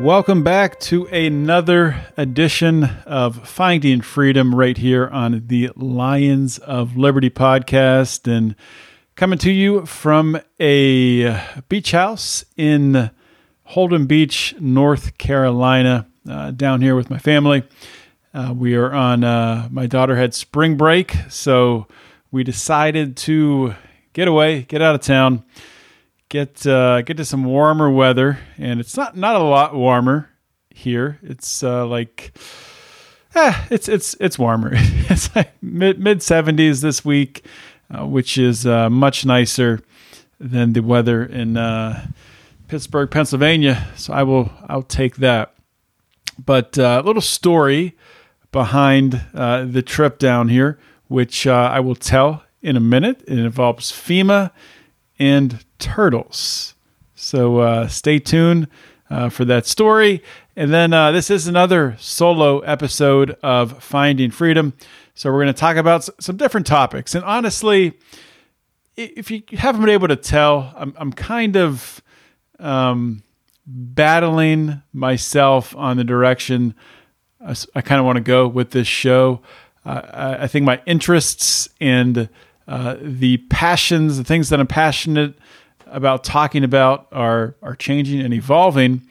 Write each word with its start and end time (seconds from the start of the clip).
Welcome 0.00 0.42
back 0.42 0.80
to 0.80 1.04
another 1.08 2.06
edition 2.16 2.84
of 3.04 3.46
Finding 3.46 4.00
Freedom 4.00 4.54
right 4.54 4.78
here 4.78 5.06
on 5.06 5.42
the 5.46 5.68
Lions 5.76 6.56
of 6.56 6.96
Liberty 6.96 7.28
podcast 7.28 8.26
and 8.26 8.56
coming 9.14 9.38
to 9.40 9.52
you 9.52 9.84
from 9.84 10.40
a 10.58 11.38
beach 11.68 11.92
house 11.92 12.46
in 12.56 13.10
Holden 13.64 14.06
Beach, 14.06 14.54
North 14.58 15.18
Carolina, 15.18 16.06
uh, 16.26 16.52
down 16.52 16.80
here 16.80 16.96
with 16.96 17.10
my 17.10 17.18
family. 17.18 17.62
Uh, 18.32 18.54
we 18.56 18.74
are 18.76 18.94
on, 18.94 19.22
uh, 19.22 19.68
my 19.70 19.86
daughter 19.86 20.16
had 20.16 20.32
spring 20.32 20.78
break, 20.78 21.14
so 21.28 21.86
we 22.30 22.42
decided 22.42 23.18
to 23.18 23.74
get 24.14 24.28
away, 24.28 24.62
get 24.62 24.80
out 24.80 24.94
of 24.94 25.02
town 25.02 25.44
get 26.30 26.66
uh, 26.66 27.02
get 27.02 27.18
to 27.18 27.24
some 27.26 27.44
warmer 27.44 27.90
weather, 27.90 28.38
and 28.56 28.80
it's 28.80 28.96
not 28.96 29.14
not 29.14 29.36
a 29.36 29.44
lot 29.44 29.74
warmer 29.74 30.30
here. 30.70 31.18
It's 31.22 31.62
uh, 31.62 31.86
like, 31.86 32.32
eh, 33.34 33.66
it's 33.68 33.88
it's 33.88 34.16
it's 34.18 34.38
warmer. 34.38 34.70
it's 34.74 35.34
like 35.36 35.52
mid 35.62 36.00
mid 36.00 36.22
seventies 36.22 36.80
this 36.80 37.04
week, 37.04 37.44
uh, 37.90 38.06
which 38.06 38.38
is 38.38 38.66
uh, 38.66 38.88
much 38.88 39.26
nicer 39.26 39.80
than 40.38 40.72
the 40.72 40.80
weather 40.80 41.22
in 41.22 41.58
uh, 41.58 42.06
Pittsburgh, 42.68 43.10
Pennsylvania. 43.10 43.88
So 43.96 44.14
I 44.14 44.22
will 44.22 44.50
I'll 44.68 44.82
take 44.82 45.16
that. 45.16 45.54
But 46.42 46.78
uh, 46.78 47.02
a 47.04 47.06
little 47.06 47.20
story 47.20 47.98
behind 48.50 49.22
the 49.34 49.82
trip 49.84 50.18
down 50.18 50.48
here, 50.48 50.78
which 51.08 51.46
I 51.46 51.80
will 51.80 51.94
tell 51.94 52.44
in 52.62 52.76
a 52.76 52.80
minute. 52.80 53.22
It 53.28 53.38
involves 53.38 53.92
FEMA 53.92 54.50
and 55.18 55.62
turtles. 55.80 56.74
So 57.14 57.58
uh, 57.58 57.88
stay 57.88 58.18
tuned 58.18 58.68
uh, 59.10 59.28
for 59.28 59.44
that 59.46 59.66
story. 59.66 60.22
And 60.56 60.72
then 60.72 60.92
uh, 60.92 61.12
this 61.12 61.30
is 61.30 61.46
another 61.46 61.96
solo 61.98 62.60
episode 62.60 63.36
of 63.42 63.82
Finding 63.82 64.30
Freedom. 64.30 64.74
So 65.14 65.30
we're 65.30 65.42
going 65.42 65.54
to 65.54 65.60
talk 65.60 65.76
about 65.76 66.08
some 66.22 66.36
different 66.36 66.66
topics. 66.66 67.14
And 67.14 67.24
honestly, 67.24 67.98
if 68.96 69.30
you 69.30 69.42
haven't 69.52 69.80
been 69.80 69.90
able 69.90 70.08
to 70.08 70.16
tell, 70.16 70.72
I'm, 70.76 70.94
I'm 70.96 71.12
kind 71.12 71.56
of 71.56 72.02
um, 72.58 73.22
battling 73.66 74.82
myself 74.92 75.74
on 75.76 75.96
the 75.96 76.04
direction 76.04 76.74
I 77.74 77.80
kind 77.80 77.98
of 77.98 78.04
want 78.04 78.16
to 78.16 78.22
go 78.22 78.46
with 78.46 78.70
this 78.70 78.86
show. 78.86 79.40
I, 79.84 80.44
I 80.44 80.46
think 80.46 80.66
my 80.66 80.82
interests 80.84 81.70
and 81.80 82.28
uh, 82.68 82.96
the 83.00 83.38
passions, 83.48 84.18
the 84.18 84.24
things 84.24 84.50
that 84.50 84.60
I'm 84.60 84.66
passionate 84.66 85.34
about 85.90 86.24
talking 86.24 86.64
about, 86.64 87.08
are 87.12 87.56
are 87.62 87.74
changing 87.74 88.20
and 88.20 88.32
evolving. 88.32 89.02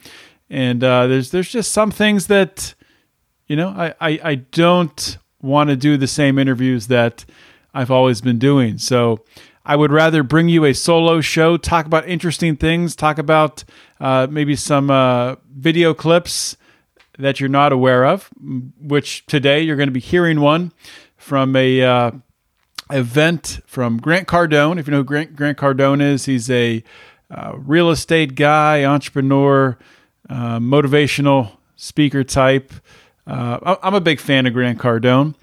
And 0.48 0.82
uh, 0.82 1.06
there's 1.06 1.30
there's 1.30 1.50
just 1.50 1.72
some 1.72 1.90
things 1.90 2.26
that 2.26 2.74
you 3.46 3.56
know 3.56 3.68
I 3.68 3.94
I, 4.00 4.20
I 4.22 4.34
don't 4.34 5.18
want 5.42 5.70
to 5.70 5.76
do 5.76 5.96
the 5.96 6.06
same 6.06 6.38
interviews 6.38 6.88
that 6.88 7.24
I've 7.72 7.90
always 7.90 8.20
been 8.20 8.38
doing. 8.38 8.78
So 8.78 9.24
I 9.64 9.76
would 9.76 9.92
rather 9.92 10.22
bring 10.22 10.48
you 10.48 10.64
a 10.64 10.74
solo 10.74 11.20
show, 11.20 11.56
talk 11.56 11.86
about 11.86 12.08
interesting 12.08 12.56
things, 12.56 12.96
talk 12.96 13.18
about 13.18 13.64
uh, 14.00 14.26
maybe 14.30 14.56
some 14.56 14.90
uh, 14.90 15.36
video 15.50 15.94
clips 15.94 16.56
that 17.18 17.38
you're 17.38 17.48
not 17.48 17.72
aware 17.72 18.04
of, 18.06 18.30
which 18.80 19.26
today 19.26 19.60
you're 19.60 19.76
going 19.76 19.88
to 19.88 19.92
be 19.92 20.00
hearing 20.00 20.40
one 20.40 20.72
from 21.16 21.54
a 21.54 21.82
uh, 21.82 22.10
event 22.92 23.60
from 23.66 23.98
Grant 23.98 24.28
Cardone. 24.28 24.78
If 24.78 24.86
you 24.86 24.92
know 24.92 24.98
who 24.98 25.04
Grant, 25.04 25.36
Grant 25.36 25.58
Cardone 25.58 26.02
is, 26.02 26.26
he's 26.26 26.50
a 26.50 26.82
uh, 27.30 27.52
real 27.56 27.90
estate 27.90 28.34
guy, 28.34 28.84
entrepreneur, 28.84 29.78
uh, 30.28 30.58
motivational 30.58 31.52
speaker 31.76 32.24
type. 32.24 32.72
Uh, 33.26 33.76
I'm 33.82 33.94
a 33.94 34.00
big 34.00 34.20
fan 34.20 34.46
of 34.46 34.52
Grant 34.52 34.78
Cardone, 34.78 35.34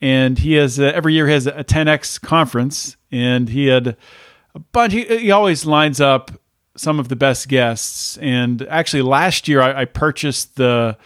and 0.00 0.38
he 0.38 0.54
has 0.54 0.80
every 0.80 1.14
year 1.14 1.26
has 1.28 1.46
a 1.46 1.64
10x 1.64 2.20
conference, 2.20 2.96
and 3.10 3.48
he 3.48 3.66
had 3.66 3.96
a 4.54 4.58
bunch. 4.58 4.92
He, 4.92 5.04
he 5.04 5.30
always 5.30 5.66
lines 5.66 6.00
up 6.00 6.30
some 6.76 6.98
of 6.98 7.08
the 7.08 7.16
best 7.16 7.48
guests, 7.48 8.16
and 8.18 8.62
actually 8.68 9.02
last 9.02 9.48
year 9.48 9.60
I, 9.60 9.82
I 9.82 9.84
purchased 9.84 10.56
the, 10.56 10.96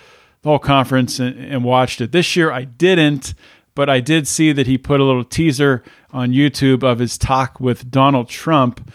the 0.42 0.48
whole 0.48 0.58
conference 0.58 1.18
and, 1.18 1.38
and 1.38 1.64
watched 1.64 2.00
it. 2.00 2.12
This 2.12 2.36
year 2.36 2.50
I 2.52 2.64
didn't, 2.64 3.34
but 3.74 3.88
I 3.88 4.00
did 4.00 4.26
see 4.26 4.52
that 4.52 4.66
he 4.66 4.78
put 4.78 5.00
a 5.00 5.04
little 5.04 5.24
teaser 5.24 5.82
on 6.12 6.32
YouTube 6.32 6.82
of 6.82 6.98
his 6.98 7.16
talk 7.16 7.60
with 7.60 7.90
Donald 7.90 8.28
Trump, 8.28 8.92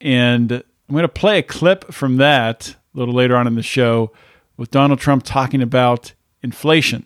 and 0.00 0.52
I'm 0.52 0.92
going 0.92 1.02
to 1.02 1.08
play 1.08 1.38
a 1.38 1.42
clip 1.42 1.92
from 1.92 2.16
that 2.16 2.76
a 2.94 2.98
little 2.98 3.14
later 3.14 3.36
on 3.36 3.46
in 3.46 3.54
the 3.54 3.62
show 3.62 4.12
with 4.56 4.70
Donald 4.70 4.98
Trump 4.98 5.22
talking 5.22 5.62
about 5.62 6.12
inflation 6.42 7.04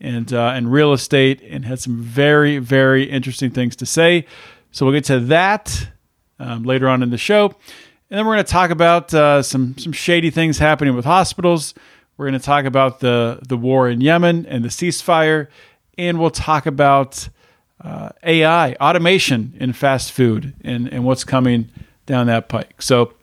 and 0.00 0.32
uh, 0.32 0.52
and 0.54 0.72
real 0.72 0.92
estate, 0.92 1.40
and 1.42 1.64
had 1.64 1.78
some 1.78 2.00
very 2.00 2.58
very 2.58 3.04
interesting 3.04 3.50
things 3.50 3.76
to 3.76 3.86
say. 3.86 4.26
So 4.72 4.84
we'll 4.84 4.94
get 4.94 5.04
to 5.04 5.20
that 5.20 5.88
um, 6.38 6.64
later 6.64 6.88
on 6.88 7.02
in 7.02 7.10
the 7.10 7.18
show, 7.18 7.46
and 8.10 8.18
then 8.18 8.26
we're 8.26 8.34
going 8.34 8.44
to 8.44 8.52
talk 8.52 8.70
about 8.70 9.14
uh, 9.14 9.42
some 9.42 9.76
some 9.78 9.92
shady 9.92 10.30
things 10.30 10.58
happening 10.58 10.96
with 10.96 11.04
hospitals. 11.04 11.74
We're 12.16 12.26
going 12.28 12.38
to 12.38 12.44
talk 12.44 12.64
about 12.64 13.00
the 13.00 13.38
the 13.46 13.56
war 13.56 13.88
in 13.88 14.00
Yemen 14.00 14.44
and 14.46 14.64
the 14.64 14.68
ceasefire, 14.68 15.48
and 16.08 16.18
we'll 16.18 16.30
talk 16.30 16.66
about 16.66 17.28
uh, 17.80 18.10
AI 18.24 18.74
automation 18.74 19.54
in 19.60 19.72
fast 19.72 20.12
food 20.12 20.54
and 20.62 20.88
and 20.92 21.04
what's 21.04 21.24
coming 21.24 21.70
down 22.06 22.26
that 22.26 22.48
pike. 22.48 22.82
So 22.82 23.14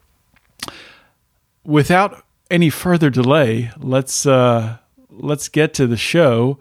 without 1.64 2.24
any 2.50 2.70
further 2.70 3.10
delay, 3.10 3.72
let's 3.78 4.26
uh, 4.26 4.78
let's 5.10 5.50
get 5.50 5.74
to 5.76 5.88
the 5.88 5.98
show 5.98 6.58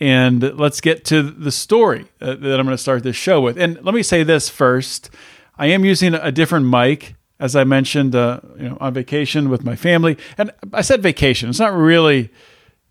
and 0.00 0.42
let's 0.58 0.80
get 0.80 1.04
to 1.06 1.22
the 1.22 1.50
story 1.50 2.06
uh, 2.20 2.34
that 2.34 2.58
I'm 2.58 2.66
going 2.66 2.76
to 2.76 2.78
start 2.78 3.02
this 3.02 3.16
show 3.16 3.40
with. 3.40 3.58
And 3.58 3.78
let 3.82 3.94
me 3.94 4.02
say 4.02 4.22
this 4.22 4.48
first: 4.48 5.10
I 5.58 5.66
am 5.66 5.84
using 5.84 6.14
a 6.14 6.32
different 6.32 6.66
mic, 6.66 7.14
as 7.38 7.54
I 7.54 7.64
mentioned, 7.64 8.14
uh, 8.14 8.40
you 8.56 8.70
know, 8.70 8.78
on 8.80 8.94
vacation 8.94 9.50
with 9.50 9.64
my 9.64 9.76
family. 9.76 10.16
And 10.38 10.50
I 10.72 10.80
said 10.80 11.02
vacation; 11.02 11.50
it's 11.50 11.60
not 11.60 11.74
really 11.74 12.30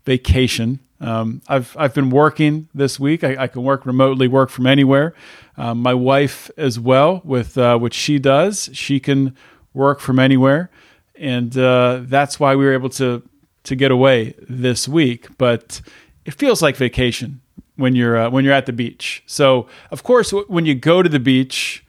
vacation. 0.05 0.79
Um, 0.99 1.41
I've 1.47 1.75
I've 1.77 1.93
been 1.93 2.09
working 2.09 2.69
this 2.73 2.99
week. 2.99 3.23
I, 3.23 3.43
I 3.43 3.47
can 3.47 3.63
work 3.63 3.85
remotely, 3.85 4.27
work 4.27 4.49
from 4.49 4.65
anywhere. 4.65 5.13
Um, 5.55 5.79
my 5.81 5.93
wife 5.93 6.49
as 6.57 6.79
well, 6.79 7.21
with 7.23 7.57
uh, 7.57 7.77
what 7.77 7.93
she 7.93 8.19
does, 8.19 8.69
she 8.73 8.99
can 8.99 9.35
work 9.73 9.99
from 9.99 10.19
anywhere, 10.19 10.71
and 11.15 11.55
uh, 11.57 12.01
that's 12.03 12.39
why 12.39 12.55
we 12.55 12.65
were 12.65 12.73
able 12.73 12.89
to 12.91 13.21
to 13.63 13.75
get 13.75 13.91
away 13.91 14.33
this 14.49 14.87
week. 14.87 15.27
But 15.37 15.81
it 16.25 16.33
feels 16.33 16.61
like 16.61 16.75
vacation 16.75 17.41
when 17.75 17.95
you're 17.95 18.17
uh, 18.17 18.29
when 18.29 18.43
you're 18.43 18.53
at 18.53 18.65
the 18.65 18.73
beach. 18.73 19.23
So 19.27 19.67
of 19.91 20.03
course, 20.03 20.31
w- 20.31 20.47
when 20.47 20.65
you 20.65 20.73
go 20.75 21.03
to 21.03 21.09
the 21.09 21.19
beach, 21.19 21.85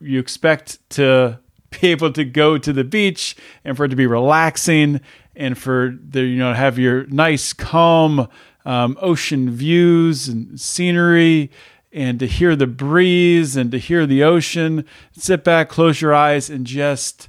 you 0.00 0.18
expect 0.18 0.78
to 0.90 1.38
be 1.80 1.88
able 1.88 2.12
to 2.12 2.24
go 2.24 2.58
to 2.58 2.72
the 2.72 2.84
beach 2.84 3.36
and 3.64 3.76
for 3.76 3.84
it 3.84 3.88
to 3.88 3.96
be 3.96 4.06
relaxing 4.06 5.00
and 5.36 5.56
for 5.58 5.96
the 6.02 6.22
you 6.22 6.38
know 6.38 6.52
have 6.52 6.78
your 6.78 7.06
nice 7.06 7.52
calm 7.52 8.28
um, 8.64 8.96
ocean 9.00 9.50
views 9.50 10.28
and 10.28 10.58
scenery 10.60 11.50
and 11.92 12.18
to 12.18 12.26
hear 12.26 12.56
the 12.56 12.66
breeze 12.66 13.56
and 13.56 13.70
to 13.70 13.78
hear 13.78 14.06
the 14.06 14.22
ocean 14.22 14.84
sit 15.12 15.44
back 15.44 15.68
close 15.68 16.00
your 16.00 16.14
eyes 16.14 16.50
and 16.50 16.66
just 16.66 17.28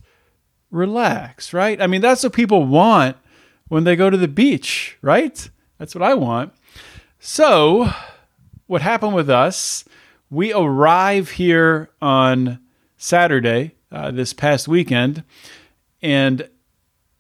relax 0.72 1.54
right? 1.54 1.82
I 1.82 1.88
mean 1.88 2.02
that's 2.02 2.24
what 2.24 2.34
people 2.34 2.66
want 2.66 3.18
when 3.68 3.84
they 3.84 3.96
go 3.96 4.10
to 4.10 4.18
the 4.18 4.28
beach 4.28 4.98
right? 5.02 5.50
That's 5.78 5.94
what 5.94 6.04
i 6.04 6.14
want. 6.14 6.54
So 7.20 7.90
what 8.68 8.82
happened 8.82 9.14
with 9.14 9.30
us 9.30 9.86
we 10.30 10.54
arrive 10.54 11.32
here 11.32 11.90
on 12.02 12.60
Saturday, 12.98 13.76
uh, 13.92 14.12
this 14.12 14.34
past 14.34 14.68
weekend, 14.68 15.24
and 16.02 16.50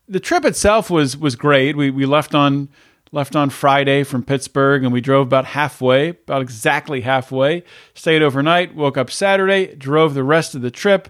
the 0.07 0.19
trip 0.19 0.45
itself 0.45 0.89
was 0.89 1.17
was 1.17 1.35
great. 1.35 1.75
We 1.75 1.91
we 1.91 2.05
left 2.05 2.35
on 2.35 2.69
left 3.11 3.35
on 3.35 3.49
Friday 3.49 4.03
from 4.03 4.23
Pittsburgh, 4.23 4.83
and 4.83 4.91
we 4.91 5.01
drove 5.01 5.27
about 5.27 5.45
halfway, 5.45 6.09
about 6.09 6.41
exactly 6.41 7.01
halfway. 7.01 7.63
Stayed 7.93 8.21
overnight, 8.21 8.75
woke 8.75 8.97
up 8.97 9.09
Saturday, 9.09 9.75
drove 9.75 10.13
the 10.13 10.23
rest 10.23 10.55
of 10.55 10.61
the 10.61 10.71
trip, 10.71 11.09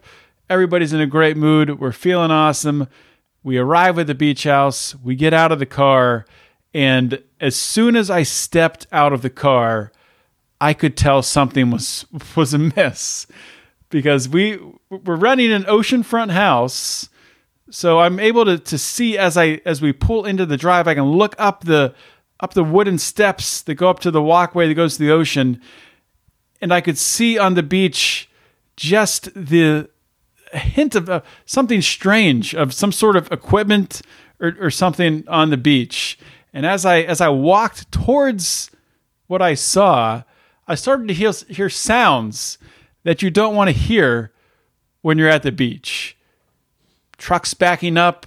Everybody's 0.50 0.94
in 0.94 1.02
a 1.02 1.08
great 1.08 1.38
mood. 1.38 1.80
We're 1.80 1.92
feeling 1.92 2.30
awesome. 2.30 2.88
We 3.44 3.58
arrive 3.58 3.98
at 3.98 4.08
the 4.08 4.14
beach 4.14 4.44
house. 4.44 4.96
We 4.96 5.16
get 5.16 5.34
out 5.34 5.52
of 5.52 5.58
the 5.58 5.66
car. 5.66 6.26
And 6.74 7.24
as 7.42 7.56
soon 7.56 7.96
as 7.96 8.12
I 8.12 8.24
stepped 8.24 8.86
out 8.92 9.12
of 9.12 9.24
the 9.24 9.30
car, 9.32 9.92
I 10.62 10.74
could 10.74 10.96
tell 10.96 11.24
something 11.24 11.72
was 11.72 12.06
was 12.36 12.54
amiss 12.54 13.26
because 13.90 14.30
we 14.30 14.60
we're 14.90 15.16
running 15.16 15.52
an 15.52 15.64
oceanfront 15.64 16.32
house. 16.32 17.10
So 17.70 18.00
I'm 18.00 18.20
able 18.20 18.46
to, 18.46 18.60
to 18.60 18.78
see 18.78 19.18
as 19.18 19.38
I 19.38 19.62
as 19.66 19.82
we 19.82 19.92
pull 19.92 20.26
into 20.26 20.46
the 20.46 20.58
drive, 20.58 20.88
I 20.88 20.94
can 20.94 21.06
look 21.06 21.36
up 21.40 21.64
the 21.64 21.96
up 22.40 22.54
the 22.54 22.64
wooden 22.64 22.98
steps 22.98 23.62
that 23.64 23.76
go 23.76 23.90
up 23.90 24.00
to 24.02 24.12
the 24.12 24.22
walkway 24.22 24.68
that 24.68 24.76
goes 24.76 24.98
to 24.98 25.04
the 25.04 25.12
ocean, 25.12 25.62
and 26.62 26.74
I 26.74 26.82
could 26.82 26.98
see 26.98 27.40
on 27.40 27.56
the 27.56 27.64
beach 27.64 28.30
just 28.76 29.34
the 29.34 29.90
hint 30.52 30.96
of 30.96 31.10
uh, 31.10 31.22
something 31.46 31.82
strange 31.82 32.54
of 32.54 32.74
some 32.74 32.92
sort 32.92 33.16
of 33.16 33.32
equipment 33.32 34.02
or, 34.40 34.56
or 34.60 34.70
something 34.70 35.24
on 35.28 35.50
the 35.50 35.58
beach. 35.58 36.20
And 36.54 36.66
as 36.66 36.86
I 36.86 37.02
as 37.02 37.20
I 37.20 37.30
walked 37.30 37.92
towards 37.92 38.70
what 39.28 39.42
I 39.42 39.56
saw, 39.56 40.24
I 40.68 40.76
started 40.76 41.08
to 41.08 41.14
hear, 41.14 41.32
hear 41.50 41.70
sounds 41.70 42.58
that 43.04 43.22
you 43.22 43.32
don't 43.32 43.56
want 43.56 43.70
to 43.70 43.76
hear 43.76 44.32
when 45.02 45.18
you're 45.18 45.30
at 45.30 45.44
the 45.44 45.52
beach. 45.52 46.16
Trucks 47.18 47.54
backing 47.54 47.98
up, 47.98 48.26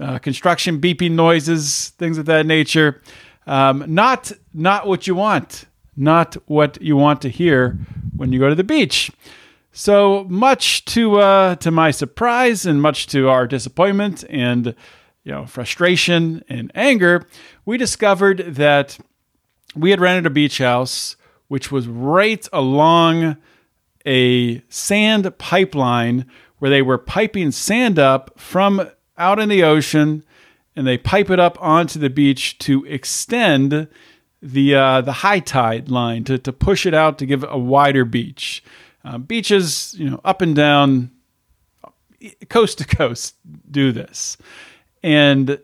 uh, 0.00 0.18
construction 0.18 0.80
beeping 0.80 1.12
noises, 1.12 1.90
things 1.98 2.18
of 2.18 2.26
that 2.26 2.46
nature. 2.46 3.02
Um, 3.46 3.84
not 3.86 4.32
not 4.52 4.86
what 4.86 5.06
you 5.06 5.14
want. 5.14 5.66
Not 5.96 6.34
what 6.46 6.80
you 6.80 6.96
want 6.96 7.22
to 7.22 7.28
hear 7.28 7.76
when 8.16 8.32
you 8.32 8.38
go 8.38 8.48
to 8.48 8.54
the 8.54 8.64
beach. 8.64 9.10
So 9.72 10.24
much 10.28 10.84
to 10.86 11.20
uh, 11.20 11.54
to 11.56 11.70
my 11.70 11.90
surprise 11.90 12.66
and 12.66 12.80
much 12.80 13.06
to 13.08 13.28
our 13.28 13.46
disappointment 13.46 14.24
and 14.28 14.74
you 15.24 15.32
know 15.32 15.46
frustration 15.46 16.44
and 16.48 16.70
anger, 16.74 17.26
we 17.64 17.76
discovered 17.76 18.38
that 18.38 18.98
we 19.74 19.90
had 19.90 20.00
rented 20.00 20.26
a 20.26 20.30
beach 20.30 20.58
house 20.58 21.16
which 21.48 21.72
was 21.72 21.88
right 21.88 22.46
along 22.52 23.36
a 24.06 24.62
sand 24.68 25.36
pipeline 25.38 26.26
where 26.58 26.70
they 26.70 26.82
were 26.82 26.98
piping 26.98 27.50
sand 27.50 27.98
up 27.98 28.38
from 28.38 28.90
out 29.16 29.38
in 29.38 29.48
the 29.48 29.62
ocean 29.62 30.24
and 30.76 30.86
they 30.86 30.96
pipe 30.96 31.30
it 31.30 31.40
up 31.40 31.60
onto 31.60 31.98
the 31.98 32.10
beach 32.10 32.56
to 32.58 32.84
extend 32.84 33.88
the 34.40 34.74
uh, 34.74 35.00
the 35.00 35.12
high 35.12 35.40
tide 35.40 35.90
line 35.90 36.22
to, 36.24 36.38
to 36.38 36.52
push 36.52 36.86
it 36.86 36.94
out 36.94 37.18
to 37.18 37.26
give 37.26 37.44
a 37.48 37.58
wider 37.58 38.04
beach. 38.04 38.62
Uh, 39.04 39.18
beaches, 39.18 39.94
you 39.98 40.08
know, 40.08 40.20
up 40.24 40.42
and 40.42 40.54
down, 40.54 41.10
coast 42.48 42.78
to 42.78 42.84
coast, 42.84 43.34
do 43.70 43.90
this, 43.90 44.36
and 45.02 45.58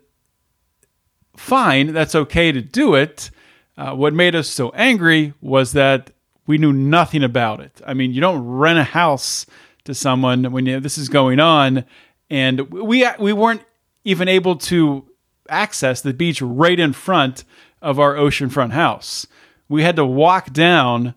fine, 1.37 1.93
that's 1.93 2.15
okay 2.15 2.51
to 2.53 2.61
do 2.61 2.95
it. 2.95 3.31
Uh, 3.77 3.95
what 3.95 4.15
made 4.15 4.35
us 4.35 4.49
so 4.49 4.71
angry 4.71 5.35
was 5.41 5.73
that 5.73 6.11
we 6.47 6.59
knew 6.59 6.73
nothing 6.73 7.23
about 7.23 7.61
it. 7.61 7.81
I 7.87 7.95
mean, 7.95 8.13
you 8.13 8.21
don't 8.21 8.45
rent 8.45 8.79
a 8.79 8.85
house 8.85 9.47
to 9.85 9.95
someone 9.95 10.51
when 10.53 10.67
you, 10.67 10.81
this 10.81 10.99
is 10.99 11.09
going 11.09 11.41
on, 11.41 11.85
and 12.31 12.71
we 12.71 13.07
we 13.19 13.33
weren't 13.33 13.63
even 14.05 14.29
able 14.29 14.57
to 14.57 15.07
access 15.49 16.01
the 16.01 16.13
beach 16.13 16.41
right 16.41 16.79
in 16.79 16.93
front 16.93 17.45
of 17.83 17.99
our 17.99 18.15
oceanfront 18.15 18.73
house. 18.73 19.27
We 19.69 19.83
had 19.83 19.97
to 19.97 20.05
walk 20.05 20.53
down 20.53 21.15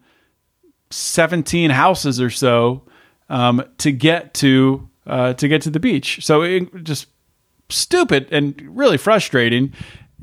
17 0.90 1.70
houses 1.72 2.20
or 2.22 2.30
so 2.30 2.84
um, 3.30 3.64
to 3.80 3.92
get 3.92 4.34
to 4.36 4.90
uh, 5.06 5.34
to 5.34 5.48
get 5.48 5.62
to 5.62 5.70
the 5.70 5.80
beach. 5.80 6.26
So 6.26 6.42
it 6.42 6.84
just 6.84 7.08
stupid 7.70 8.28
and 8.32 8.62
really 8.70 8.98
frustrating. 8.98 9.74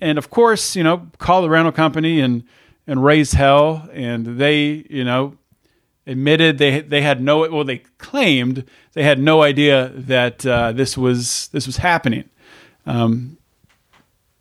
And 0.00 0.18
of 0.18 0.30
course, 0.30 0.76
you 0.76 0.82
know, 0.82 1.08
call 1.18 1.42
the 1.42 1.50
rental 1.50 1.72
company 1.72 2.20
and 2.20 2.44
and 2.86 3.02
raise 3.02 3.32
hell. 3.32 3.88
And 3.92 4.38
they, 4.38 4.84
you 4.90 5.04
know, 5.04 5.36
admitted 6.06 6.58
they 6.58 6.80
they 6.80 7.02
had 7.02 7.20
no 7.20 7.48
well 7.50 7.64
they 7.64 7.78
claimed 7.98 8.64
they 8.92 9.02
had 9.02 9.18
no 9.18 9.42
idea 9.42 9.90
that 9.94 10.44
uh, 10.44 10.72
this 10.72 10.96
was 10.96 11.48
this 11.48 11.66
was 11.66 11.78
happening. 11.78 12.28
Um, 12.86 13.38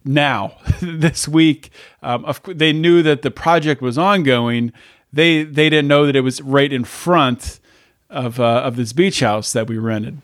now 0.06 0.58
this 0.82 1.28
week, 1.28 1.70
um, 2.02 2.26
of, 2.26 2.42
they 2.46 2.74
knew 2.74 3.02
that 3.04 3.22
the 3.22 3.32
project 3.32 3.82
was 3.82 3.98
ongoing. 3.98 4.74
They 5.12 5.44
they 5.44 5.70
didn't 5.70 5.88
know 5.88 6.06
that 6.06 6.16
it 6.16 6.22
was 6.22 6.42
right 6.42 6.72
in 6.72 6.84
front 6.84 7.60
of 8.10 8.40
uh, 8.40 8.62
of 8.64 8.76
this 8.76 8.94
beach 8.94 9.22
house 9.22 9.54
that 9.54 9.68
we 9.68 9.78
rented. 9.78 10.22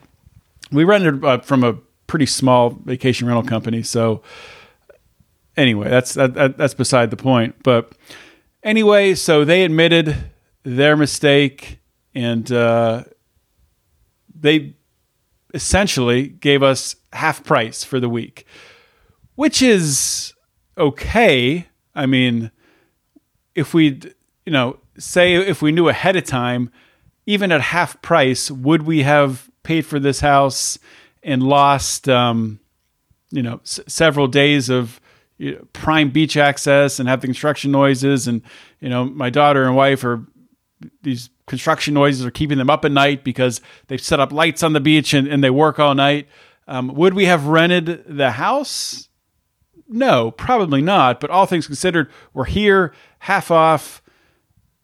We 0.71 0.83
rented 0.83 1.23
uh, 1.23 1.39
from 1.39 1.63
a 1.63 1.73
pretty 2.07 2.25
small 2.25 2.71
vacation 2.71 3.27
rental 3.27 3.43
company, 3.43 3.83
so 3.83 4.21
anyway, 5.55 5.89
that's 5.89 6.13
that, 6.15 6.33
that, 6.33 6.57
that's 6.57 6.73
beside 6.73 7.11
the 7.11 7.17
point. 7.17 7.55
But 7.63 7.93
anyway, 8.63 9.15
so 9.15 9.45
they 9.45 9.63
admitted 9.63 10.15
their 10.75 10.95
mistake, 10.95 11.79
and 12.13 12.51
uh, 12.51 13.03
they 14.33 14.75
essentially 15.53 16.27
gave 16.27 16.61
us 16.61 16.95
half 17.13 17.43
price 17.43 17.83
for 17.83 17.99
the 17.99 18.09
week, 18.09 18.45
which 19.35 19.61
is 19.61 20.33
okay. 20.77 21.67
I 21.95 22.05
mean, 22.05 22.51
if 23.55 23.73
we, 23.73 23.99
you 24.45 24.51
know, 24.51 24.77
say 24.97 25.35
if 25.35 25.61
we 25.61 25.71
knew 25.71 25.89
ahead 25.89 26.15
of 26.15 26.23
time, 26.25 26.71
even 27.25 27.51
at 27.51 27.61
half 27.61 28.01
price, 28.01 28.51
would 28.51 28.83
we 28.83 29.03
have 29.03 29.49
paid 29.63 29.85
for 29.85 29.99
this 29.99 30.19
house 30.19 30.77
and 31.23 31.43
lost, 31.43 32.07
um, 32.07 32.59
you 33.31 33.41
know, 33.41 33.59
s- 33.63 33.79
several 33.87 34.27
days 34.27 34.69
of 34.69 35.01
you 35.37 35.53
know, 35.53 35.67
prime 35.73 36.09
beach 36.09 36.37
access 36.37 36.99
and 36.99 37.09
have 37.09 37.21
the 37.21 37.27
construction 37.27 37.71
noises. 37.71 38.27
And, 38.27 38.41
you 38.79 38.89
know, 38.89 39.05
my 39.05 39.29
daughter 39.29 39.63
and 39.63 39.75
wife 39.75 40.03
are, 40.03 40.25
these 41.01 41.29
construction 41.47 41.93
noises 41.93 42.25
are 42.25 42.31
keeping 42.31 42.57
them 42.57 42.69
up 42.69 42.85
at 42.85 42.91
night 42.91 43.23
because 43.23 43.61
they've 43.87 44.01
set 44.01 44.19
up 44.19 44.31
lights 44.31 44.63
on 44.63 44.73
the 44.73 44.79
beach 44.79 45.13
and, 45.13 45.27
and 45.27 45.43
they 45.43 45.49
work 45.49 45.79
all 45.79 45.95
night. 45.95 46.27
Um, 46.67 46.93
would 46.95 47.13
we 47.13 47.25
have 47.25 47.47
rented 47.47 48.03
the 48.07 48.31
house? 48.31 49.09
No, 49.87 50.31
probably 50.31 50.81
not. 50.81 51.19
But 51.19 51.31
all 51.31 51.45
things 51.45 51.67
considered, 51.67 52.09
we're 52.33 52.45
here, 52.45 52.93
half 53.19 53.51
off, 53.51 54.01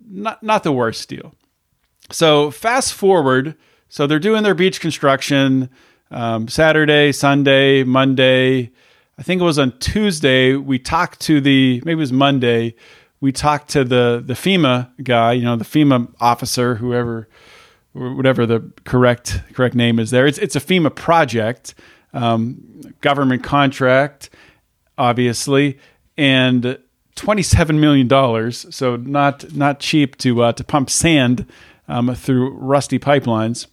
not, 0.05 0.41
not 0.41 0.63
the 0.63 0.71
worst 0.71 1.07
deal. 1.07 1.33
So 2.11 2.51
fast 2.51 2.93
forward. 2.93 3.55
So 3.87 4.07
they're 4.07 4.19
doing 4.19 4.43
their 4.43 4.55
beach 4.55 4.81
construction 4.81 5.69
um, 6.11 6.47
Saturday, 6.47 7.11
Sunday, 7.11 7.83
Monday, 7.83 8.71
I 9.17 9.23
think 9.23 9.41
it 9.41 9.45
was 9.45 9.59
on 9.59 9.77
Tuesday, 9.79 10.55
we 10.55 10.77
talked 10.77 11.21
to 11.21 11.39
the, 11.39 11.81
maybe 11.85 11.93
it 11.93 11.95
was 11.95 12.11
Monday, 12.11 12.75
we 13.21 13.31
talked 13.31 13.69
to 13.69 13.83
the, 13.83 14.21
the 14.25 14.33
FEMA 14.33 14.89
guy, 15.03 15.33
you 15.33 15.43
know, 15.43 15.55
the 15.55 15.65
FEMA 15.65 16.13
officer, 16.19 16.75
whoever, 16.75 17.27
whatever 17.93 18.45
the 18.45 18.71
correct, 18.83 19.41
correct 19.53 19.75
name 19.75 19.99
is 19.99 20.11
there. 20.11 20.27
It's, 20.27 20.37
it's 20.37 20.55
a 20.55 20.59
FEMA 20.59 20.93
project, 20.93 21.73
um, 22.13 22.81
government 23.01 23.43
contract, 23.43 24.29
obviously, 24.97 25.79
and 26.17 26.77
$27 27.15 27.79
million. 27.79 28.51
So 28.51 28.95
not, 28.97 29.53
not 29.55 29.79
cheap 29.79 30.17
to, 30.19 30.43
uh, 30.43 30.51
to 30.53 30.63
pump 30.63 30.89
sand 30.89 31.45
um, 31.87 32.13
through 32.15 32.51
rusty 32.51 32.99
pipelines. 32.99 33.67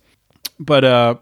But, 0.58 0.84
uh, 0.84 1.14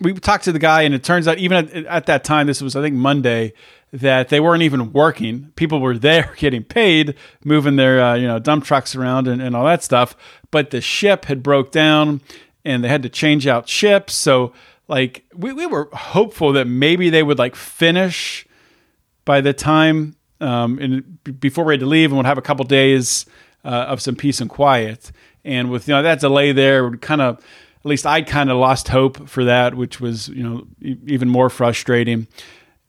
we 0.00 0.14
talked 0.14 0.44
to 0.44 0.52
the 0.52 0.58
guy, 0.58 0.82
and 0.82 0.94
it 0.94 1.04
turns 1.04 1.28
out 1.28 1.38
even 1.38 1.68
at, 1.68 1.86
at, 1.86 2.06
that 2.06 2.24
time, 2.24 2.48
this 2.48 2.60
was 2.60 2.74
I 2.74 2.82
think 2.82 2.96
Monday, 2.96 3.52
that 3.92 4.30
they 4.30 4.40
weren't 4.40 4.62
even 4.62 4.92
working. 4.92 5.52
People 5.56 5.80
were 5.80 5.98
there 5.98 6.34
getting 6.38 6.64
paid, 6.64 7.14
moving 7.44 7.76
their 7.76 8.02
uh, 8.02 8.14
you 8.14 8.26
know 8.26 8.38
dump 8.38 8.64
trucks 8.64 8.94
around 8.94 9.28
and, 9.28 9.40
and 9.42 9.54
all 9.54 9.64
that 9.64 9.82
stuff. 9.82 10.16
But 10.50 10.70
the 10.70 10.80
ship 10.80 11.26
had 11.26 11.42
broke 11.42 11.70
down, 11.70 12.20
and 12.64 12.82
they 12.82 12.88
had 12.88 13.02
to 13.02 13.08
change 13.08 13.46
out 13.46 13.68
ships. 13.68 14.14
So 14.14 14.52
like 14.88 15.24
we, 15.34 15.52
we 15.52 15.66
were 15.66 15.88
hopeful 15.92 16.52
that 16.52 16.66
maybe 16.66 17.10
they 17.10 17.22
would 17.22 17.38
like 17.38 17.54
finish 17.54 18.46
by 19.24 19.40
the 19.40 19.52
time 19.52 20.16
um, 20.40 20.78
and 20.80 21.22
before 21.40 21.64
we 21.64 21.74
had 21.74 21.80
to 21.80 21.86
leave, 21.86 22.10
and 22.10 22.16
would 22.16 22.26
have 22.26 22.38
a 22.38 22.42
couple 22.42 22.64
days 22.64 23.26
uh, 23.64 23.68
of 23.68 24.00
some 24.00 24.16
peace 24.16 24.40
and 24.40 24.50
quiet. 24.50 25.12
And 25.44 25.70
with 25.70 25.86
you 25.86 25.94
know 25.94 26.02
that 26.02 26.20
delay 26.20 26.52
there, 26.52 26.88
would 26.88 27.00
kind 27.00 27.20
of 27.20 27.44
at 27.82 27.86
least 27.86 28.06
I 28.06 28.22
kind 28.22 28.50
of 28.50 28.58
lost 28.58 28.88
hope 28.88 29.28
for 29.28 29.44
that, 29.44 29.74
which 29.74 30.00
was, 30.00 30.28
you 30.28 30.42
know, 30.44 30.66
e- 30.80 30.98
even 31.06 31.28
more 31.28 31.50
frustrating. 31.50 32.28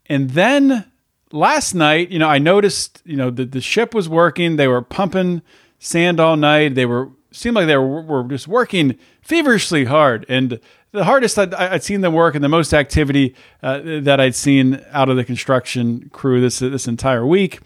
And 0.05 0.31
then 0.31 0.85
last 1.33 1.73
night, 1.73 2.09
you 2.11 2.19
know, 2.19 2.29
I 2.29 2.37
noticed, 2.39 3.01
you 3.05 3.17
know, 3.17 3.29
the, 3.29 3.45
the 3.45 3.61
ship 3.61 3.93
was 3.93 4.07
working. 4.07 4.55
They 4.55 4.67
were 4.67 4.81
pumping 4.81 5.41
sand 5.79 6.19
all 6.19 6.37
night. 6.37 6.75
They 6.75 6.85
were, 6.85 7.09
seemed 7.31 7.55
like 7.55 7.67
they 7.67 7.75
were, 7.77 8.01
were 8.01 8.23
just 8.23 8.47
working 8.47 8.97
feverishly 9.21 9.85
hard. 9.85 10.25
And 10.29 10.59
the 10.91 11.03
hardest 11.03 11.37
I'd, 11.37 11.53
I'd 11.53 11.83
seen 11.83 12.01
them 12.01 12.13
work 12.13 12.35
and 12.35 12.43
the 12.43 12.49
most 12.49 12.73
activity 12.73 13.35
uh, 13.61 13.81
that 13.83 14.19
I'd 14.19 14.35
seen 14.35 14.81
out 14.91 15.09
of 15.09 15.17
the 15.17 15.25
construction 15.25 16.09
crew 16.13 16.39
this, 16.39 16.59
this 16.59 16.87
entire 16.87 17.25
week. 17.25 17.59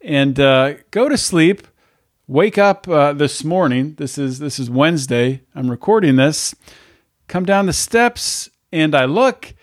And 0.00 0.40
uh, 0.40 0.74
go 0.90 1.08
to 1.08 1.16
sleep 1.16 1.68
wake 2.26 2.56
up 2.56 2.88
uh, 2.88 3.12
this 3.12 3.44
morning. 3.44 3.94
This 3.98 4.16
is 4.16 4.38
this 4.38 4.58
is 4.58 4.70
Wednesday. 4.70 5.42
I'm 5.54 5.70
recording 5.70 6.16
this. 6.16 6.54
come 7.28 7.44
down 7.44 7.66
the 7.66 7.72
steps, 7.72 8.50
and 8.72 8.94
I 8.94 9.04
look, 9.04 9.54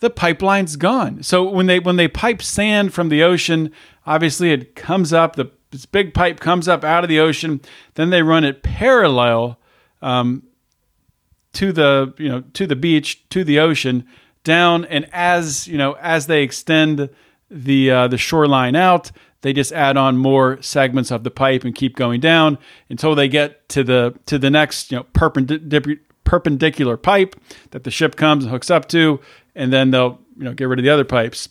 the 0.00 0.10
pipeline's 0.10 0.76
gone. 0.76 1.22
So 1.22 1.48
when 1.48 1.66
they 1.66 1.80
when 1.80 1.96
they 1.96 2.08
pipe 2.08 2.42
sand 2.42 2.94
from 2.94 3.08
the 3.08 3.22
ocean, 3.22 3.72
obviously 4.06 4.52
it 4.52 4.74
comes 4.74 5.12
up. 5.12 5.36
The 5.36 5.50
this 5.70 5.86
big 5.86 6.14
pipe 6.14 6.40
comes 6.40 6.68
up 6.68 6.84
out 6.84 7.04
of 7.04 7.08
the 7.08 7.20
ocean. 7.20 7.60
Then 7.94 8.10
they 8.10 8.22
run 8.22 8.44
it 8.44 8.62
parallel 8.62 9.58
um, 10.00 10.44
to 11.54 11.72
the 11.72 12.14
you 12.18 12.28
know 12.28 12.42
to 12.54 12.66
the 12.66 12.76
beach 12.76 13.28
to 13.30 13.44
the 13.44 13.58
ocean 13.58 14.06
down. 14.44 14.84
And 14.84 15.08
as 15.12 15.66
you 15.66 15.78
know 15.78 15.94
as 16.00 16.26
they 16.26 16.42
extend 16.42 17.10
the 17.50 17.90
uh, 17.90 18.08
the 18.08 18.18
shoreline 18.18 18.76
out, 18.76 19.10
they 19.40 19.52
just 19.52 19.72
add 19.72 19.96
on 19.96 20.16
more 20.16 20.62
segments 20.62 21.10
of 21.10 21.24
the 21.24 21.30
pipe 21.30 21.64
and 21.64 21.74
keep 21.74 21.96
going 21.96 22.20
down 22.20 22.58
until 22.88 23.14
they 23.14 23.28
get 23.28 23.68
to 23.70 23.82
the 23.82 24.14
to 24.26 24.38
the 24.38 24.50
next 24.50 24.92
you 24.92 24.98
know 24.98 25.06
perpendicular 25.12 25.98
perpendicular 26.28 26.98
pipe 26.98 27.34
that 27.70 27.84
the 27.84 27.90
ship 27.90 28.14
comes 28.14 28.44
and 28.44 28.52
hooks 28.52 28.70
up 28.70 28.86
to, 28.86 29.18
and 29.58 29.70
then 29.72 29.90
they'll 29.90 30.18
you 30.38 30.44
know 30.44 30.54
get 30.54 30.68
rid 30.68 30.78
of 30.78 30.84
the 30.84 30.90
other 30.90 31.04
pipes. 31.04 31.50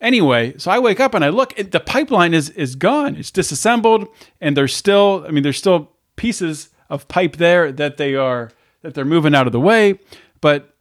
Anyway, 0.00 0.56
so 0.58 0.70
I 0.70 0.78
wake 0.78 1.00
up 1.00 1.14
and 1.14 1.24
I 1.24 1.30
look, 1.30 1.56
the 1.56 1.80
pipeline 1.80 2.34
is 2.34 2.50
is 2.50 2.76
gone. 2.76 3.16
It's 3.16 3.32
disassembled, 3.32 4.06
and 4.40 4.56
there's 4.56 4.76
still, 4.76 5.24
I 5.26 5.32
mean, 5.32 5.42
there's 5.42 5.58
still 5.58 5.90
pieces 6.14 6.68
of 6.88 7.08
pipe 7.08 7.36
there 7.36 7.72
that 7.72 7.96
they 7.96 8.14
are 8.14 8.52
that 8.82 8.94
they're 8.94 9.04
moving 9.04 9.34
out 9.34 9.48
of 9.48 9.52
the 9.52 9.58
way. 9.58 9.98
But 10.40 10.72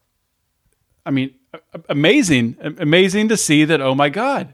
I 1.04 1.10
mean, 1.10 1.34
amazing, 1.90 2.58
amazing 2.78 3.30
to 3.30 3.38
see 3.38 3.66
that. 3.66 3.82
Oh 3.82 3.96
my 3.96 4.10
God, 4.10 4.54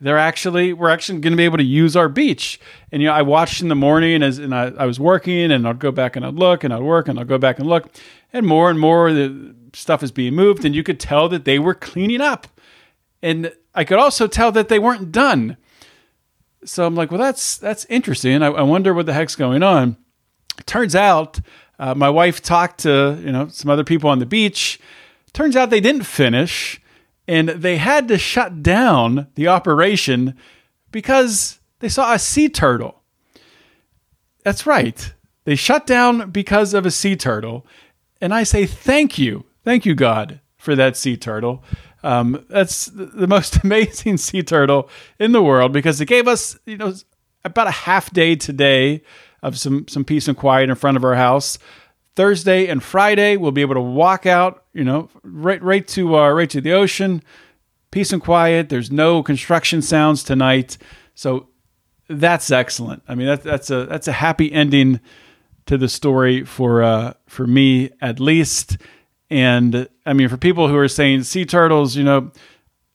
they're 0.00 0.18
actually 0.18 0.72
we're 0.72 0.90
actually 0.90 1.18
going 1.20 1.32
to 1.32 1.36
be 1.36 1.44
able 1.44 1.58
to 1.58 1.64
use 1.64 1.96
our 1.96 2.08
beach. 2.08 2.60
And 2.92 3.02
you 3.02 3.08
know, 3.08 3.14
I 3.14 3.22
watched 3.22 3.62
in 3.62 3.68
the 3.68 3.74
morning 3.74 4.22
as 4.22 4.38
and 4.38 4.54
I, 4.54 4.72
I 4.78 4.86
was 4.86 5.00
working, 5.00 5.50
and 5.50 5.66
I'd 5.66 5.78
go 5.78 5.90
back 5.90 6.16
and 6.16 6.24
I'd 6.24 6.34
look, 6.34 6.64
and 6.64 6.72
I'd 6.72 6.82
work, 6.82 7.08
and 7.08 7.18
I'd 7.18 7.28
go 7.28 7.38
back 7.38 7.58
and 7.58 7.68
look, 7.68 7.88
and 8.32 8.46
more 8.46 8.70
and 8.70 8.78
more 8.78 9.08
of 9.08 9.16
the 9.16 9.54
stuff 9.72 10.02
is 10.02 10.12
being 10.12 10.34
moved, 10.34 10.64
and 10.64 10.74
you 10.74 10.82
could 10.82 11.00
tell 11.00 11.28
that 11.28 11.44
they 11.44 11.58
were 11.58 11.74
cleaning 11.74 12.20
up, 12.20 12.46
and 13.22 13.52
I 13.74 13.84
could 13.84 13.98
also 13.98 14.26
tell 14.26 14.52
that 14.52 14.68
they 14.68 14.78
weren't 14.78 15.12
done. 15.12 15.56
So 16.64 16.86
I'm 16.86 16.94
like, 16.94 17.10
well, 17.10 17.20
that's 17.20 17.56
that's 17.58 17.84
interesting. 17.86 18.42
I, 18.42 18.48
I 18.48 18.62
wonder 18.62 18.94
what 18.94 19.06
the 19.06 19.14
heck's 19.14 19.36
going 19.36 19.62
on. 19.62 19.96
It 20.58 20.66
turns 20.66 20.94
out, 20.94 21.40
uh, 21.78 21.94
my 21.94 22.10
wife 22.10 22.40
talked 22.42 22.80
to 22.80 23.20
you 23.20 23.32
know 23.32 23.48
some 23.48 23.70
other 23.70 23.84
people 23.84 24.10
on 24.10 24.20
the 24.20 24.26
beach. 24.26 24.78
Turns 25.32 25.56
out 25.56 25.70
they 25.70 25.80
didn't 25.80 26.04
finish 26.04 26.80
and 27.28 27.50
they 27.50 27.76
had 27.76 28.08
to 28.08 28.16
shut 28.16 28.62
down 28.62 29.28
the 29.34 29.46
operation 29.46 30.34
because 30.90 31.60
they 31.80 31.90
saw 31.90 32.14
a 32.14 32.18
sea 32.18 32.48
turtle. 32.48 33.02
That's 34.44 34.66
right. 34.66 35.12
They 35.44 35.54
shut 35.54 35.86
down 35.86 36.30
because 36.30 36.72
of 36.72 36.86
a 36.86 36.90
sea 36.90 37.16
turtle. 37.16 37.66
And 38.20 38.32
I 38.32 38.44
say, 38.44 38.64
thank 38.64 39.18
you. 39.18 39.44
Thank 39.62 39.84
you, 39.84 39.94
God, 39.94 40.40
for 40.56 40.74
that 40.74 40.96
sea 40.96 41.18
turtle. 41.18 41.62
Um, 42.02 42.46
that's 42.48 42.86
the 42.86 43.26
most 43.26 43.56
amazing 43.64 44.16
sea 44.16 44.42
turtle 44.42 44.88
in 45.18 45.32
the 45.32 45.42
world 45.42 45.72
because 45.72 46.00
it 46.00 46.06
gave 46.06 46.26
us, 46.26 46.58
you 46.64 46.78
know, 46.78 46.94
about 47.44 47.66
a 47.66 47.72
half 47.72 48.10
day 48.12 48.36
today 48.36 49.02
of 49.42 49.58
some, 49.58 49.86
some 49.86 50.04
peace 50.04 50.28
and 50.28 50.36
quiet 50.36 50.70
in 50.70 50.76
front 50.76 50.96
of 50.96 51.04
our 51.04 51.14
house. 51.14 51.58
Thursday 52.18 52.66
and 52.66 52.82
Friday, 52.82 53.36
we'll 53.36 53.52
be 53.52 53.60
able 53.60 53.76
to 53.76 53.80
walk 53.80 54.26
out, 54.26 54.64
you 54.72 54.82
know, 54.82 55.08
right 55.22 55.62
right 55.62 55.86
to 55.86 56.16
uh, 56.16 56.28
right 56.32 56.50
to 56.50 56.60
the 56.60 56.72
ocean, 56.72 57.22
peace 57.92 58.12
and 58.12 58.20
quiet. 58.20 58.70
There's 58.70 58.90
no 58.90 59.22
construction 59.22 59.82
sounds 59.82 60.24
tonight, 60.24 60.78
so 61.14 61.46
that's 62.08 62.50
excellent. 62.50 63.04
I 63.06 63.14
mean, 63.14 63.28
that's 63.28 63.44
that's 63.44 63.70
a 63.70 63.86
that's 63.86 64.08
a 64.08 64.12
happy 64.12 64.52
ending 64.52 64.98
to 65.66 65.78
the 65.78 65.88
story 65.88 66.44
for 66.44 66.82
uh, 66.82 67.12
for 67.28 67.46
me 67.46 67.90
at 68.00 68.18
least. 68.18 68.78
And 69.30 69.88
I 70.04 70.12
mean, 70.12 70.28
for 70.28 70.38
people 70.38 70.66
who 70.66 70.76
are 70.76 70.88
saying 70.88 71.22
sea 71.22 71.44
turtles, 71.44 71.94
you 71.94 72.02
know, 72.02 72.32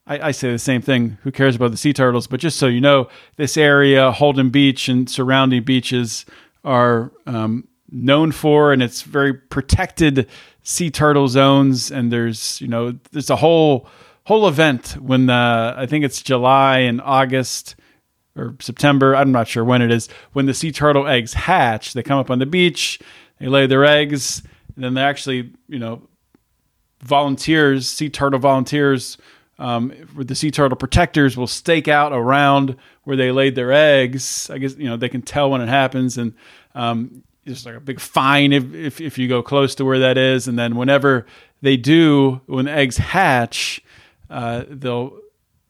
I, 0.06 0.28
I, 0.28 0.30
say 0.32 0.52
the 0.52 0.58
same 0.58 0.82
thing. 0.82 1.16
Who 1.22 1.32
cares 1.32 1.56
about 1.56 1.70
the 1.70 1.78
sea 1.78 1.94
turtles? 1.94 2.26
But 2.26 2.40
just 2.40 2.58
so 2.58 2.66
you 2.66 2.82
know, 2.82 3.08
this 3.36 3.56
area, 3.56 4.12
Holden 4.12 4.50
Beach 4.50 4.86
and 4.86 5.08
surrounding 5.08 5.62
beaches, 5.62 6.26
are 6.62 7.10
um, 7.24 7.68
known 7.94 8.32
for, 8.32 8.72
and 8.72 8.82
it's 8.82 9.02
very 9.02 9.32
protected 9.32 10.28
sea 10.62 10.90
turtle 10.90 11.28
zones. 11.28 11.90
And 11.90 12.12
there's 12.12 12.60
you 12.60 12.68
know 12.68 12.98
there's 13.12 13.30
a 13.30 13.36
whole 13.36 13.86
whole 14.24 14.48
event 14.48 14.96
when 15.00 15.26
the 15.26 15.74
I 15.76 15.86
think 15.86 16.04
it's 16.04 16.20
July 16.20 16.78
and 16.78 17.00
August 17.00 17.76
or 18.36 18.56
September. 18.60 19.14
I'm 19.14 19.32
not 19.32 19.48
sure 19.48 19.64
when 19.64 19.80
it 19.80 19.90
is 19.90 20.08
when 20.32 20.46
the 20.46 20.54
sea 20.54 20.72
turtle 20.72 21.06
eggs 21.06 21.34
hatch. 21.34 21.94
They 21.94 22.02
come 22.02 22.18
up 22.18 22.30
on 22.30 22.40
the 22.40 22.46
beach, 22.46 23.00
they 23.38 23.46
lay 23.46 23.66
their 23.66 23.84
eggs, 23.84 24.42
and 24.74 24.84
then 24.84 24.94
they 24.94 25.02
actually 25.02 25.52
you 25.68 25.78
know 25.78 26.02
volunteers, 27.02 27.88
sea 27.88 28.10
turtle 28.10 28.40
volunteers. 28.40 29.16
Um, 29.56 29.92
with 30.16 30.26
the 30.26 30.34
sea 30.34 30.50
turtle 30.50 30.76
protectors 30.76 31.36
will 31.36 31.46
stake 31.46 31.86
out 31.86 32.12
around 32.12 32.74
where 33.04 33.16
they 33.16 33.30
laid 33.30 33.54
their 33.54 33.70
eggs. 33.70 34.50
I 34.50 34.58
guess 34.58 34.76
you 34.76 34.88
know 34.88 34.96
they 34.96 35.08
can 35.08 35.22
tell 35.22 35.48
when 35.48 35.60
it 35.60 35.68
happens, 35.68 36.18
and 36.18 36.34
um, 36.74 37.22
just 37.46 37.66
like 37.66 37.74
a 37.74 37.80
big 37.80 38.00
fine 38.00 38.52
if, 38.52 38.74
if, 38.74 39.00
if 39.00 39.18
you 39.18 39.28
go 39.28 39.42
close 39.42 39.74
to 39.76 39.84
where 39.84 39.98
that 39.98 40.16
is. 40.16 40.48
And 40.48 40.58
then 40.58 40.76
whenever 40.76 41.26
they 41.62 41.76
do, 41.76 42.40
when 42.46 42.66
the 42.66 42.72
eggs 42.72 42.96
hatch, 42.96 43.82
uh, 44.30 44.64
they'll 44.68 45.18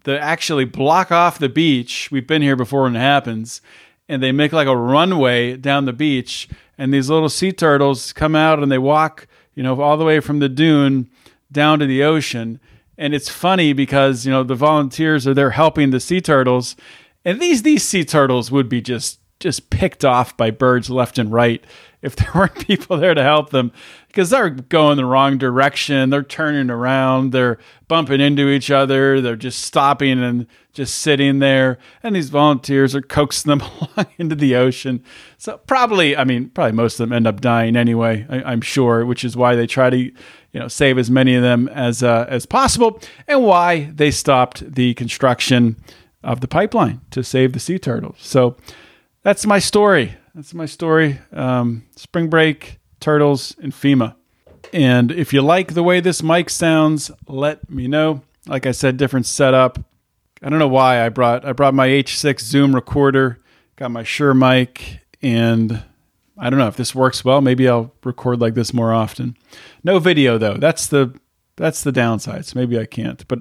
they 0.04 0.18
actually 0.18 0.66
block 0.66 1.10
off 1.10 1.38
the 1.38 1.48
beach. 1.48 2.10
We've 2.10 2.26
been 2.26 2.42
here 2.42 2.56
before 2.56 2.82
when 2.82 2.96
it 2.96 3.00
happens, 3.00 3.62
and 4.08 4.22
they 4.22 4.32
make 4.32 4.52
like 4.52 4.68
a 4.68 4.76
runway 4.76 5.56
down 5.56 5.86
the 5.86 5.92
beach. 5.92 6.48
And 6.76 6.92
these 6.92 7.08
little 7.08 7.28
sea 7.28 7.52
turtles 7.52 8.12
come 8.12 8.34
out 8.34 8.62
and 8.62 8.70
they 8.70 8.78
walk, 8.78 9.26
you 9.54 9.62
know, 9.62 9.80
all 9.80 9.96
the 9.96 10.04
way 10.04 10.20
from 10.20 10.40
the 10.40 10.48
dune 10.48 11.08
down 11.50 11.78
to 11.78 11.86
the 11.86 12.02
ocean. 12.02 12.60
And 12.98 13.14
it's 13.14 13.28
funny 13.28 13.72
because 13.72 14.26
you 14.26 14.30
know 14.30 14.42
the 14.42 14.54
volunteers 14.54 15.26
are 15.26 15.34
there 15.34 15.50
helping 15.50 15.90
the 15.90 16.00
sea 16.00 16.20
turtles, 16.20 16.76
and 17.24 17.40
these 17.40 17.62
these 17.62 17.82
sea 17.82 18.04
turtles 18.04 18.50
would 18.50 18.68
be 18.68 18.80
just 18.80 19.18
just 19.44 19.68
picked 19.68 20.06
off 20.06 20.34
by 20.38 20.50
birds 20.50 20.88
left 20.88 21.18
and 21.18 21.30
right 21.30 21.62
if 22.00 22.16
there 22.16 22.30
weren't 22.34 22.66
people 22.66 22.96
there 22.96 23.12
to 23.12 23.22
help 23.22 23.50
them 23.50 23.72
because 24.08 24.30
they're 24.30 24.48
going 24.48 24.96
the 24.96 25.04
wrong 25.04 25.36
direction. 25.36 26.08
They're 26.08 26.22
turning 26.22 26.70
around, 26.70 27.32
they're 27.32 27.58
bumping 27.86 28.22
into 28.22 28.48
each 28.48 28.70
other, 28.70 29.20
they're 29.20 29.36
just 29.36 29.60
stopping 29.60 30.24
and 30.24 30.46
just 30.72 30.94
sitting 30.94 31.40
there. 31.40 31.76
And 32.02 32.16
these 32.16 32.30
volunteers 32.30 32.94
are 32.94 33.02
coaxing 33.02 33.50
them 33.50 33.60
along 33.80 34.06
into 34.16 34.34
the 34.34 34.56
ocean. 34.56 35.04
So, 35.36 35.58
probably, 35.66 36.16
I 36.16 36.24
mean, 36.24 36.48
probably 36.48 36.72
most 36.72 36.98
of 36.98 37.06
them 37.06 37.14
end 37.14 37.26
up 37.26 37.42
dying 37.42 37.76
anyway, 37.76 38.24
I, 38.30 38.50
am 38.50 38.62
sure, 38.62 39.04
which 39.04 39.26
is 39.26 39.36
why 39.36 39.56
they 39.56 39.66
try 39.66 39.90
to. 39.90 39.98
You 39.98 40.60
know, 40.60 40.68
save 40.68 40.98
as 40.98 41.10
many 41.10 41.34
of 41.34 41.42
them 41.42 41.66
as 41.66 42.00
uh, 42.00 42.26
as 42.28 42.46
possible, 42.46 43.00
and 43.26 43.42
why 43.42 43.90
they 43.92 44.12
stopped 44.12 44.74
the 44.74 44.94
construction 44.94 45.74
of 46.22 46.42
the 46.42 46.46
pipeline 46.46 47.00
to 47.10 47.24
save 47.24 47.54
the 47.54 47.58
sea 47.58 47.76
turtles. 47.76 48.18
So, 48.20 48.56
that's 49.24 49.44
my 49.44 49.58
story. 49.58 50.14
That's 50.34 50.54
my 50.54 50.66
story. 50.66 51.18
Um, 51.32 51.84
spring 51.96 52.28
break, 52.28 52.78
turtles, 53.00 53.56
and 53.60 53.72
FEMA. 53.72 54.14
And 54.72 55.10
if 55.10 55.32
you 55.32 55.40
like 55.40 55.74
the 55.74 55.82
way 55.82 56.00
this 56.00 56.22
mic 56.22 56.50
sounds, 56.50 57.10
let 57.26 57.68
me 57.70 57.88
know. 57.88 58.22
Like 58.46 58.66
I 58.66 58.72
said, 58.72 58.96
different 58.96 59.26
setup. 59.26 59.78
I 60.42 60.50
don't 60.50 60.58
know 60.58 60.68
why 60.68 61.04
I 61.04 61.08
brought 61.08 61.44
I 61.44 61.52
brought 61.52 61.74
my 61.74 61.88
H6 61.88 62.40
Zoom 62.40 62.74
recorder, 62.74 63.40
got 63.76 63.90
my 63.90 64.02
Shure 64.02 64.34
mic, 64.34 65.00
and 65.22 65.82
I 66.36 66.50
don't 66.50 66.58
know 66.58 66.68
if 66.68 66.76
this 66.76 66.94
works 66.94 67.24
well. 67.24 67.40
Maybe 67.40 67.66
I'll 67.66 67.92
record 68.02 68.40
like 68.40 68.54
this 68.54 68.74
more 68.74 68.92
often. 68.92 69.36
No 69.82 69.98
video 69.98 70.36
though. 70.36 70.54
That's 70.58 70.86
the 70.86 71.18
that's 71.56 71.82
the 71.82 71.92
downside. 71.92 72.44
So 72.44 72.58
maybe 72.58 72.78
I 72.78 72.84
can't. 72.84 73.26
But 73.26 73.40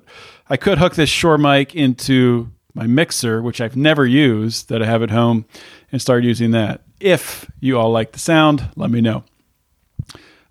I 0.49 0.55
could 0.55 0.77
hook 0.77 0.95
this 0.95 1.09
Shure 1.09 1.37
mic 1.37 1.75
into 1.75 2.51
my 2.73 2.87
mixer, 2.87 3.41
which 3.41 3.61
I've 3.61 3.75
never 3.75 4.05
used 4.05 4.69
that 4.69 4.81
I 4.81 4.85
have 4.85 5.03
at 5.03 5.11
home, 5.11 5.45
and 5.91 6.01
start 6.01 6.23
using 6.23 6.51
that. 6.51 6.81
If 6.99 7.49
you 7.59 7.77
all 7.77 7.91
like 7.91 8.11
the 8.13 8.19
sound, 8.19 8.69
let 8.75 8.89
me 8.89 9.01
know. 9.01 9.23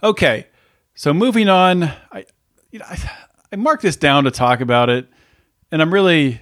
Okay, 0.03 0.47
so 0.95 1.13
moving 1.13 1.49
on, 1.49 1.85
I, 1.85 2.27
you 2.71 2.79
know, 2.79 2.85
I, 2.89 2.99
I 3.53 3.57
marked 3.57 3.83
this 3.83 3.97
down 3.97 4.25
to 4.25 4.31
talk 4.31 4.61
about 4.61 4.89
it, 4.89 5.09
and 5.71 5.81
I'm 5.81 5.93
really, 5.93 6.41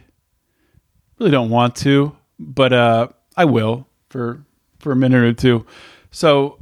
really 1.19 1.31
don't 1.31 1.51
want 1.51 1.77
to, 1.77 2.17
but 2.39 2.73
uh, 2.73 3.09
I 3.37 3.45
will 3.45 3.87
for 4.09 4.45
for 4.79 4.93
a 4.93 4.97
minute 4.97 5.23
or 5.23 5.33
two. 5.33 5.67
So, 6.11 6.59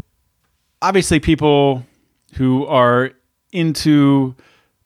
obviously, 0.83 1.21
people 1.21 1.85
who 2.35 2.67
are 2.67 3.13
into 3.53 4.35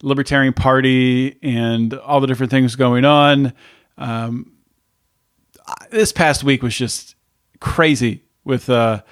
Libertarian 0.03 0.53
Party 0.53 1.39
and 1.43 1.95
all 1.95 2.21
the 2.21 2.27
different 2.27 2.51
things 2.51 2.77
going 2.77 3.05
on 3.05 3.53
um, 3.99 4.53
this 5.91 6.13
past 6.13 6.45
week 6.45 6.63
was 6.63 6.77
just 6.77 7.15
crazy 7.61 8.23
with 8.45 8.69
uh, 8.69 9.03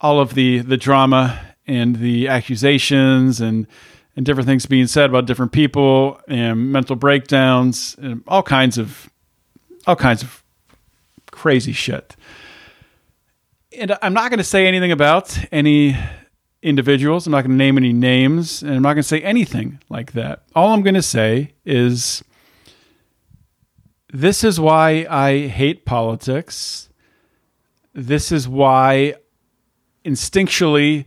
all 0.00 0.20
of 0.20 0.34
the 0.34 0.58
the 0.58 0.76
drama 0.76 1.40
and 1.66 1.96
the 1.96 2.28
accusations 2.28 3.40
and 3.40 3.66
and 4.16 4.24
different 4.24 4.46
things 4.46 4.66
being 4.66 4.86
said 4.86 5.10
about 5.10 5.26
different 5.26 5.52
people 5.52 6.20
and 6.28 6.70
mental 6.70 6.96
breakdowns 6.96 7.96
and 8.00 8.22
all 8.26 8.42
kinds 8.42 8.78
of 8.78 9.10
all 9.86 9.96
kinds 9.96 10.22
of 10.22 10.42
crazy 11.30 11.72
shit. 11.72 12.16
And 13.76 13.96
I'm 14.02 14.14
not 14.14 14.30
going 14.30 14.38
to 14.38 14.44
say 14.44 14.66
anything 14.66 14.92
about 14.92 15.36
any 15.50 15.96
individuals. 16.62 17.26
I'm 17.26 17.32
not 17.32 17.42
going 17.42 17.50
to 17.50 17.56
name 17.56 17.76
any 17.76 17.92
names, 17.92 18.62
and 18.62 18.72
I'm 18.72 18.82
not 18.82 18.94
going 18.94 19.02
to 19.02 19.08
say 19.08 19.20
anything 19.20 19.80
like 19.88 20.12
that. 20.12 20.42
All 20.54 20.72
I'm 20.72 20.82
going 20.82 20.94
to 20.94 21.02
say 21.02 21.52
is 21.66 22.22
this 24.14 24.44
is 24.44 24.60
why 24.60 25.08
I 25.10 25.48
hate 25.48 25.84
politics. 25.84 26.88
This 27.92 28.30
is 28.30 28.46
why 28.46 29.16
instinctually 30.04 31.06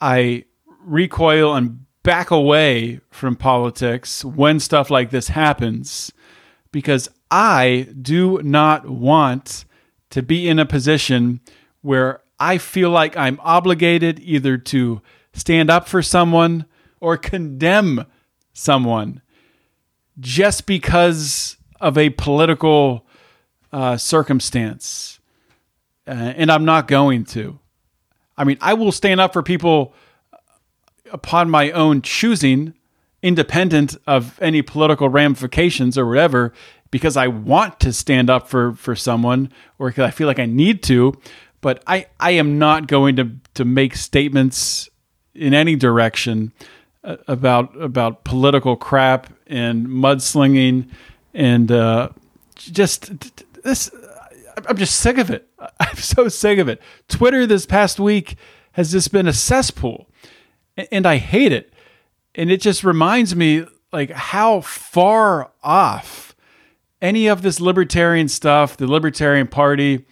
I 0.00 0.46
recoil 0.86 1.54
and 1.54 1.84
back 2.02 2.30
away 2.30 3.00
from 3.10 3.36
politics 3.36 4.24
when 4.24 4.58
stuff 4.58 4.90
like 4.90 5.10
this 5.10 5.28
happens 5.28 6.12
because 6.72 7.10
I 7.30 7.88
do 8.00 8.40
not 8.42 8.88
want 8.88 9.66
to 10.08 10.22
be 10.22 10.48
in 10.48 10.58
a 10.58 10.64
position 10.64 11.40
where 11.82 12.22
I 12.40 12.56
feel 12.56 12.88
like 12.88 13.18
I'm 13.18 13.38
obligated 13.42 14.18
either 14.20 14.56
to 14.56 15.02
stand 15.34 15.68
up 15.68 15.86
for 15.88 16.00
someone 16.00 16.64
or 17.00 17.18
condemn 17.18 18.06
someone 18.54 19.20
just 20.18 20.64
because 20.64 21.58
of 21.84 21.98
a 21.98 22.08
political 22.08 23.06
uh, 23.70 23.98
circumstance. 23.98 25.20
Uh, 26.06 26.10
and 26.12 26.50
I'm 26.50 26.64
not 26.64 26.88
going 26.88 27.26
to. 27.26 27.58
I 28.38 28.44
mean, 28.44 28.56
I 28.62 28.72
will 28.72 28.90
stand 28.90 29.20
up 29.20 29.34
for 29.34 29.42
people 29.42 29.92
upon 31.12 31.50
my 31.50 31.70
own 31.72 32.00
choosing, 32.00 32.72
independent 33.22 33.96
of 34.06 34.40
any 34.40 34.62
political 34.62 35.10
ramifications 35.10 35.98
or 35.98 36.06
whatever, 36.06 36.54
because 36.90 37.18
I 37.18 37.26
want 37.26 37.80
to 37.80 37.92
stand 37.92 38.30
up 38.30 38.48
for, 38.48 38.72
for 38.72 38.96
someone 38.96 39.52
or 39.78 39.90
because 39.90 40.08
I 40.08 40.10
feel 40.10 40.26
like 40.26 40.38
I 40.38 40.46
need 40.46 40.82
to. 40.84 41.12
But 41.60 41.82
I, 41.86 42.06
I 42.18 42.30
am 42.32 42.58
not 42.58 42.86
going 42.86 43.16
to, 43.16 43.30
to 43.54 43.66
make 43.66 43.94
statements 43.96 44.88
in 45.34 45.52
any 45.52 45.76
direction 45.76 46.52
uh, 47.02 47.16
about 47.28 47.78
about 47.78 48.24
political 48.24 48.76
crap 48.76 49.30
and 49.46 49.86
mudslinging 49.86 50.88
and 51.34 51.70
uh, 51.70 52.10
just 52.56 53.10
this. 53.62 53.90
I'm 54.68 54.76
just 54.76 55.00
sick 55.00 55.18
of 55.18 55.30
it. 55.30 55.48
I'm 55.80 55.96
so 55.96 56.28
sick 56.28 56.58
of 56.58 56.68
it. 56.68 56.80
Twitter 57.08 57.46
this 57.46 57.66
past 57.66 57.98
week 57.98 58.36
has 58.72 58.92
just 58.92 59.12
been 59.12 59.26
a 59.26 59.32
cesspool, 59.32 60.08
and 60.90 61.06
I 61.06 61.16
hate 61.16 61.52
it. 61.52 61.72
And 62.36 62.50
it 62.50 62.60
just 62.60 62.84
reminds 62.84 63.36
me 63.36 63.66
like 63.92 64.10
how 64.10 64.60
far 64.60 65.50
off 65.62 66.34
any 67.02 67.26
of 67.26 67.42
this 67.42 67.60
libertarian 67.60 68.28
stuff, 68.28 68.76
the 68.76 68.86
Libertarian 68.86 69.46
Party, 69.46 70.04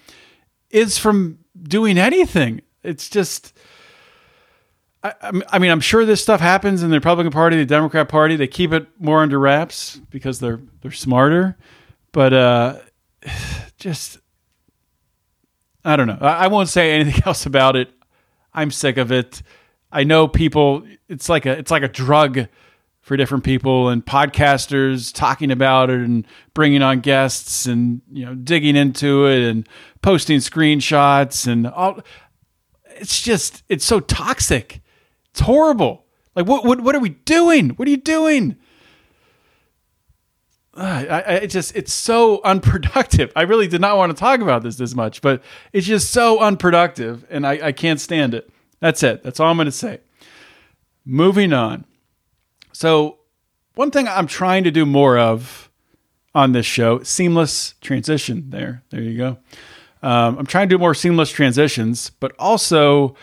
is 0.71 0.99
from 0.99 1.39
doing 1.63 1.99
anything. 1.99 2.61
It's 2.83 3.09
just. 3.09 3.57
I, 5.03 5.43
I 5.49 5.59
mean, 5.59 5.71
I'm 5.71 5.81
sure 5.81 6.05
this 6.05 6.23
stuff 6.23 6.41
happens 6.41 6.83
in 6.83 6.91
the 6.91 6.97
Republican 6.97 7.33
Party, 7.33 7.57
the 7.57 7.67
Democrat 7.67 8.09
Party. 8.09 8.37
They 8.37 8.47
keep 8.47 8.73
it 8.73 8.87
more 9.01 9.23
under 9.23 9.39
wraps 9.39 10.01
because 10.11 10.39
they're 10.39 10.61
they're 10.81 10.93
smarter. 10.93 11.57
But 12.13 12.33
uh, 12.33 12.79
just 13.79 14.19
I 15.85 15.97
don't 15.97 16.07
know. 16.07 16.19
I, 16.21 16.45
I 16.45 16.47
won't 16.49 16.69
say 16.69 16.93
anything 16.93 17.23
else 17.27 17.47
about 17.47 17.77
it. 17.77 17.91
I'm 18.55 18.71
sick 18.71 18.97
of 18.97 19.11
it. 19.11 19.43
I 19.91 20.05
know 20.05 20.29
people. 20.29 20.87
It's 21.09 21.29
like 21.29 21.47
a 21.47 21.59
it's 21.59 21.71
like 21.71 21.83
a 21.83 21.89
drug 21.89 22.47
for 23.01 23.17
different 23.17 23.43
people 23.43 23.89
and 23.89 24.07
podcasters 24.07 25.13
talking 25.13 25.51
about 25.51 25.91
it 25.91 25.99
and 26.01 26.25
bringing 26.55 26.83
on 26.83 27.01
guests 27.01 27.67
and 27.67 28.01
you 28.13 28.25
know 28.25 28.35
digging 28.35 28.77
into 28.77 29.27
it 29.27 29.43
and 29.43 29.69
posting 30.01 30.39
screenshots 30.39 31.47
and 31.47 31.67
all. 31.67 32.01
It's 32.97 33.21
just 33.21 33.65
it's 33.69 33.85
so 33.85 34.01
toxic. 34.01 34.82
It's 35.33 35.41
horrible. 35.41 36.05
Like 36.35 36.47
what 36.47 36.65
what 36.65 36.81
what 36.81 36.95
are 36.95 37.01
we 37.01 37.11
doing? 37.11 37.71
What 37.71 37.89
are 37.89 37.91
you 37.91 37.97
doing? 37.97 38.57
I, 40.75 41.07
I, 41.07 41.19
it 41.35 41.49
just 41.49 41.77
it's 41.77 41.93
so 41.93 42.41
unproductive. 42.45 43.33
I 43.37 43.43
really 43.43 43.69
did 43.69 43.81
not 43.81 43.97
want 43.97 44.11
to 44.11 44.19
talk 44.19 44.41
about 44.41 44.63
this 44.63 44.77
this 44.77 44.95
much, 44.95 45.21
but 45.21 45.43
it's 45.73 45.87
just 45.87 46.11
so 46.11 46.41
unproductive, 46.41 47.27
and 47.31 47.47
I, 47.47 47.69
I 47.69 47.73
can't 47.73 48.01
stand 48.01 48.35
it. 48.35 48.51
That's 48.81 49.03
it. 49.03 49.23
That's 49.23 49.39
all 49.39 49.51
I'm 49.51 49.57
going 49.57 49.67
to 49.67 49.73
say. 49.73 50.01
Moving 51.05 51.53
on. 51.53 51.85
So, 52.73 53.19
one 53.75 53.91
thing 53.91 54.09
I'm 54.09 54.27
trying 54.27 54.65
to 54.65 54.71
do 54.71 54.87
more 54.87 55.19
of 55.19 55.71
on 56.35 56.53
this 56.53 56.67
show, 56.67 57.03
seamless 57.03 57.75
transition. 57.81 58.51
There, 58.51 58.83
there 58.91 59.03
you 59.03 59.17
go. 59.17 59.39
Um, 60.03 60.39
I'm 60.39 60.47
trying 60.47 60.69
to 60.69 60.75
do 60.75 60.79
more 60.79 60.95
seamless 60.95 61.31
transitions, 61.31 62.11
but 62.11 62.35
also 62.39 63.15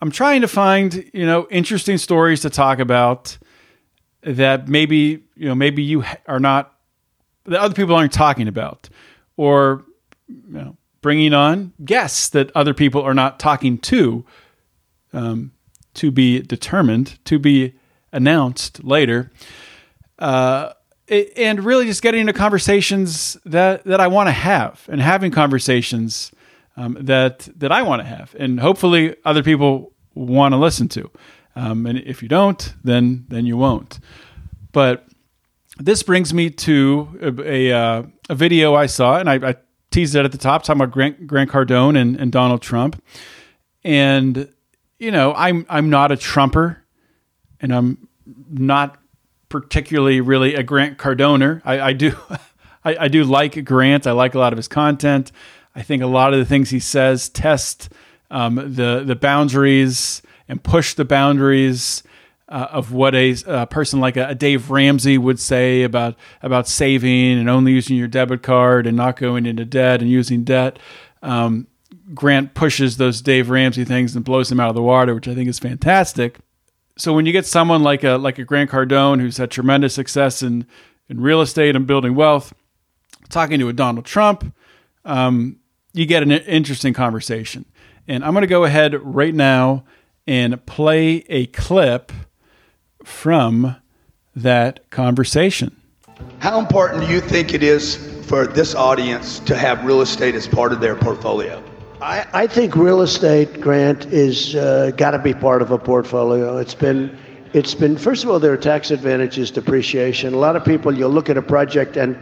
I'm 0.00 0.10
trying 0.10 0.42
to 0.42 0.48
find 0.48 1.08
you 1.12 1.26
know 1.26 1.46
interesting 1.50 1.98
stories 1.98 2.40
to 2.42 2.50
talk 2.50 2.78
about 2.78 3.38
that 4.22 4.68
maybe 4.68 5.24
you 5.34 5.48
know 5.48 5.54
maybe 5.54 5.82
you 5.82 6.04
are 6.26 6.40
not 6.40 6.76
that 7.44 7.60
other 7.60 7.74
people 7.74 7.94
aren't 7.94 8.12
talking 8.12 8.48
about, 8.48 8.88
or 9.36 9.84
you 10.28 10.58
know, 10.58 10.76
bringing 11.00 11.32
on 11.32 11.72
guests 11.84 12.28
that 12.30 12.50
other 12.54 12.74
people 12.74 13.02
are 13.02 13.14
not 13.14 13.38
talking 13.38 13.78
to, 13.78 14.24
um, 15.12 15.52
to 15.94 16.10
be 16.10 16.40
determined, 16.40 17.24
to 17.24 17.38
be 17.38 17.74
announced 18.12 18.82
later, 18.84 19.30
uh, 20.18 20.72
and 21.08 21.64
really 21.64 21.86
just 21.86 22.02
getting 22.02 22.22
into 22.22 22.32
conversations 22.32 23.36
that 23.44 23.84
that 23.84 24.00
I 24.00 24.08
want 24.08 24.26
to 24.28 24.32
have, 24.32 24.84
and 24.88 25.00
having 25.00 25.30
conversations 25.30 26.32
um, 26.76 26.96
that 27.00 27.48
that 27.56 27.72
I 27.72 27.82
want 27.82 28.02
to 28.02 28.08
have, 28.08 28.34
and 28.38 28.60
hopefully 28.60 29.16
other 29.24 29.42
people 29.42 29.92
want 30.14 30.52
to 30.52 30.58
listen 30.58 30.88
to. 30.88 31.10
Um, 31.54 31.86
and 31.86 31.98
if 31.98 32.22
you 32.22 32.28
don't, 32.28 32.74
then 32.84 33.26
then 33.28 33.46
you 33.46 33.56
won't. 33.56 33.98
But 34.72 35.06
this 35.78 36.02
brings 36.02 36.32
me 36.32 36.50
to 36.50 37.18
a, 37.20 37.70
a, 37.70 37.72
uh, 37.72 38.02
a 38.30 38.34
video 38.34 38.74
I 38.74 38.86
saw, 38.86 39.18
and 39.18 39.28
I, 39.28 39.50
I, 39.50 39.54
teased 39.90 40.14
it 40.14 40.24
at 40.24 40.32
the 40.32 40.38
top, 40.38 40.62
talking 40.62 40.82
about 40.82 40.92
Grant, 40.92 41.26
Grant 41.26 41.50
Cardone 41.50 41.98
and, 41.98 42.16
and 42.16 42.30
Donald 42.30 42.60
Trump. 42.60 43.02
And 43.84 44.52
you 44.98 45.10
know, 45.10 45.32
I'm 45.34 45.64
I'm 45.68 45.90
not 45.90 46.12
a 46.12 46.16
Trumper, 46.16 46.82
and 47.60 47.74
I'm 47.74 48.08
not 48.50 48.98
particularly 49.48 50.20
really 50.20 50.54
a 50.54 50.62
Grant 50.62 50.98
Cardoner. 50.98 51.62
I, 51.64 51.80
I 51.80 51.92
do 51.92 52.12
I, 52.84 52.96
I, 53.00 53.08
do 53.08 53.24
like 53.24 53.64
Grant. 53.64 54.06
I 54.06 54.12
like 54.12 54.34
a 54.34 54.38
lot 54.38 54.52
of 54.52 54.56
his 54.56 54.68
content. 54.68 55.32
I 55.76 55.82
think 55.82 56.02
a 56.02 56.06
lot 56.06 56.32
of 56.32 56.40
the 56.40 56.46
things 56.46 56.70
he 56.70 56.80
says 56.80 57.28
test 57.28 57.90
um, 58.30 58.56
the 58.56 59.04
the 59.06 59.14
boundaries 59.14 60.22
and 60.48 60.62
push 60.62 60.94
the 60.94 61.04
boundaries 61.04 62.02
uh, 62.48 62.68
of 62.70 62.92
what 62.92 63.14
a, 63.14 63.36
a, 63.46 63.66
person 63.66 64.00
like 64.00 64.16
a, 64.16 64.28
a, 64.28 64.34
Dave 64.34 64.70
Ramsey 64.70 65.18
would 65.18 65.38
say 65.38 65.82
about 65.82 66.16
about 66.42 66.66
saving 66.66 67.38
and 67.38 67.50
only 67.50 67.72
using 67.72 67.96
your 67.96 68.08
debit 68.08 68.42
card 68.42 68.86
and 68.86 68.96
not 68.96 69.16
going 69.16 69.46
into 69.46 69.64
debt 69.64 70.00
and 70.00 70.10
using 70.10 70.44
debt. 70.44 70.78
Um, 71.22 71.66
Grant 72.14 72.54
pushes 72.54 72.96
those 72.96 73.20
Dave 73.20 73.50
Ramsey 73.50 73.84
things 73.84 74.14
and 74.14 74.24
blows 74.24 74.48
them 74.48 74.60
out 74.60 74.68
of 74.68 74.76
the 74.76 74.82
water, 74.82 75.14
which 75.14 75.28
I 75.28 75.34
think 75.34 75.48
is 75.48 75.58
fantastic. 75.58 76.38
So 76.96 77.12
when 77.12 77.26
you 77.26 77.32
get 77.32 77.46
someone 77.46 77.82
like 77.82 78.04
a 78.04 78.16
like 78.16 78.38
a 78.38 78.44
Grant 78.44 78.70
Cardone 78.70 79.20
who's 79.20 79.36
had 79.36 79.50
tremendous 79.50 79.94
success 79.94 80.42
in 80.42 80.66
in 81.08 81.20
real 81.20 81.40
estate 81.40 81.76
and 81.76 81.86
building 81.86 82.14
wealth, 82.14 82.54
talking 83.28 83.58
to 83.60 83.68
a 83.68 83.72
Donald 83.72 84.04
Trump, 84.04 84.54
um, 85.04 85.58
you 85.96 86.04
get 86.04 86.22
an 86.22 86.30
interesting 86.30 86.92
conversation. 86.92 87.64
And 88.06 88.22
I'm 88.24 88.32
going 88.32 88.42
to 88.42 88.46
go 88.46 88.64
ahead 88.64 88.94
right 89.02 89.34
now 89.34 89.84
and 90.26 90.64
play 90.66 91.24
a 91.28 91.46
clip 91.46 92.12
from 93.02 93.76
that 94.34 94.90
conversation. 94.90 95.74
How 96.38 96.58
important 96.58 97.06
do 97.06 97.12
you 97.12 97.20
think 97.20 97.54
it 97.54 97.62
is 97.62 97.96
for 98.26 98.46
this 98.46 98.74
audience 98.74 99.38
to 99.40 99.56
have 99.56 99.84
real 99.84 100.02
estate 100.02 100.34
as 100.34 100.46
part 100.46 100.72
of 100.72 100.80
their 100.80 100.96
portfolio? 100.96 101.62
I, 102.02 102.26
I 102.34 102.46
think 102.46 102.76
real 102.76 103.00
estate, 103.00 103.60
Grant, 103.60 104.04
is 104.06 104.54
uh, 104.54 104.90
got 104.96 105.12
to 105.12 105.18
be 105.18 105.32
part 105.32 105.62
of 105.62 105.70
a 105.70 105.78
portfolio. 105.78 106.58
It's 106.58 106.74
been, 106.74 107.16
it's 107.54 107.74
been. 107.74 107.96
First 107.96 108.22
of 108.22 108.30
all, 108.30 108.38
there 108.38 108.52
are 108.52 108.58
tax 108.58 108.90
advantages, 108.90 109.50
depreciation. 109.50 110.34
A 110.34 110.38
lot 110.38 110.56
of 110.56 110.64
people, 110.64 110.94
you'll 110.94 111.10
look 111.10 111.30
at 111.30 111.38
a 111.38 111.42
project 111.42 111.96
and 111.96 112.18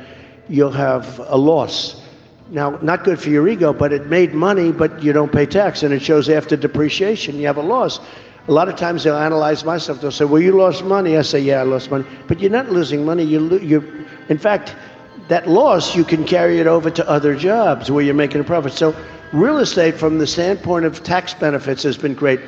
you'll 0.48 0.70
have 0.70 1.18
a 1.26 1.37
loss. 1.37 2.03
Now, 2.50 2.78
not 2.83 3.04
good 3.04 3.18
for 3.18 3.30
your 3.30 3.48
ego, 3.48 3.72
but 3.72 3.92
it 3.92 4.07
made 4.07 4.35
money, 4.35 4.70
but 4.70 5.02
you 5.02 5.12
don't 5.12 5.33
pay 5.33 5.46
tax, 5.46 5.83
and 5.83 5.94
it 5.94 6.02
shows 6.02 6.28
after 6.28 6.57
depreciation 6.57 7.38
you 7.38 7.46
have 7.46 7.57
a 7.57 7.62
loss. 7.62 8.00
A 8.46 8.52
lot 8.52 8.68
of 8.68 8.76
times 8.76 9.02
they'll 9.02 9.16
analyze 9.16 9.64
my 9.64 9.78
stuff. 9.78 10.02
They'll 10.02 10.11
say, 10.12 10.26
"Well, 10.26 10.42
you 10.42 10.52
lost 10.52 10.85
money." 10.85 11.16
I 11.16 11.22
say, 11.22 11.40
"Yeah, 11.40 11.61
I 11.61 11.62
lost 11.62 11.90
money," 11.90 12.04
but 12.28 12.40
you're 12.40 12.50
not 12.50 12.70
losing 12.70 13.04
money. 13.04 13.24
You, 13.24 13.40
lo- 13.40 13.57
you, 13.57 13.83
in 14.28 14.37
fact, 14.37 14.74
that 15.28 15.48
loss 15.48 15.96
you 15.96 16.04
can 16.04 16.24
carry 16.24 16.61
it 16.61 16.66
over 16.66 16.90
to 16.90 17.09
other 17.09 17.35
jobs 17.35 17.90
where 17.90 18.04
you're 18.04 18.14
making 18.14 18.42
a 18.42 18.44
profit. 18.44 18.74
So, 18.74 18.94
real 19.33 19.59
estate, 19.59 19.94
from 19.94 20.18
the 20.18 20.26
standpoint 20.26 20.85
of 20.85 21.02
tax 21.02 21.33
benefits, 21.33 21.83
has 21.85 21.96
been 21.96 22.12
great. 22.14 22.40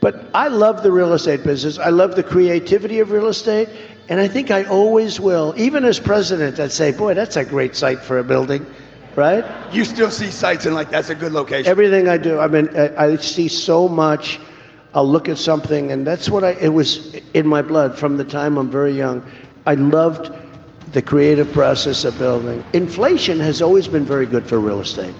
But 0.00 0.24
I 0.32 0.48
love 0.48 0.82
the 0.82 0.90
real 0.90 1.12
estate 1.12 1.44
business. 1.44 1.78
I 1.78 1.90
love 1.90 2.16
the 2.16 2.22
creativity 2.22 3.00
of 3.00 3.10
real 3.10 3.28
estate, 3.28 3.68
and 4.08 4.18
I 4.18 4.28
think 4.28 4.50
I 4.50 4.64
always 4.64 5.20
will. 5.20 5.52
Even 5.58 5.84
as 5.84 6.00
president, 6.00 6.58
I'd 6.58 6.72
say, 6.72 6.92
"Boy, 6.92 7.12
that's 7.12 7.36
a 7.36 7.44
great 7.44 7.76
site 7.76 8.00
for 8.00 8.18
a 8.18 8.24
building." 8.24 8.64
Right? 9.16 9.44
You 9.72 9.84
still 9.84 10.10
see 10.10 10.30
sites 10.30 10.66
and 10.66 10.74
like 10.74 10.90
that's 10.90 11.10
a 11.10 11.14
good 11.14 11.32
location. 11.32 11.70
Everything 11.70 12.08
I 12.08 12.16
do, 12.16 12.40
I 12.40 12.48
mean, 12.48 12.68
I, 12.76 13.04
I 13.04 13.16
see 13.16 13.48
so 13.48 13.88
much 13.88 14.40
I'll 14.94 15.08
look 15.08 15.28
at 15.28 15.38
something, 15.38 15.90
and 15.90 16.06
that's 16.06 16.30
what 16.30 16.44
I. 16.44 16.52
It 16.52 16.68
was 16.68 17.14
in 17.34 17.48
my 17.48 17.62
blood 17.62 17.98
from 17.98 18.16
the 18.16 18.24
time 18.24 18.56
I'm 18.56 18.70
very 18.70 18.92
young. 18.92 19.24
I 19.66 19.74
loved 19.74 20.30
the 20.92 21.02
creative 21.02 21.52
process 21.52 22.04
of 22.04 22.16
building. 22.16 22.62
Inflation 22.72 23.40
has 23.40 23.60
always 23.60 23.88
been 23.88 24.04
very 24.04 24.24
good 24.26 24.46
for 24.46 24.60
real 24.60 24.80
estate. 24.80 25.14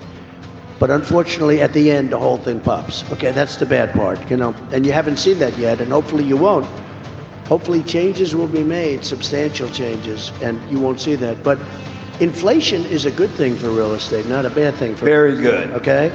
But 0.79 0.91
unfortunately, 0.91 1.61
at 1.61 1.73
the 1.73 1.91
end, 1.91 2.11
the 2.11 2.19
whole 2.19 2.37
thing 2.37 2.61
pops. 2.61 3.11
Okay, 3.11 3.33
that's 3.33 3.57
the 3.57 3.67
bad 3.67 3.93
part, 3.93 4.31
you 4.31 4.37
know. 4.37 4.55
And 4.71 4.87
you 4.87 4.93
haven't 4.93 5.17
seen 5.17 5.41
that 5.41 5.59
yet, 5.59 5.81
and 5.81 5.91
hopefully 5.91 6.23
you 6.23 6.37
won't. 6.37 6.67
Hopefully, 7.47 7.83
changes 7.83 8.33
will 8.33 8.49
be 8.49 8.63
made, 8.63 9.05
substantial 9.05 9.69
changes, 9.71 10.31
and 10.41 10.61
you 10.71 10.79
won't 10.79 11.01
see 11.01 11.17
that. 11.17 11.43
But 11.43 11.59
inflation 12.21 12.85
is 12.87 13.05
a 13.05 13.11
good 13.11 13.31
thing 13.31 13.57
for 13.57 13.71
real 13.71 13.95
estate, 13.95 14.27
not 14.27 14.47
a 14.47 14.51
bad 14.51 14.75
thing 14.75 14.95
for 14.95 15.05
Very 15.05 15.37
good. 15.37 15.71
Okay? 15.73 16.13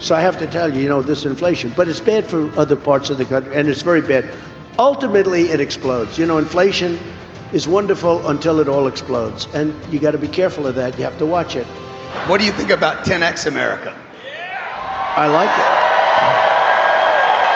So 0.00 0.14
I 0.14 0.20
have 0.20 0.38
to 0.38 0.46
tell 0.46 0.72
you, 0.74 0.82
you 0.82 0.88
know, 0.88 1.02
this 1.02 1.24
inflation, 1.24 1.72
but 1.76 1.88
it's 1.88 2.00
bad 2.00 2.26
for 2.26 2.50
other 2.58 2.76
parts 2.76 3.10
of 3.10 3.18
the 3.18 3.24
country, 3.24 3.54
and 3.54 3.68
it's 3.68 3.82
very 3.82 4.00
bad. 4.00 4.28
Ultimately, 4.78 5.50
it 5.50 5.60
explodes. 5.60 6.18
You 6.18 6.26
know, 6.26 6.38
inflation 6.38 6.98
is 7.52 7.68
wonderful 7.68 8.26
until 8.28 8.58
it 8.58 8.68
all 8.68 8.86
explodes, 8.86 9.46
and 9.54 9.74
you 9.92 10.00
got 10.00 10.12
to 10.12 10.18
be 10.18 10.28
careful 10.28 10.66
of 10.66 10.74
that. 10.74 10.98
You 10.98 11.04
have 11.04 11.18
to 11.18 11.26
watch 11.26 11.54
it. 11.54 11.66
What 12.26 12.40
do 12.40 12.46
you 12.46 12.52
think 12.52 12.70
about 12.70 13.04
10x 13.04 13.46
America? 13.46 13.94
I 15.14 15.26
like 15.28 15.50
it. 15.50 15.72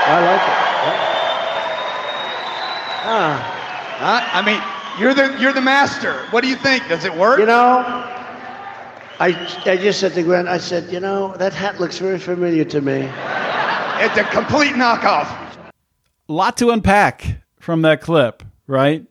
I 0.07 0.21
like 0.21 0.43
it. 0.43 0.57
Ah, 3.09 3.53
Huh? 3.99 4.21
I 4.33 4.43
mean, 4.45 4.61
you're 4.99 5.15
the 5.15 5.37
you're 5.41 5.53
the 5.53 5.61
master. 5.61 6.27
What 6.31 6.43
do 6.43 6.49
you 6.49 6.57
think? 6.57 6.89
Does 6.89 7.05
it 7.05 7.15
work? 7.15 7.39
you 7.39 7.47
know, 7.47 7.85
I, 9.19 9.29
I 9.65 9.77
just 9.77 10.01
said 10.01 10.13
to 10.15 10.23
Gwen, 10.23 10.47
I 10.47 10.59
said, 10.59 10.93
you 10.93 11.01
know, 11.01 11.35
that 11.37 11.55
hat 11.55 11.81
looks 11.81 11.99
very 11.99 12.19
familiar 12.19 12.65
to 12.67 12.81
me. 12.83 13.09
it's 14.05 14.17
a 14.19 14.25
complete 14.25 14.73
knockoff. 14.73 15.27
a 16.29 16.33
lot 16.33 16.59
to 16.59 16.71
unpack 16.71 17.43
from 17.59 17.83
that 17.83 18.03
clip, 18.03 18.43
right? 18.67 19.03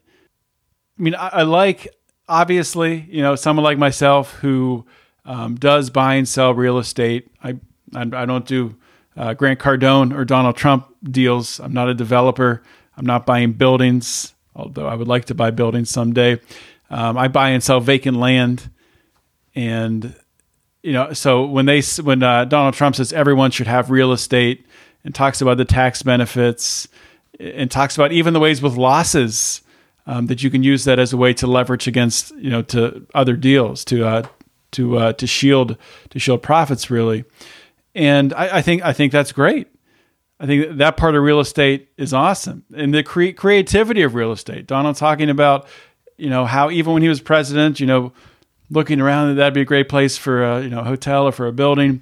I 1.00 1.02
mean, 1.02 1.16
I, 1.16 1.28
I 1.28 1.42
like 1.42 1.88
obviously, 2.30 3.08
you 3.10 3.24
know, 3.24 3.36
someone 3.36 3.64
like 3.64 3.80
myself 3.80 4.34
who 4.34 4.86
um, 5.26 5.56
does 5.56 5.90
buy 5.90 6.16
and 6.16 6.28
sell 6.28 6.54
real 6.54 6.78
estate. 6.78 7.28
I 7.44 7.58
I, 7.96 8.02
I 8.02 8.26
don't 8.26 8.46
do 8.46 8.76
uh, 9.18 9.34
Grant 9.34 9.60
Cardone 9.60 10.16
or 10.16 10.24
Donald 10.24 10.56
Trump 10.56 10.94
deals. 11.04 11.60
I'm 11.60 11.74
not 11.74 11.90
a 11.90 11.96
developer. 11.96 12.62
I'm 12.96 13.06
not 13.06 13.26
buying 13.26 13.54
buildings, 13.54 14.35
although 14.56 14.88
I 14.88 14.96
would 14.96 15.08
like 15.08 15.26
to 15.26 15.36
buy 15.36 15.52
buildings 15.52 15.90
someday. 15.90 16.40
Um, 16.90 17.18
I 17.18 17.28
buy 17.28 17.50
and 17.50 17.64
sell 17.64 17.80
vacant 17.80 18.18
land, 18.18 18.70
and 19.56 20.16
you 20.84 20.94
know, 20.94 21.14
so 21.14 21.46
when 21.46 21.66
they 21.66 21.82
when 22.02 22.22
uh, 22.22 22.46
Donald 22.46 22.76
Trump 22.76 22.96
says 22.96 23.12
everyone 23.12 23.52
should 23.52 23.68
have 23.68 23.90
real 23.90 24.12
estate 24.12 24.66
and 25.04 25.14
talks 25.14 25.42
about 25.42 25.58
the 25.58 25.66
tax 25.66 26.04
benefits 26.04 26.88
and 27.40 27.70
talks 27.70 27.98
about 27.98 28.12
even 28.12 28.34
the 28.34 28.40
ways 28.40 28.62
with 28.62 28.76
losses 28.78 29.62
um, 30.06 30.28
that 30.28 30.44
you 30.44 30.50
can 30.50 30.64
use 30.64 30.84
that 30.86 31.00
as 31.00 31.12
a 31.12 31.18
way 31.18 31.34
to 31.34 31.48
leverage 31.48 31.88
against 31.88 32.36
you 32.36 32.50
know 32.50 32.62
to 32.62 33.06
other 33.14 33.36
deals 33.36 33.84
to 33.86 34.06
uh, 34.06 34.28
to 34.72 34.98
uh, 34.98 35.14
to 35.14 35.26
shield 35.26 35.78
to 36.12 36.20
shield 36.20 36.44
profits 36.44 36.92
really, 36.92 37.26
and 37.94 38.34
I, 38.34 38.58
I 38.58 38.62
think 38.62 38.84
I 38.84 38.94
think 38.94 39.12
that's 39.12 39.32
great. 39.32 39.68
I 40.40 40.46
think 40.46 40.78
that 40.78 40.98
part 40.98 41.16
of 41.16 41.24
real 41.24 41.40
estate 41.40 41.90
is 41.98 42.14
awesome, 42.14 42.66
and 42.76 42.94
the 42.94 43.04
cre- 43.04 43.32
creativity 43.32 44.02
of 44.02 44.16
real 44.16 44.32
estate. 44.32 44.68
Donald 44.68 44.98
talking 44.98 45.30
about 45.30 45.68
you 46.18 46.30
know 46.30 46.46
how 46.46 46.70
even 46.70 46.94
when 46.94 47.02
he 47.02 47.10
was 47.10 47.22
president, 47.22 47.80
you 47.80 47.86
know, 47.86 48.12
looking 48.70 49.00
around 49.00 49.36
that'd 49.36 49.54
be 49.54 49.62
a 49.62 49.66
great 49.66 49.90
place 49.90 50.18
for 50.18 50.44
a 50.44 50.62
you 50.62 50.70
know 50.70 50.84
hotel 50.84 51.28
or 51.28 51.32
for 51.32 51.48
a 51.48 51.54
building, 51.54 52.02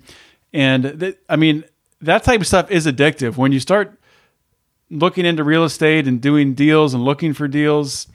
and 0.51 0.99
th- 0.99 1.17
I 1.29 1.35
mean 1.35 1.63
that 2.01 2.23
type 2.23 2.41
of 2.41 2.47
stuff 2.47 2.71
is 2.71 2.85
addictive 2.85 3.37
when 3.37 3.51
you 3.51 3.59
start 3.59 3.97
looking 4.89 5.25
into 5.25 5.43
real 5.43 5.63
estate 5.63 6.07
and 6.07 6.21
doing 6.21 6.53
deals 6.53 6.93
and 6.93 7.03
looking 7.03 7.33
for 7.33 7.47
deals. 7.47 8.07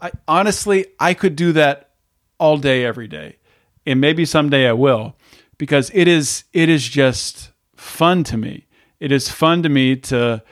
I 0.00 0.12
honestly 0.28 0.86
I 1.00 1.14
could 1.14 1.36
do 1.36 1.52
that 1.52 1.90
all 2.38 2.58
day 2.58 2.84
every 2.84 3.08
day. 3.08 3.36
And 3.84 4.00
maybe 4.00 4.24
someday 4.24 4.68
I 4.68 4.72
will 4.72 5.16
because 5.58 5.90
it 5.94 6.08
is 6.08 6.44
it 6.52 6.68
is 6.68 6.86
just 6.86 7.50
fun 7.76 8.24
to 8.24 8.36
me. 8.36 8.65
It 9.00 9.12
is 9.12 9.28
fun 9.28 9.62
to 9.62 9.68
me 9.68 9.96
to 9.96 10.42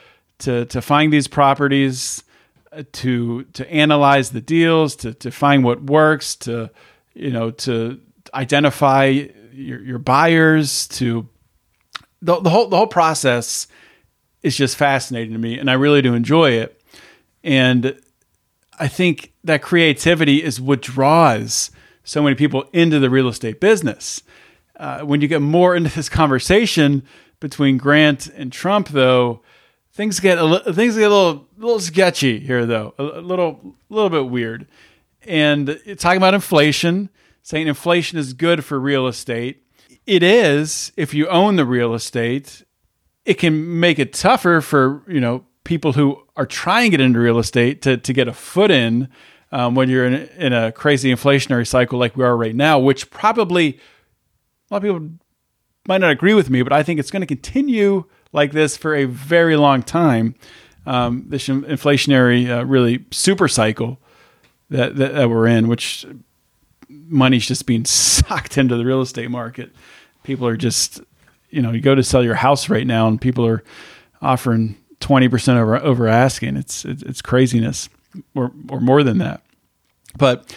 to 0.41 0.65
to 0.67 0.83
find 0.83 1.13
these 1.13 1.29
properties 1.29 2.23
uh, 2.73 2.83
to 2.93 3.45
to 3.45 3.71
analyze 3.71 4.31
the 4.31 4.41
deals, 4.41 4.97
to 4.97 5.15
to 5.15 5.31
find 5.31 5.65
what 5.65 5.83
works, 5.83 6.37
to 6.37 6.71
you 7.15 7.31
know, 7.31 7.51
to 7.51 8.01
identify 8.35 9.07
your 9.53 9.81
your 9.81 9.99
buyers, 9.99 10.89
to 10.89 11.29
the, 12.21 12.41
the 12.41 12.51
whole 12.51 12.69
the 12.69 12.77
whole 12.77 12.87
process 12.87 13.67
is 14.43 14.57
just 14.57 14.77
fascinating 14.77 15.33
to 15.33 15.39
me 15.39 15.59
and 15.59 15.71
I 15.71 15.73
really 15.73 16.03
do 16.03 16.15
enjoy 16.15 16.51
it. 16.51 16.81
And 17.43 17.99
I 18.79 18.89
think 18.89 19.33
that 19.45 19.63
creativity 19.63 20.43
is 20.43 20.61
what 20.61 20.83
draws 20.83 21.71
so 22.05 22.23
many 22.23 22.35
people 22.35 22.69
into 22.73 22.99
the 22.99 23.09
real 23.09 23.29
estate 23.29 23.61
business. 23.61 24.23
Uh, 24.77 25.01
when 25.01 25.21
you 25.21 25.29
get 25.29 25.41
more 25.41 25.75
into 25.75 25.95
this 25.95 26.09
conversation 26.09 27.03
between 27.41 27.77
Grant 27.79 28.27
and 28.29 28.53
Trump, 28.53 28.89
though, 28.89 29.43
things 29.93 30.21
get 30.21 30.39
a 30.39 30.45
li- 30.45 30.73
things 30.73 30.97
get 30.97 31.11
a 31.11 31.15
little 31.15 31.49
little 31.57 31.81
sketchy 31.81 32.41
here, 32.41 32.67
though, 32.67 32.95
a, 32.99 33.03
a 33.03 33.21
little 33.21 33.77
little 33.89 34.11
bit 34.11 34.31
weird. 34.31 34.67
And 35.27 35.81
talking 35.99 36.19
about 36.19 36.35
inflation, 36.35 37.09
saying 37.43 37.67
inflation 37.67 38.19
is 38.19 38.35
good 38.35 38.65
for 38.65 38.79
real 38.79 39.07
estate. 39.07 39.63
It 40.07 40.23
is 40.23 40.93
if 40.97 41.15
you 41.15 41.29
own 41.29 41.57
the 41.57 41.65
real 41.65 41.95
estate 41.95 42.65
it 43.25 43.35
can 43.35 43.81
make 43.81 43.99
it 43.99 44.13
tougher 44.13 44.61
for 44.61 45.03
you 45.09 45.21
know 45.21 45.45
people 45.65 45.93
who 45.93 46.23
are 46.37 46.47
trying 46.47 46.91
to 46.91 46.99
get 46.99 47.01
into 47.05 47.19
real 47.19 47.39
estate 47.39 47.83
to 47.83 47.97
to 47.97 48.13
get 48.13 48.29
a 48.29 48.33
foot 48.33 48.71
in 48.71 49.09
um, 49.53 49.75
when 49.75 49.89
you're 49.89 50.07
in, 50.07 50.15
in 50.37 50.53
a 50.53 50.73
crazy 50.73 51.13
inflationary 51.13 51.67
cycle 51.67 51.99
like 51.99 52.17
we 52.17 52.25
are 52.25 52.37
right 52.37 52.55
now, 52.55 52.79
which 52.79 53.11
probably 53.11 53.79
a 54.71 54.75
lot 54.75 54.79
of 54.79 54.83
people 54.83 55.09
might 55.87 55.99
not 55.99 56.11
agree 56.11 56.35
with 56.35 56.51
me, 56.51 56.63
but 56.63 56.73
I 56.73 56.83
think 56.83 57.01
it's 57.01 57.11
going 57.11 57.21
to 57.21 57.27
continue 57.27 58.05
like 58.33 58.53
this 58.53 58.77
for 58.77 58.95
a 58.95 59.05
very 59.05 59.57
long 59.57 59.83
time. 59.83 60.35
Um, 60.87 61.25
this 61.29 61.49
inflationary, 61.49 62.49
uh, 62.49 62.65
really 62.67 63.05
super 63.11 63.49
cycle 63.49 63.99
that, 64.71 64.97
that 64.97 65.15
that 65.15 65.31
we're 65.31 65.47
in, 65.47 65.69
which 65.69 66.07
money's 66.89 67.47
just 67.47 67.67
being 67.67 67.85
sucked 67.87 68.59
into 68.59 68.77
the 68.77 68.85
real 68.85 69.01
estate 69.01 69.31
market. 69.31 69.73
People 70.25 70.47
are 70.47 70.57
just 70.57 71.01
you 71.55 71.63
know, 71.63 71.71
you 71.71 71.81
go 71.81 71.95
to 71.95 72.03
sell 72.03 72.25
your 72.25 72.35
house 72.35 72.69
right 72.69 72.87
now 72.87 73.07
and 73.07 73.21
people 73.21 73.47
are 73.47 73.63
offering 74.21 74.77
20% 75.01 75.57
over, 75.57 75.77
over 75.77 76.09
asking. 76.09 76.57
It's, 76.57 76.85
it's 76.85 77.23
craziness 77.23 77.89
or, 78.35 78.51
or 78.69 78.81
more 78.81 79.05
than 79.05 79.19
that. 79.19 79.41
But 80.19 80.53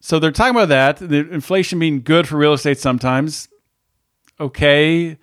so 0.00 0.18
they're 0.18 0.30
talking 0.30 0.54
about 0.54 0.68
that, 0.68 0.98
the 0.98 1.30
inflation 1.30 1.78
being 1.78 2.02
good 2.02 2.28
for 2.28 2.36
real 2.36 2.52
estate 2.52 2.78
sometimes. 2.78 3.48
Okay. 4.40 5.18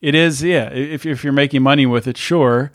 It 0.00 0.14
is, 0.14 0.42
yeah. 0.42 0.70
If, 0.70 1.04
if 1.04 1.24
you're 1.24 1.32
making 1.32 1.62
money 1.62 1.86
with 1.86 2.06
it, 2.06 2.16
sure. 2.16 2.72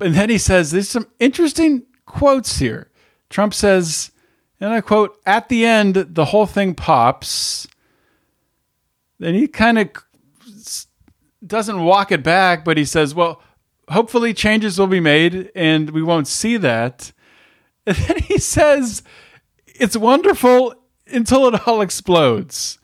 And 0.00 0.14
then 0.14 0.30
he 0.30 0.38
says, 0.38 0.70
there's 0.70 0.88
some 0.88 1.08
interesting 1.18 1.84
quotes 2.06 2.58
here. 2.58 2.90
Trump 3.30 3.54
says, 3.54 4.10
and 4.60 4.72
I 4.72 4.80
quote, 4.80 5.18
at 5.26 5.48
the 5.48 5.64
end, 5.64 5.94
the 5.94 6.26
whole 6.26 6.46
thing 6.46 6.74
pops. 6.74 7.66
Then 9.18 9.34
he 9.34 9.48
kind 9.48 9.78
of 9.78 9.88
doesn't 11.44 11.84
walk 11.84 12.12
it 12.12 12.22
back, 12.22 12.64
but 12.64 12.76
he 12.76 12.84
says, 12.84 13.14
well, 13.14 13.42
hopefully 13.88 14.34
changes 14.34 14.78
will 14.78 14.86
be 14.86 15.00
made 15.00 15.50
and 15.54 15.90
we 15.90 16.02
won't 16.02 16.28
see 16.28 16.56
that. 16.58 17.12
And 17.84 17.96
then 17.96 18.18
he 18.18 18.38
says, 18.38 19.02
it's 19.66 19.96
wonderful 19.96 20.74
until 21.08 21.48
it 21.48 21.66
all 21.66 21.80
explodes. 21.80 22.78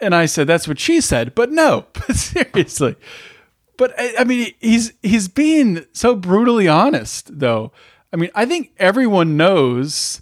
And 0.00 0.14
I 0.14 0.26
said, 0.26 0.46
that's 0.46 0.68
what 0.68 0.78
she 0.78 1.00
said, 1.00 1.34
but 1.34 1.50
no, 1.50 1.86
but 1.92 2.16
seriously. 2.16 2.96
But 3.76 3.94
I, 3.98 4.24
mean, 4.24 4.52
he's 4.58 4.92
he's 5.02 5.28
being 5.28 5.86
so 5.92 6.16
brutally 6.16 6.66
honest, 6.66 7.38
though. 7.38 7.72
I 8.12 8.16
mean, 8.16 8.30
I 8.34 8.44
think 8.44 8.72
everyone 8.78 9.36
knows 9.36 10.20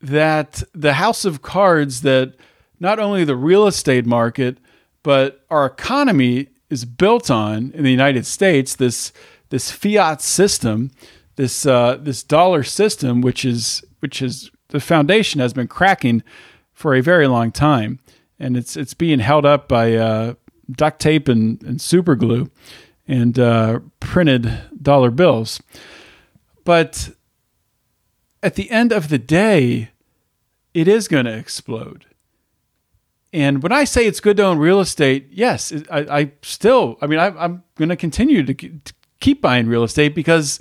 that 0.00 0.62
the 0.74 0.94
house 0.94 1.24
of 1.24 1.42
cards 1.42 2.02
that 2.02 2.34
not 2.80 2.98
only 2.98 3.24
the 3.24 3.36
real 3.36 3.66
estate 3.66 4.06
market, 4.06 4.58
but 5.02 5.44
our 5.50 5.66
economy 5.66 6.48
is 6.70 6.84
built 6.84 7.30
on 7.30 7.70
in 7.72 7.84
the 7.84 7.90
United 7.90 8.26
States 8.26 8.74
this 8.74 9.12
this 9.50 9.70
fiat 9.70 10.20
system, 10.22 10.90
this 11.36 11.66
uh, 11.66 11.96
this 12.00 12.22
dollar 12.22 12.62
system, 12.62 13.20
which 13.20 13.44
is 13.44 13.84
which 14.00 14.22
is 14.22 14.50
the 14.68 14.80
foundation 14.80 15.40
has 15.40 15.52
been 15.52 15.68
cracking 15.68 16.22
for 16.72 16.94
a 16.94 17.02
very 17.02 17.26
long 17.26 17.52
time, 17.52 17.98
and 18.38 18.56
it's 18.56 18.76
it's 18.76 18.94
being 18.94 19.18
held 19.18 19.44
up 19.46 19.68
by 19.68 19.94
uh, 19.94 20.34
duct 20.70 21.00
tape 21.00 21.28
and, 21.28 21.62
and 21.62 21.80
super 21.80 22.14
glue 22.14 22.50
and 23.08 23.38
uh, 23.38 23.80
printed 24.00 24.60
dollar 24.80 25.10
bills. 25.10 25.62
But 26.64 27.10
at 28.42 28.54
the 28.56 28.70
end 28.70 28.92
of 28.92 29.08
the 29.08 29.18
day, 29.18 29.90
it 30.74 30.88
is 30.88 31.08
going 31.08 31.26
to 31.26 31.36
explode. 31.36 32.06
And 33.32 33.62
when 33.62 33.72
I 33.72 33.84
say 33.84 34.06
it's 34.06 34.20
good 34.20 34.36
to 34.38 34.44
own 34.44 34.58
real 34.58 34.80
estate, 34.80 35.28
yes, 35.30 35.72
I, 35.90 35.98
I 35.98 36.32
still, 36.42 36.96
I 37.00 37.06
mean, 37.06 37.18
I, 37.18 37.44
am 37.44 37.62
going 37.76 37.88
to 37.90 37.96
continue 37.96 38.42
to 38.44 38.70
keep 39.20 39.42
buying 39.42 39.66
real 39.66 39.84
estate 39.84 40.14
because 40.14 40.60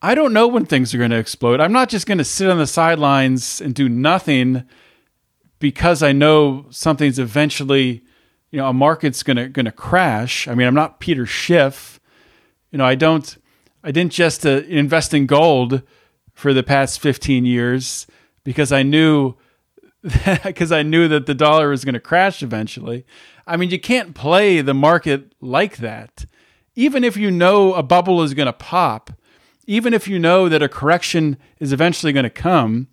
I 0.00 0.14
don't 0.14 0.32
know 0.32 0.48
when 0.48 0.66
things 0.66 0.94
are 0.94 0.98
going 0.98 1.10
to 1.10 1.18
explode. 1.18 1.60
I'm 1.60 1.72
not 1.72 1.88
just 1.88 2.06
going 2.06 2.18
to 2.18 2.24
sit 2.24 2.50
on 2.50 2.58
the 2.58 2.66
sidelines 2.66 3.60
and 3.60 3.74
do 3.74 3.88
nothing 3.88 4.64
because 5.62 6.02
I 6.02 6.10
know 6.10 6.66
something's 6.70 7.20
eventually, 7.20 8.02
you 8.50 8.58
know, 8.58 8.66
a 8.66 8.72
market's 8.72 9.22
going 9.22 9.52
to 9.52 9.72
crash. 9.72 10.48
I 10.48 10.56
mean, 10.56 10.66
I'm 10.66 10.74
not 10.74 10.98
Peter 10.98 11.24
Schiff. 11.24 12.00
You 12.72 12.78
know, 12.78 12.84
I 12.84 12.96
don't 12.96 13.38
I 13.84 13.92
didn't 13.92 14.12
just 14.12 14.44
uh, 14.44 14.62
invest 14.66 15.14
in 15.14 15.26
gold 15.26 15.82
for 16.34 16.52
the 16.52 16.64
past 16.64 16.98
15 16.98 17.44
years 17.44 18.08
because 18.42 18.72
I 18.72 18.82
knew 18.82 19.36
because 20.44 20.72
I 20.72 20.82
knew 20.82 21.06
that 21.06 21.26
the 21.26 21.34
dollar 21.34 21.68
was 21.68 21.84
going 21.84 21.94
to 21.94 22.00
crash 22.00 22.42
eventually. 22.42 23.06
I 23.46 23.56
mean, 23.56 23.70
you 23.70 23.78
can't 23.78 24.16
play 24.16 24.62
the 24.62 24.74
market 24.74 25.32
like 25.40 25.76
that. 25.76 26.26
Even 26.74 27.04
if 27.04 27.16
you 27.16 27.30
know 27.30 27.74
a 27.74 27.84
bubble 27.84 28.20
is 28.22 28.34
going 28.34 28.46
to 28.46 28.52
pop, 28.52 29.12
even 29.68 29.94
if 29.94 30.08
you 30.08 30.18
know 30.18 30.48
that 30.48 30.60
a 30.60 30.68
correction 30.68 31.36
is 31.60 31.72
eventually 31.72 32.12
going 32.12 32.24
to 32.24 32.30
come, 32.30 32.88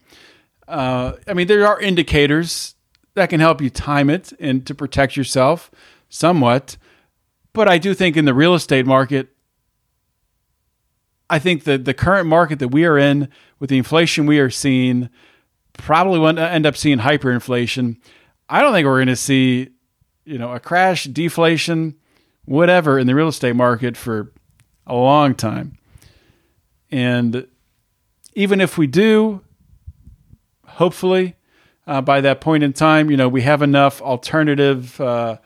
uh, 0.70 1.18
I 1.28 1.34
mean, 1.34 1.48
there 1.48 1.68
are 1.68 1.80
indicators 1.80 2.76
that 3.16 3.30
can 3.30 3.40
help 3.40 3.62
you 3.62 3.70
time 3.70 4.10
it 4.10 4.32
and 4.40 4.66
to 4.68 4.76
protect 4.76 5.18
yourself 5.18 5.72
somewhat. 6.10 6.78
But 7.54 7.68
I 7.68 7.80
do 7.80 7.94
think 7.94 8.16
in 8.16 8.26
the 8.26 8.34
real 8.34 8.54
estate 8.54 8.86
market, 8.86 9.30
I 11.30 11.40
think 11.40 11.64
that 11.66 11.86
the 11.86 11.94
current 11.94 12.28
market 12.28 12.60
that 12.60 12.70
we 12.70 12.86
are 12.86 12.98
in, 12.98 13.30
with 13.60 13.70
the 13.70 13.78
inflation 13.78 14.26
we 14.26 14.40
are 14.40 14.50
seeing, 14.50 15.10
probably 15.74 16.20
will 16.20 16.38
end 16.40 16.66
up 16.66 16.78
seeing 16.78 17.00
hyperinflation. 17.00 17.98
I 18.48 18.62
don't 18.62 18.74
think 18.74 18.86
we're 18.86 18.98
going 18.98 19.08
to 19.08 19.16
see, 19.16 19.70
you 20.26 20.38
know, 20.38 20.54
a 20.54 20.60
crash, 20.60 21.06
deflation, 21.06 21.96
whatever 22.46 22.98
in 22.98 23.08
the 23.08 23.16
real 23.16 23.28
estate 23.28 23.56
market 23.56 23.98
for 23.98 24.32
a 24.88 24.96
long 24.96 25.36
time. 25.36 25.78
And 26.92 27.48
even 28.34 28.62
if 28.62 28.78
we 28.78 28.88
do, 28.88 29.42
hopefully, 30.80 31.36
uh, 31.86 32.02
by 32.02 32.22
that 32.22 32.40
point 32.40 32.64
in 32.64 32.72
time, 32.72 33.12
you 33.12 33.18
know, 33.18 33.28
we 33.28 33.42
have 33.42 33.62
enough 33.62 34.02
alternative 34.02 35.00
uh, 35.02 35.38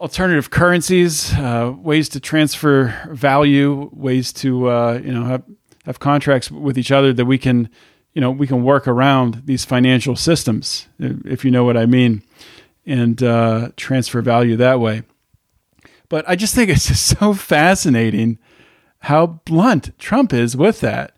alternative 0.00 0.50
currencies, 0.50 1.32
uh, 1.34 1.72
ways 1.78 2.08
to 2.10 2.20
transfer 2.20 3.08
value, 3.10 3.88
ways 3.92 4.32
to 4.32 4.68
uh, 4.68 5.00
you 5.02 5.12
know 5.12 5.24
have 5.24 5.42
have 5.86 5.98
contracts 5.98 6.50
with 6.50 6.78
each 6.78 6.92
other 6.92 7.12
that 7.12 7.24
we 7.24 7.38
can 7.38 7.70
you 8.12 8.20
know 8.20 8.30
we 8.30 8.46
can 8.46 8.62
work 8.62 8.86
around 8.86 9.42
these 9.46 9.64
financial 9.64 10.14
systems, 10.14 10.88
if 10.98 11.44
you 11.44 11.50
know 11.50 11.64
what 11.64 11.78
I 11.78 11.86
mean, 11.86 12.22
and 12.84 13.22
uh, 13.22 13.70
transfer 13.76 14.20
value 14.20 14.56
that 14.56 14.78
way. 14.78 15.02
But 16.10 16.28
I 16.28 16.36
just 16.36 16.54
think 16.54 16.68
it's 16.68 16.88
just 16.88 17.06
so 17.18 17.32
fascinating 17.32 18.38
how 18.98 19.40
blunt 19.46 19.98
Trump 19.98 20.34
is 20.34 20.54
with 20.54 20.80
that. 20.80 21.16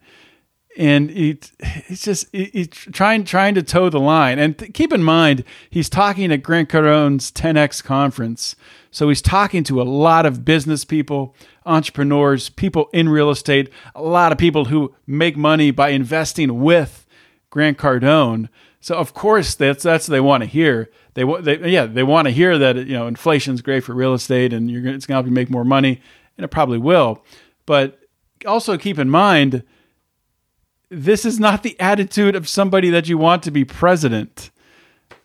And 0.76 1.10
it, 1.10 1.52
it's 1.60 2.02
just 2.02 2.26
he's 2.32 2.68
trying 2.68 3.24
trying 3.24 3.54
to 3.54 3.62
toe 3.62 3.88
the 3.88 4.00
line. 4.00 4.38
And 4.38 4.58
th- 4.58 4.72
keep 4.72 4.92
in 4.92 5.02
mind, 5.02 5.44
he's 5.70 5.88
talking 5.88 6.32
at 6.32 6.42
Grant 6.42 6.68
Cardone's 6.68 7.30
10x 7.30 7.82
conference, 7.84 8.56
so 8.94 9.08
he's 9.08 9.22
talking 9.22 9.64
to 9.64 9.82
a 9.82 9.84
lot 9.84 10.24
of 10.24 10.44
business 10.44 10.84
people, 10.84 11.34
entrepreneurs, 11.66 12.48
people 12.48 12.88
in 12.92 13.08
real 13.08 13.28
estate, 13.28 13.68
a 13.92 14.02
lot 14.02 14.30
of 14.30 14.38
people 14.38 14.66
who 14.66 14.94
make 15.04 15.36
money 15.36 15.72
by 15.72 15.88
investing 15.88 16.60
with 16.60 17.04
Grant 17.50 17.76
Cardone. 17.76 18.48
So 18.80 18.94
of 18.94 19.12
course 19.12 19.56
that's 19.56 19.82
that's 19.82 20.08
what 20.08 20.12
they 20.12 20.20
want 20.20 20.42
to 20.42 20.48
hear. 20.48 20.90
They, 21.14 21.24
they 21.40 21.70
yeah 21.70 21.86
they 21.86 22.02
want 22.02 22.26
to 22.26 22.32
hear 22.32 22.58
that 22.58 22.76
you 22.76 22.92
know 22.92 23.06
inflation's 23.06 23.62
great 23.62 23.82
for 23.82 23.94
real 23.94 24.14
estate 24.14 24.52
and 24.52 24.70
you're 24.70 24.86
it's 24.86 25.06
going 25.06 25.14
to 25.14 25.18
help 25.18 25.26
you 25.26 25.32
make 25.32 25.50
more 25.50 25.64
money, 25.64 26.00
and 26.36 26.44
it 26.44 26.48
probably 26.48 26.78
will. 26.78 27.24
But 27.66 27.98
also 28.46 28.78
keep 28.78 28.98
in 28.98 29.10
mind, 29.10 29.64
this 30.90 31.24
is 31.24 31.40
not 31.40 31.62
the 31.62 31.78
attitude 31.80 32.36
of 32.36 32.48
somebody 32.48 32.90
that 32.90 33.08
you 33.08 33.18
want 33.18 33.42
to 33.44 33.50
be 33.50 33.64
president. 33.64 34.50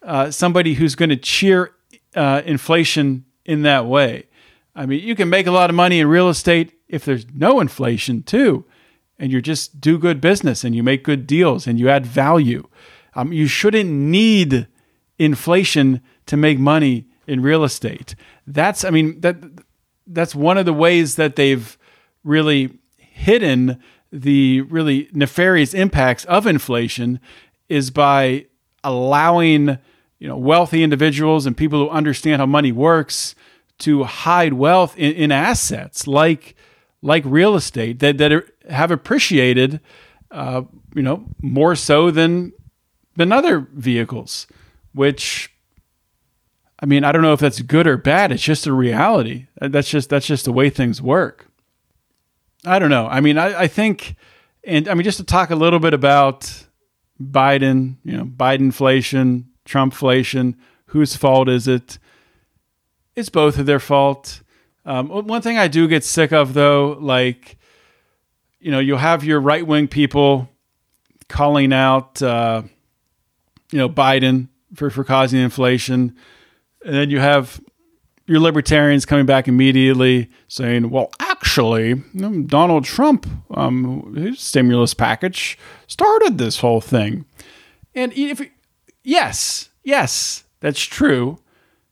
Uh, 0.02 0.32
somebody 0.32 0.76
who's 0.76 0.96
going 0.96 1.10
to 1.10 1.18
cheer 1.18 1.72
uh, 2.16 2.42
inflation 2.46 3.26
in 3.46 3.64
that 3.64 3.86
way. 3.86 4.26
I 4.76 4.86
mean, 4.86 5.04
you 5.04 5.16
can 5.16 5.30
make 5.30 5.48
a 5.48 5.52
lot 5.52 5.70
of 5.70 5.76
money 5.76 6.00
in 6.00 6.08
real 6.08 6.30
estate 6.30 6.74
if 6.88 7.04
there's 7.04 7.26
no 7.34 7.60
inflation 7.60 8.24
too, 8.24 8.66
and 9.18 9.32
you 9.32 9.42
just 9.42 9.82
do 9.82 9.98
good 9.98 10.22
business 10.22 10.64
and 10.64 10.74
you 10.74 10.84
make 10.84 11.04
good 11.04 11.28
deals 11.28 11.68
and 11.68 11.80
you 11.80 11.90
add 11.90 12.06
value. 12.06 12.68
Um, 13.14 13.34
you 13.34 13.48
shouldn't 13.48 13.90
need 13.90 14.68
inflation 15.18 16.02
to 16.28 16.38
make 16.38 16.58
money 16.58 17.08
in 17.28 17.42
real 17.42 17.64
estate. 17.64 18.16
That's, 18.48 18.86
I 18.86 18.90
mean, 18.90 19.20
that 19.22 19.38
that's 20.08 20.34
one 20.34 20.58
of 20.58 20.66
the 20.66 20.74
ways 20.74 21.16
that 21.16 21.36
they've 21.36 21.78
really 22.24 22.80
hidden 22.98 23.82
the 24.12 24.62
really 24.62 25.10
nefarious 25.14 25.74
impacts 25.74 26.26
of 26.26 26.48
inflation 26.48 27.20
is 27.68 27.92
by 27.92 28.46
allowing 28.84 29.78
you 30.20 30.28
know 30.28 30.38
wealthy 30.38 30.84
individuals 30.84 31.46
and 31.46 31.56
people 31.56 31.80
who 31.80 31.90
understand 31.90 32.40
how 32.42 32.46
money 32.46 32.72
works 32.72 33.36
to 33.78 34.04
hide 34.04 34.54
wealth 34.54 34.98
in, 34.98 35.14
in 35.14 35.32
assets 35.32 36.08
like 36.08 36.56
like 37.02 37.24
real 37.26 37.56
estate 37.56 38.00
that 38.00 38.18
that 38.18 38.32
are, 38.32 38.48
have 38.70 38.92
appreciated 38.92 39.80
uh, 40.32 40.62
you 40.96 41.02
know 41.02 41.26
more 41.42 41.76
so 41.76 42.10
than 42.12 42.52
than 43.16 43.32
other 43.32 43.68
vehicles 43.74 44.48
which 44.94 45.54
I 46.80 46.86
mean 46.86 47.04
I 47.04 47.12
don't 47.12 47.22
know 47.22 47.34
if 47.34 47.40
that's 47.40 47.62
good 47.62 47.88
or 47.88 47.98
bad. 47.98 48.32
It's 48.32 48.44
just 48.44 48.66
a 48.66 48.74
reality. 48.74 49.48
That's 49.62 49.90
just 49.90 50.10
that's 50.10 50.26
just 50.26 50.46
the 50.46 50.54
way 50.54 50.70
things 50.70 51.02
work 51.02 51.49
I 52.66 52.80
don't 52.80 52.90
know. 52.90 53.08
I 53.08 53.22
mean, 53.22 53.38
I, 53.38 53.62
I 53.62 53.68
think, 53.68 54.16
and 54.64 54.88
I 54.88 54.94
mean, 54.94 55.04
just 55.04 55.18
to 55.18 55.24
talk 55.24 55.50
a 55.50 55.56
little 55.56 55.80
bit 55.80 55.94
about 55.94 56.66
Biden, 57.22 57.96
you 58.04 58.18
know, 58.18 58.26
Biden 58.26 58.60
inflation, 58.60 59.50
Trump 59.66 59.94
inflation, 59.94 60.58
whose 60.88 61.16
fault 61.16 61.48
is 61.48 61.68
it? 61.68 62.00
It's 63.16 63.30
both 63.30 63.58
of 63.58 63.66
their 63.66 63.80
fault. 63.80 64.42
Um, 64.86 65.10
one 65.10 65.42
thing 65.42 65.58
I 65.58 65.68
do 65.68 65.88
get 65.88 66.04
sick 66.04 66.32
of, 66.32 66.54
though, 66.54 66.98
like, 67.00 67.58
you 68.60 68.72
know, 68.72 68.80
you'll 68.80 68.98
have 68.98 69.24
your 69.24 69.40
right 69.40 69.66
wing 69.66 69.88
people 69.88 70.50
calling 71.28 71.72
out, 71.72 72.22
uh, 72.22 72.64
you 73.72 73.78
know, 73.78 73.90
Biden 73.90 74.48
for, 74.74 74.90
for 74.90 75.04
causing 75.04 75.40
inflation. 75.40 76.16
And 76.84 76.96
then 76.96 77.10
you 77.10 77.20
have 77.20 77.62
your 78.26 78.40
libertarians 78.40 79.06
coming 79.06 79.26
back 79.26 79.48
immediately 79.48 80.30
saying, 80.48 80.90
well, 80.90 81.12
actually, 81.50 81.96
Donald 82.46 82.86
Trump, 82.86 83.26
um, 83.50 84.14
his 84.16 84.40
stimulus 84.40 84.94
package 84.94 85.58
started 85.88 86.38
this 86.38 86.60
whole 86.60 86.80
thing. 86.80 87.26
And 87.96 88.14
if, 88.14 88.40
yes, 89.04 89.70
yes, 89.84 90.44
that's 90.60 90.80
true. 90.80 91.40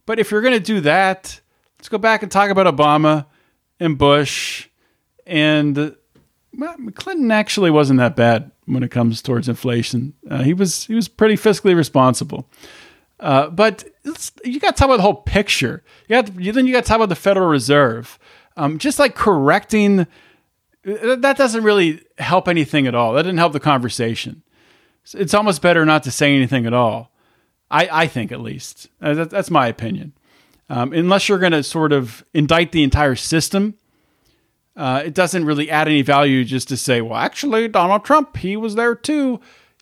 But 0.05 0.19
if 0.19 0.29
you're 0.29 0.43
going 0.43 0.53
to 0.53 0.59
do 0.59 0.79
that, 0.81 1.41
let's 1.79 1.89
go 1.89 1.97
back 1.97 2.21
and 2.21 2.31
talk 2.31 2.51
about 2.51 2.67
Obama 2.67 3.25
and 3.79 3.97
Bush. 3.97 4.69
And 5.25 5.95
well, 6.55 6.75
Clinton 6.93 7.31
actually 7.31 7.71
wasn't 7.71 7.97
that 7.97 8.15
bad 8.15 8.51
when 8.67 8.83
it 8.83 8.91
comes 8.91 9.23
towards 9.23 9.49
inflation. 9.49 10.13
Uh, 10.29 10.43
he 10.43 10.53
was 10.53 10.85
he 10.85 10.93
was 10.93 11.07
pretty 11.07 11.35
fiscally 11.35 11.75
responsible. 11.75 12.47
Uh, 13.19 13.49
but 13.49 13.85
you 14.45 14.59
got 14.59 14.75
to 14.75 14.79
talk 14.79 14.85
about 14.85 14.97
the 14.97 15.03
whole 15.03 15.15
picture. 15.15 15.83
You 16.07 16.21
got 16.21 16.35
then 16.35 16.67
you 16.67 16.73
got 16.73 16.83
to 16.83 16.87
talk 16.87 16.97
about 16.97 17.09
the 17.09 17.15
Federal 17.15 17.49
Reserve. 17.49 18.19
Um, 18.57 18.77
just 18.79 18.99
like 18.99 19.15
correcting 19.15 20.07
uh, 20.87 21.15
that 21.17 21.37
doesn't 21.37 21.63
really 21.63 22.01
help 22.17 22.47
anything 22.47 22.87
at 22.87 22.95
all. 22.95 23.13
That 23.13 23.23
didn't 23.23 23.39
help 23.39 23.53
the 23.53 23.59
conversation. 23.59 24.43
It's 25.13 25.33
almost 25.33 25.61
better 25.61 25.85
not 25.85 26.03
to 26.03 26.11
say 26.11 26.35
anything 26.35 26.65
at 26.65 26.73
all. 26.73 27.11
I, 27.69 27.89
I 27.91 28.07
think 28.07 28.31
at 28.31 28.41
least 28.41 28.87
uh, 29.01 29.25
that's 29.25 29.51
my 29.51 29.67
opinion. 29.67 30.13
Um, 30.69 30.91
unless 30.93 31.29
you're 31.29 31.39
going 31.39 31.53
to 31.53 31.63
sort 31.63 31.93
of 31.93 32.25
indict 32.33 32.71
the 32.71 32.83
entire 32.83 33.15
system, 33.15 33.75
uh, 34.75 35.03
it 35.05 35.13
doesn't 35.13 35.45
really 35.45 35.69
add 35.69 35.87
any 35.87 36.01
value 36.01 36.43
just 36.43 36.67
to 36.69 36.77
say, 36.77 37.01
well, 37.01 37.17
actually, 37.17 37.67
Donald 37.67 38.03
Trump, 38.03 38.37
he 38.37 38.57
was 38.57 38.75
there 38.75 38.95
too. 38.95 39.39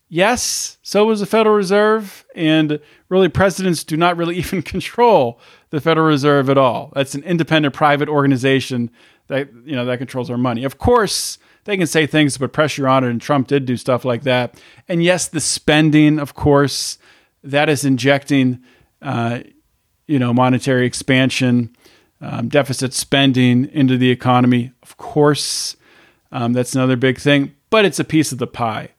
Yes, 0.07 0.77
so 0.83 1.05
was 1.05 1.19
the 1.19 1.25
Federal 1.25 1.55
Reserve, 1.55 2.25
and 2.35 2.79
really 3.09 3.27
presidents 3.27 3.83
do 3.83 3.97
not 3.97 4.17
really 4.17 4.35
even 4.37 4.61
control 4.61 5.39
the 5.71 5.81
Federal 5.81 6.07
Reserve 6.07 6.49
at 6.49 6.57
all. 6.57 6.91
That's 6.93 7.15
an 7.15 7.23
independent 7.23 7.73
private 7.73 8.09
organization 8.09 8.91
that 9.27 9.49
you 9.65 9.75
know 9.75 9.85
that 9.85 9.97
controls 9.97 10.29
our 10.29 10.37
money. 10.37 10.63
Of 10.63 10.77
course, 10.77 11.39
they 11.65 11.77
can 11.77 11.87
say 11.87 12.05
things 12.05 12.33
to 12.33 12.39
put 12.39 12.53
pressure 12.53 12.87
on 12.87 13.03
it, 13.03 13.09
and 13.09 13.19
Trump 13.21 13.47
did 13.47 13.65
do 13.65 13.75
stuff 13.75 14.05
like 14.05 14.23
that. 14.23 14.61
And 14.87 15.03
yes, 15.03 15.27
the 15.27 15.39
spending, 15.39 16.19
of 16.19 16.35
course, 16.35 16.99
that 17.43 17.69
is 17.69 17.83
injecting, 17.83 18.61
uh, 19.01 19.39
you 20.05 20.19
know, 20.19 20.33
monetary 20.33 20.85
expansion, 20.85 21.75
um, 22.21 22.47
deficit 22.49 22.93
spending 22.93 23.65
into 23.71 23.97
the 23.97 24.11
economy. 24.11 24.71
Of 24.83 24.97
course, 24.97 25.75
um, 26.31 26.53
that's 26.53 26.75
another 26.75 26.95
big 26.95 27.19
thing, 27.19 27.55
but 27.71 27.83
it's 27.83 27.99
a 27.99 28.03
piece 28.03 28.31
of 28.31 28.37
the 28.37 28.47
pie. 28.47 28.91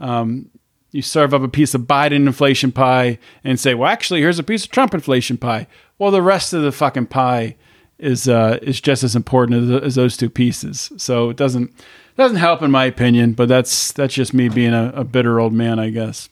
Um, 0.00 0.50
you 0.90 1.02
serve 1.02 1.32
up 1.32 1.42
a 1.42 1.48
piece 1.48 1.74
of 1.74 1.82
Biden 1.82 2.26
inflation 2.26 2.72
pie 2.72 3.18
and 3.44 3.60
say, 3.60 3.74
well, 3.74 3.88
actually, 3.88 4.20
here's 4.20 4.40
a 4.40 4.42
piece 4.42 4.64
of 4.64 4.70
Trump 4.70 4.92
inflation 4.92 5.38
pie. 5.38 5.68
Well, 5.98 6.10
the 6.10 6.22
rest 6.22 6.52
of 6.52 6.62
the 6.62 6.72
fucking 6.72 7.06
pie 7.06 7.56
is 7.98 8.28
uh, 8.28 8.58
is 8.62 8.80
just 8.80 9.04
as 9.04 9.14
important 9.14 9.70
as, 9.70 9.82
as 9.82 9.94
those 9.94 10.16
two 10.16 10.30
pieces. 10.30 10.90
So 10.96 11.30
it 11.30 11.36
doesn't 11.36 11.72
doesn't 12.16 12.38
help 12.38 12.62
in 12.62 12.70
my 12.70 12.86
opinion, 12.86 13.34
but 13.34 13.48
that's 13.48 13.92
that's 13.92 14.14
just 14.14 14.34
me 14.34 14.48
being 14.48 14.74
a, 14.74 14.92
a 14.94 15.04
bitter 15.04 15.38
old 15.38 15.52
man, 15.52 15.78
I 15.78 15.90
guess. 15.90 16.28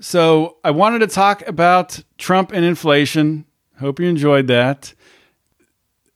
So 0.00 0.56
I 0.62 0.70
wanted 0.72 0.98
to 0.98 1.06
talk 1.06 1.46
about 1.46 2.02
Trump 2.18 2.52
and 2.52 2.64
inflation. 2.64 3.46
Hope 3.80 4.00
you 4.00 4.06
enjoyed 4.06 4.48
that. 4.48 4.92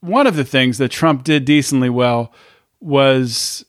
One 0.01 0.27
of 0.27 0.37
the 0.37 0.45
things 0.45 0.79
that 0.79 0.91
Trump 0.91 1.25
did 1.25 1.45
decently 1.45 1.89
well 1.89 2.33
was 2.81 3.65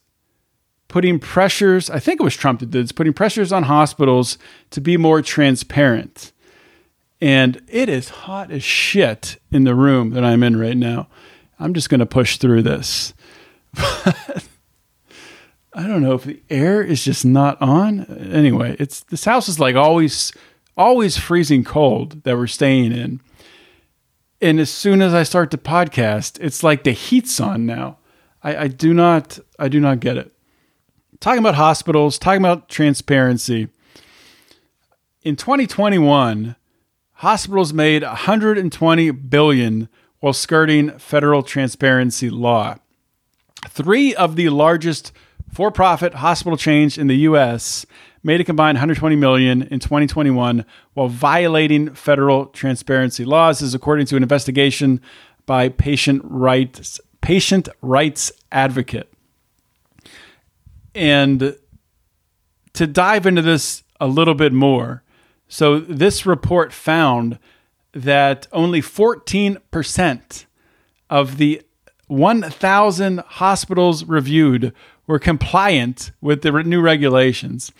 putting 0.89 1.19
pressures, 1.19 1.89
I 1.89 1.99
think 1.99 2.19
it 2.19 2.23
was 2.23 2.35
Trump 2.35 2.59
that 2.59 2.71
did 2.71 2.85
this, 2.85 2.91
putting 2.91 3.13
pressures 3.13 3.53
on 3.53 3.63
hospitals 3.63 4.37
to 4.71 4.81
be 4.81 4.97
more 4.97 5.21
transparent. 5.21 6.33
And 7.21 7.61
it 7.67 7.87
is 7.87 8.09
hot 8.09 8.51
as 8.51 8.63
shit 8.63 9.37
in 9.51 9.63
the 9.63 9.75
room 9.75 10.09
that 10.11 10.25
I'm 10.25 10.43
in 10.43 10.59
right 10.59 10.75
now. 10.75 11.07
I'm 11.59 11.73
just 11.73 11.89
going 11.89 11.99
to 11.99 12.05
push 12.05 12.37
through 12.37 12.63
this. 12.63 13.13
I 13.75 15.87
don't 15.87 16.01
know 16.01 16.13
if 16.13 16.23
the 16.23 16.41
air 16.49 16.81
is 16.81 17.05
just 17.05 17.23
not 17.23 17.61
on. 17.61 18.05
Anyway, 18.05 18.75
it's 18.79 19.01
this 19.01 19.25
house 19.25 19.47
is 19.47 19.59
like 19.59 19.75
always 19.75 20.33
always 20.75 21.17
freezing 21.17 21.63
cold 21.63 22.23
that 22.23 22.35
we're 22.35 22.47
staying 22.47 22.91
in. 22.91 23.21
And 24.41 24.59
as 24.59 24.71
soon 24.71 25.01
as 25.01 25.13
I 25.13 25.23
start 25.23 25.51
the 25.51 25.57
podcast, 25.57 26.39
it's 26.41 26.63
like 26.63 26.83
the 26.83 26.91
heat's 26.91 27.39
on 27.39 27.65
now. 27.65 27.97
I, 28.41 28.55
I 28.55 28.67
do 28.67 28.93
not 28.93 29.37
I 29.59 29.67
do 29.67 29.79
not 29.79 29.99
get 29.99 30.17
it. 30.17 30.33
Talking 31.19 31.39
about 31.39 31.55
hospitals, 31.55 32.17
talking 32.17 32.39
about 32.39 32.69
transparency. 32.69 33.67
In 35.21 35.35
2021, 35.35 36.55
hospitals 37.15 37.73
made 37.73 38.03
120 38.03 39.11
billion 39.11 39.89
while 40.21 40.31
skirting 40.31 40.97
federal 40.97 41.43
transparency 41.43 42.29
law. 42.29 42.77
Three 43.67 44.15
of 44.15 44.37
the 44.37 44.47
largest 44.47 45.11
for-profit 45.51 46.15
hospital 46.15 46.55
chains 46.55 46.97
in 46.97 47.07
the 47.07 47.17
US 47.17 47.85
made 48.23 48.39
a 48.39 48.45
combined 48.45 48.77
120 48.77 49.17
million 49.17 49.63
in 49.63 49.79
2021 49.81 50.63
while 50.93 51.09
violating 51.09 51.93
federal 51.95 52.45
transparency 52.45 53.25
laws 53.25 53.59
this 53.59 53.67
is 53.67 53.73
according 53.73 54.05
to 54.05 54.15
an 54.15 54.23
investigation 54.23 55.01
by 55.45 55.69
patient 55.69 56.21
rights 56.23 56.99
patient 57.21 57.67
rights 57.81 58.31
advocate 58.51 59.08
and 60.93 61.55
to 62.73 62.87
dive 62.87 63.25
into 63.25 63.41
this 63.41 63.83
a 63.99 64.07
little 64.07 64.35
bit 64.35 64.53
more 64.53 65.03
so 65.49 65.79
this 65.79 66.27
report 66.27 66.71
found 66.71 67.39
that 67.91 68.47
only 68.53 68.81
14% 68.81 70.45
of 71.09 71.37
the 71.37 71.61
1,000 72.07 73.19
hospitals 73.19 74.05
reviewed 74.05 74.73
were 75.07 75.19
compliant 75.19 76.11
with 76.21 76.43
the 76.43 76.51
new 76.63 76.81
regulations, 76.81 77.71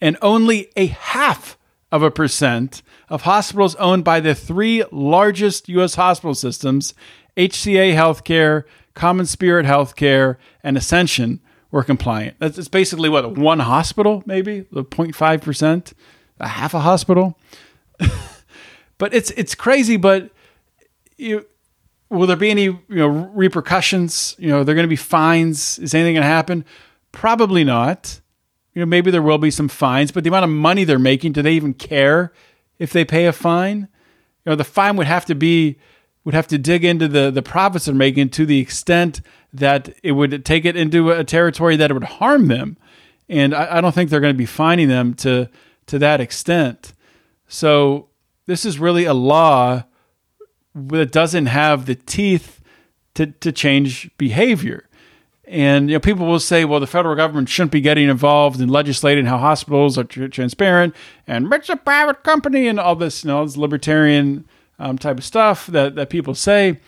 and 0.00 0.16
only 0.22 0.70
a 0.76 0.86
half 0.86 1.58
of 1.90 2.04
a 2.04 2.10
percent 2.10 2.82
of 3.08 3.22
hospitals 3.22 3.74
owned 3.76 4.04
by 4.04 4.20
the 4.20 4.34
three 4.34 4.84
largest 4.92 5.68
U.S. 5.70 5.96
hospital 5.96 6.34
systems, 6.34 6.94
HCA 7.36 7.94
Healthcare, 7.94 8.62
CommonSpirit 8.94 9.64
Healthcare, 9.64 10.36
and 10.62 10.76
Ascension, 10.76 11.40
were 11.70 11.82
compliant. 11.82 12.36
That's 12.38 12.58
it's 12.58 12.68
basically 12.68 13.08
what 13.08 13.36
one 13.36 13.60
hospital, 13.60 14.22
maybe 14.26 14.66
the 14.72 14.84
0.5 14.84 15.42
percent 15.42 15.92
a 16.40 16.48
half 16.48 16.74
a 16.74 16.80
hospital. 16.80 17.38
but 18.98 19.12
it's 19.14 19.30
it's 19.32 19.54
crazy. 19.54 19.96
But 19.96 20.30
you 21.16 21.46
will 22.10 22.26
there 22.26 22.36
be 22.36 22.50
any 22.50 22.64
you 22.64 22.80
know 22.88 23.08
repercussions? 23.08 24.34
You 24.38 24.48
know, 24.48 24.64
there 24.64 24.74
going 24.74 24.84
to 24.84 24.88
be 24.88 24.96
fines. 24.96 25.78
Is 25.78 25.94
anything 25.94 26.14
going 26.14 26.22
to 26.22 26.28
happen? 26.28 26.64
Probably 27.12 27.64
not. 27.64 28.20
You 28.74 28.80
know, 28.80 28.86
maybe 28.86 29.10
there 29.10 29.22
will 29.22 29.38
be 29.38 29.50
some 29.50 29.68
fines, 29.68 30.12
but 30.12 30.22
the 30.22 30.28
amount 30.28 30.44
of 30.44 30.50
money 30.50 30.84
they're 30.84 31.00
making, 31.00 31.32
do 31.32 31.42
they 31.42 31.54
even 31.54 31.74
care 31.74 32.32
if 32.78 32.92
they 32.92 33.04
pay 33.04 33.26
a 33.26 33.32
fine? 33.32 33.88
You 34.44 34.50
know, 34.52 34.54
the 34.54 34.62
fine 34.62 34.96
would 34.96 35.08
have 35.08 35.24
to 35.26 35.34
be 35.34 35.78
would 36.24 36.34
have 36.34 36.48
to 36.48 36.58
dig 36.58 36.84
into 36.84 37.08
the 37.08 37.30
the 37.30 37.42
profits 37.42 37.86
they're 37.86 37.94
making 37.94 38.30
to 38.30 38.46
the 38.46 38.58
extent 38.58 39.20
that 39.52 39.94
it 40.02 40.12
would 40.12 40.44
take 40.44 40.64
it 40.64 40.76
into 40.76 41.10
a 41.10 41.24
territory 41.24 41.76
that 41.76 41.90
it 41.90 41.94
would 41.94 42.04
harm 42.04 42.48
them. 42.48 42.76
And 43.28 43.54
I, 43.54 43.78
I 43.78 43.80
don't 43.80 43.94
think 43.94 44.10
they're 44.10 44.20
going 44.20 44.34
to 44.34 44.38
be 44.38 44.46
fining 44.46 44.88
them 44.88 45.14
to 45.14 45.48
to 45.86 45.98
that 45.98 46.20
extent. 46.20 46.92
So 47.46 48.08
this 48.46 48.64
is 48.64 48.78
really 48.78 49.04
a 49.04 49.14
law 49.14 49.84
that 50.74 51.12
doesn't 51.12 51.46
have 51.46 51.86
the 51.86 51.94
teeth 51.94 52.60
to, 53.14 53.26
to 53.26 53.52
change 53.52 54.10
behavior. 54.16 54.88
And 55.46 55.88
you 55.88 55.96
know, 55.96 56.00
people 56.00 56.26
will 56.26 56.40
say, 56.40 56.64
well, 56.64 56.78
the 56.78 56.86
federal 56.86 57.16
government 57.16 57.48
shouldn't 57.48 57.72
be 57.72 57.80
getting 57.80 58.08
involved 58.08 58.60
in 58.60 58.68
legislating 58.68 59.24
how 59.24 59.38
hospitals 59.38 59.96
are 59.96 60.04
tr- 60.04 60.26
transparent, 60.26 60.94
and 61.26 61.50
it's 61.52 61.70
a 61.70 61.76
private 61.76 62.22
company, 62.22 62.68
and 62.68 62.78
all 62.78 62.94
this, 62.94 63.24
you 63.24 63.28
know, 63.28 63.44
this 63.44 63.56
libertarian 63.56 64.46
um, 64.78 64.98
type 64.98 65.18
of 65.18 65.24
stuff 65.24 65.66
that, 65.68 65.94
that 65.94 66.10
people 66.10 66.34
say. 66.34 66.80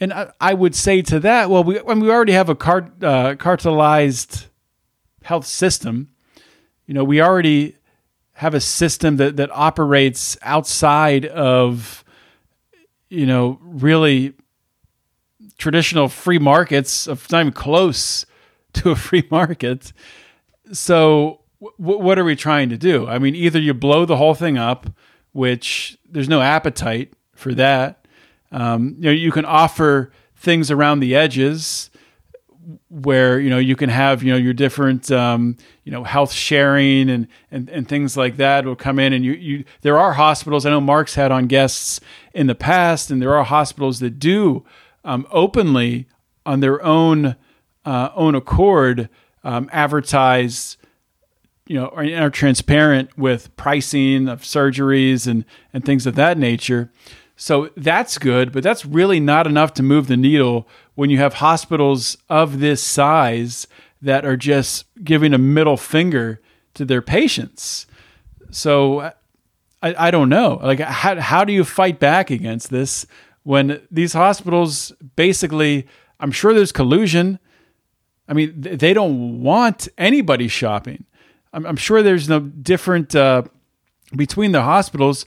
And 0.00 0.12
I, 0.12 0.32
I, 0.40 0.54
would 0.54 0.74
say 0.74 1.02
to 1.02 1.20
that, 1.20 1.50
well, 1.50 1.62
we 1.62 1.76
when 1.76 2.00
we 2.00 2.10
already 2.10 2.32
have 2.32 2.48
a 2.48 2.54
cart, 2.54 3.04
uh, 3.04 3.34
cartelized 3.34 4.46
health 5.22 5.46
system, 5.46 6.08
you 6.86 6.94
know, 6.94 7.04
we 7.04 7.20
already 7.20 7.76
have 8.40 8.54
a 8.54 8.60
system 8.60 9.18
that 9.18 9.36
that 9.36 9.50
operates 9.52 10.38
outside 10.40 11.26
of 11.26 12.02
you 13.10 13.26
know 13.26 13.58
really 13.60 14.32
traditional 15.58 16.08
free 16.08 16.38
markets 16.38 17.06
of 17.06 17.30
not 17.30 17.40
even 17.40 17.52
close 17.52 18.24
to 18.72 18.90
a 18.90 18.96
free 18.96 19.26
market 19.30 19.92
so 20.72 21.40
w- 21.60 21.98
what 21.98 22.18
are 22.18 22.24
we 22.24 22.34
trying 22.34 22.70
to 22.70 22.78
do 22.78 23.06
i 23.08 23.18
mean 23.18 23.34
either 23.34 23.58
you 23.58 23.74
blow 23.74 24.06
the 24.06 24.16
whole 24.16 24.34
thing 24.34 24.56
up 24.56 24.88
which 25.32 25.98
there's 26.08 26.28
no 26.28 26.40
appetite 26.40 27.12
for 27.34 27.54
that. 27.54 28.06
Um, 28.52 28.96
you 28.98 29.04
know 29.04 29.10
you 29.10 29.32
can 29.32 29.44
offer 29.44 30.12
things 30.34 30.70
around 30.70 31.00
the 31.00 31.14
edges 31.14 31.90
where 32.88 33.40
you 33.40 33.50
know 33.50 33.58
you 33.58 33.76
can 33.76 33.88
have 33.88 34.22
you 34.22 34.32
know 34.32 34.38
your 34.38 34.52
different 34.52 35.10
um, 35.10 35.56
you 35.84 35.92
know 35.92 36.04
health 36.04 36.32
sharing 36.32 37.08
and, 37.08 37.28
and 37.50 37.68
and 37.68 37.88
things 37.88 38.16
like 38.16 38.36
that 38.36 38.64
will 38.64 38.76
come 38.76 38.98
in. 38.98 39.12
And 39.12 39.24
you 39.24 39.32
you 39.32 39.64
there 39.82 39.98
are 39.98 40.12
hospitals 40.12 40.66
I 40.66 40.70
know 40.70 40.80
Marc's 40.80 41.14
had 41.14 41.32
on 41.32 41.46
guests 41.46 42.00
in 42.34 42.46
the 42.46 42.54
past 42.54 43.10
and 43.10 43.20
there 43.20 43.34
are 43.34 43.44
hospitals 43.44 44.00
that 44.00 44.18
do 44.18 44.64
um, 45.04 45.26
openly 45.30 46.06
on 46.44 46.60
their 46.60 46.82
own 46.82 47.36
uh, 47.84 48.10
own 48.14 48.34
accord 48.34 49.08
um, 49.42 49.68
advertise 49.72 50.76
you 51.70 51.76
know 51.76 51.88
are, 51.88 52.04
are 52.24 52.30
transparent 52.30 53.16
with 53.16 53.54
pricing 53.56 54.28
of 54.28 54.42
surgeries 54.42 55.26
and 55.26 55.44
and 55.72 55.84
things 55.84 56.06
of 56.06 56.14
that 56.16 56.36
nature 56.36 56.90
so 57.40 57.70
that's 57.74 58.18
good, 58.18 58.52
but 58.52 58.62
that's 58.62 58.84
really 58.84 59.18
not 59.18 59.46
enough 59.46 59.72
to 59.74 59.82
move 59.82 60.08
the 60.08 60.16
needle 60.18 60.68
when 60.94 61.08
you 61.08 61.16
have 61.16 61.32
hospitals 61.32 62.18
of 62.28 62.60
this 62.60 62.82
size 62.82 63.66
that 64.02 64.26
are 64.26 64.36
just 64.36 64.84
giving 65.02 65.32
a 65.32 65.38
middle 65.38 65.78
finger 65.78 66.42
to 66.74 66.84
their 66.84 67.00
patients. 67.00 67.86
So 68.50 69.00
I, 69.80 69.94
I 70.08 70.10
don't 70.10 70.28
know. 70.28 70.60
Like, 70.62 70.80
how, 70.80 71.18
how 71.18 71.44
do 71.46 71.54
you 71.54 71.64
fight 71.64 71.98
back 71.98 72.30
against 72.30 72.68
this 72.68 73.06
when 73.42 73.80
these 73.90 74.12
hospitals 74.12 74.92
basically, 75.16 75.86
I'm 76.20 76.32
sure 76.32 76.52
there's 76.52 76.72
collusion. 76.72 77.38
I 78.28 78.34
mean, 78.34 78.52
they 78.54 78.92
don't 78.92 79.42
want 79.42 79.88
anybody 79.96 80.46
shopping. 80.46 81.06
I'm, 81.52 81.66
I'm 81.66 81.76
sure 81.76 82.02
there's 82.02 82.28
no 82.28 82.40
different 82.40 83.14
uh, 83.14 83.42
between 84.16 84.52
the 84.52 84.62
hospitals 84.62 85.26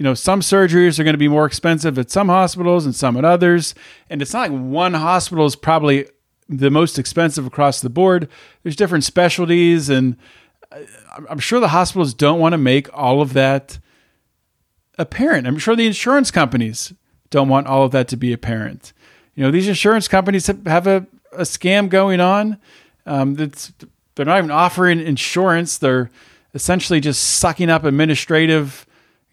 you 0.00 0.04
know, 0.04 0.14
some 0.14 0.40
surgeries 0.40 0.98
are 0.98 1.04
going 1.04 1.12
to 1.12 1.18
be 1.18 1.28
more 1.28 1.44
expensive 1.44 1.98
at 1.98 2.10
some 2.10 2.28
hospitals 2.28 2.86
and 2.86 2.96
some 2.96 3.18
at 3.18 3.24
others. 3.26 3.74
And 4.08 4.22
it's 4.22 4.32
not 4.32 4.50
like 4.50 4.58
one 4.58 4.94
hospital 4.94 5.44
is 5.44 5.56
probably 5.56 6.06
the 6.48 6.70
most 6.70 6.98
expensive 6.98 7.44
across 7.44 7.82
the 7.82 7.90
board. 7.90 8.26
There's 8.62 8.76
different 8.76 9.04
specialties, 9.04 9.90
and 9.90 10.16
I'm 11.28 11.38
sure 11.38 11.60
the 11.60 11.68
hospitals 11.68 12.14
don't 12.14 12.40
want 12.40 12.54
to 12.54 12.58
make 12.58 12.88
all 12.96 13.20
of 13.20 13.34
that 13.34 13.78
apparent. 14.96 15.46
I'm 15.46 15.58
sure 15.58 15.76
the 15.76 15.86
insurance 15.86 16.30
companies 16.30 16.94
don't 17.28 17.50
want 17.50 17.66
all 17.66 17.84
of 17.84 17.92
that 17.92 18.08
to 18.08 18.16
be 18.16 18.32
apparent. 18.32 18.94
You 19.34 19.44
know, 19.44 19.50
these 19.50 19.68
insurance 19.68 20.08
companies 20.08 20.46
have 20.46 20.86
a, 20.86 21.06
a 21.32 21.42
scam 21.42 21.90
going 21.90 22.20
on. 22.20 22.56
Um, 23.04 23.34
that's 23.34 23.70
they're 24.14 24.26
not 24.26 24.38
even 24.38 24.50
offering 24.50 25.00
insurance. 25.00 25.78
They're 25.78 26.10
essentially 26.54 27.00
just 27.00 27.22
sucking 27.22 27.70
up 27.70 27.84
administrative 27.84 28.86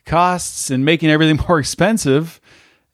costs 0.05 0.69
and 0.69 0.85
making 0.85 1.09
everything 1.09 1.39
more 1.47 1.59
expensive. 1.59 2.39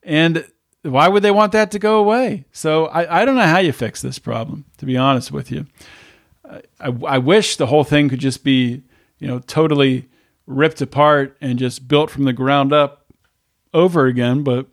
And 0.02 0.46
why 0.84 1.08
would 1.08 1.24
they 1.24 1.32
want 1.32 1.52
that 1.54 1.72
to 1.72 1.80
go 1.80 1.98
away? 1.98 2.46
So 2.52 2.88
I, 2.88 3.22
I 3.22 3.26
don't 3.26 3.36
know 3.36 3.42
how 3.42 3.60
you 3.60 3.72
fix 3.72 4.02
this 4.02 4.20
problem, 4.20 4.66
to 4.78 4.86
be 4.86 4.98
honest 4.98 5.32
with 5.32 5.52
you. 5.52 5.66
I, 6.80 6.94
I 7.08 7.18
wish 7.18 7.56
the 7.56 7.68
whole 7.68 7.84
thing 7.84 8.10
could 8.10 8.20
just 8.20 8.44
be, 8.44 8.84
you 9.20 9.28
know, 9.28 9.40
totally 9.40 10.10
ripped 10.46 10.82
apart 10.82 11.38
and 11.40 11.58
just 11.58 11.88
built 11.88 12.12
from 12.12 12.26
the 12.26 12.34
ground 12.34 12.74
up 12.74 13.06
over 13.74 14.06
again, 14.06 14.44
but 14.44 14.68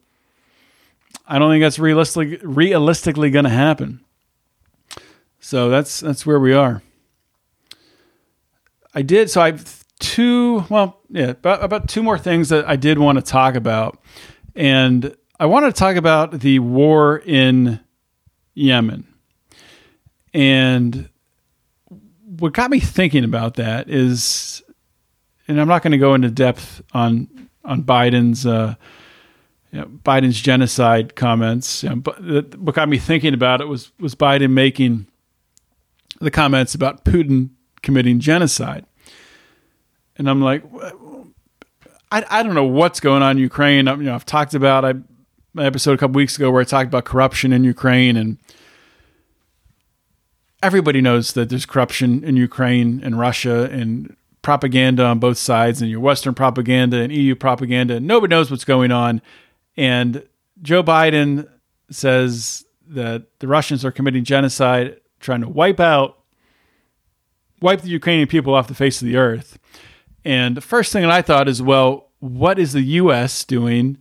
I 1.27 1.39
don't 1.39 1.51
think 1.51 1.63
that's 1.63 1.79
realistic, 1.79 2.41
realistically 2.43 3.31
going 3.31 3.45
to 3.45 3.51
happen. 3.51 4.01
So 5.39 5.71
that's 5.71 6.01
that's 6.01 6.27
where 6.27 6.39
we 6.39 6.53
are. 6.53 6.83
I 8.95 9.03
did 9.03 9.31
so 9.31 9.41
I 9.41 9.53
have 9.53 9.85
two 9.99 10.65
well 10.71 11.01
yeah 11.11 11.31
about, 11.31 11.63
about 11.63 11.89
two 11.89 12.03
more 12.03 12.19
things 12.19 12.49
that 12.49 12.69
I 12.69 12.77
did 12.77 12.99
want 12.99 13.19
to 13.19 13.23
talk 13.23 13.55
about, 13.55 14.01
and 14.55 15.15
I 15.39 15.47
wanted 15.47 15.75
to 15.75 15.79
talk 15.79 15.97
about 15.97 16.41
the 16.41 16.59
war 16.59 17.23
in 17.25 17.81
Yemen, 18.55 19.07
and 20.35 21.09
what 22.39 22.53
got 22.53 22.71
me 22.71 22.81
thinking 22.81 23.25
about 23.25 23.55
that 23.55 23.89
is, 23.89 24.63
and 25.47 25.61
I'm 25.61 25.69
not 25.69 25.83
going 25.83 25.93
to 25.93 25.99
go 25.99 26.15
into 26.15 26.31
depth 26.31 26.83
on 26.93 27.49
on 27.65 27.83
Biden's. 27.85 28.47
Uh, 28.47 28.75
you 29.73 29.79
know, 29.79 29.87
Biden's 29.87 30.41
genocide 30.41 31.15
comments. 31.15 31.85
You 31.85 31.91
know, 31.91 31.97
but 31.97 32.59
what 32.59 32.75
got 32.75 32.89
me 32.89 32.99
thinking 32.99 33.35
about 33.35 33.61
it 33.61 33.69
was 33.69 33.93
was 34.01 34.17
Biden 34.17 34.51
making 34.51 35.07
the 36.21 36.31
comments 36.31 36.75
about 36.75 37.05
Putin 37.05 37.51
committing 37.83 38.21
genocide, 38.21 38.85
and 40.17 40.29
I'm 40.29 40.41
like, 40.41 40.65
I, 42.13 42.25
I 42.29 42.43
don't 42.43 42.55
know 42.55 42.65
what's 42.65 43.01
going 43.01 43.23
on 43.23 43.33
in 43.33 43.39
Ukraine. 43.39 43.89
I, 43.89 43.95
you 43.95 44.05
know, 44.05 44.15
I've 44.15 44.27
talked 44.27 44.55
about 44.55 44.85
I 44.85 44.95
my 45.53 45.65
episode 45.65 45.93
a 45.93 45.99
couple 45.99 46.15
weeks 46.15 46.37
ago 46.37 46.51
where 46.51 46.61
I 46.61 46.65
talked 46.65 46.89
about 46.89 47.05
corruption 47.05 47.53
in 47.53 47.65
Ukraine 47.65 48.17
and. 48.17 48.39
Everybody 50.63 51.01
knows 51.01 51.33
that 51.33 51.49
there's 51.49 51.65
corruption 51.65 52.23
in 52.23 52.37
Ukraine 52.37 53.01
and 53.03 53.19
Russia 53.19 53.63
and 53.73 54.15
propaganda 54.43 55.07
on 55.07 55.19
both 55.19 55.39
sides, 55.39 55.81
and 55.81 55.91
your 55.91 56.01
Western 56.01 56.35
propaganda 56.35 56.99
and 56.99 57.11
EU 57.11 57.35
propaganda. 57.35 57.99
Nobody 57.99 58.31
knows 58.31 58.51
what's 58.51 58.67
going 58.67 58.93
on 58.93 59.23
and 59.77 60.23
Joe 60.63 60.83
Biden 60.83 61.49
says 61.91 62.65
that 62.89 63.39
the 63.39 63.49
Russians 63.49 63.85
are 63.85 63.91
committing 63.91 64.25
genocide, 64.25 65.01
trying 65.21 65.41
to 65.41 65.49
wipe 65.49 65.81
out, 65.81 66.19
wipe 67.61 67.83
the 67.83 67.91
Ukrainian 67.91 68.29
people 68.29 68.55
off 68.55 68.69
the 68.69 68.75
face 68.75 69.01
of 69.01 69.07
the 69.07 69.17
earth. 69.17 69.59
And 70.25 70.57
the 70.57 70.61
first 70.61 70.93
thing 70.93 71.03
that 71.03 71.11
I 71.11 71.23
thought 71.23 71.49
is, 71.49 71.63
well, 71.63 72.09
what 72.19 72.59
is 72.59 72.73
the 72.73 72.83
U.S. 72.83 73.45
doing 73.45 73.99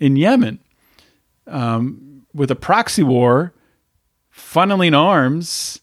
in 0.00 0.16
Yemen 0.16 0.60
um, 1.46 2.26
with 2.34 2.50
a 2.50 2.56
proxy 2.56 3.02
war, 3.02 3.52
funneling 4.34 4.96
arms 4.96 5.80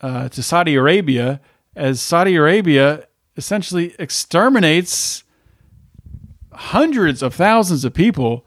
uh, 0.00 0.28
to 0.28 0.42
Saudi 0.42 0.74
Arabia 0.74 1.40
as 1.76 2.00
Saudi 2.00 2.36
Arabia 2.36 3.06
essentially 3.36 3.94
exterminates 3.98 5.24
hundreds 6.52 7.22
of 7.22 7.34
thousands 7.34 7.84
of 7.84 7.94
people 7.94 8.44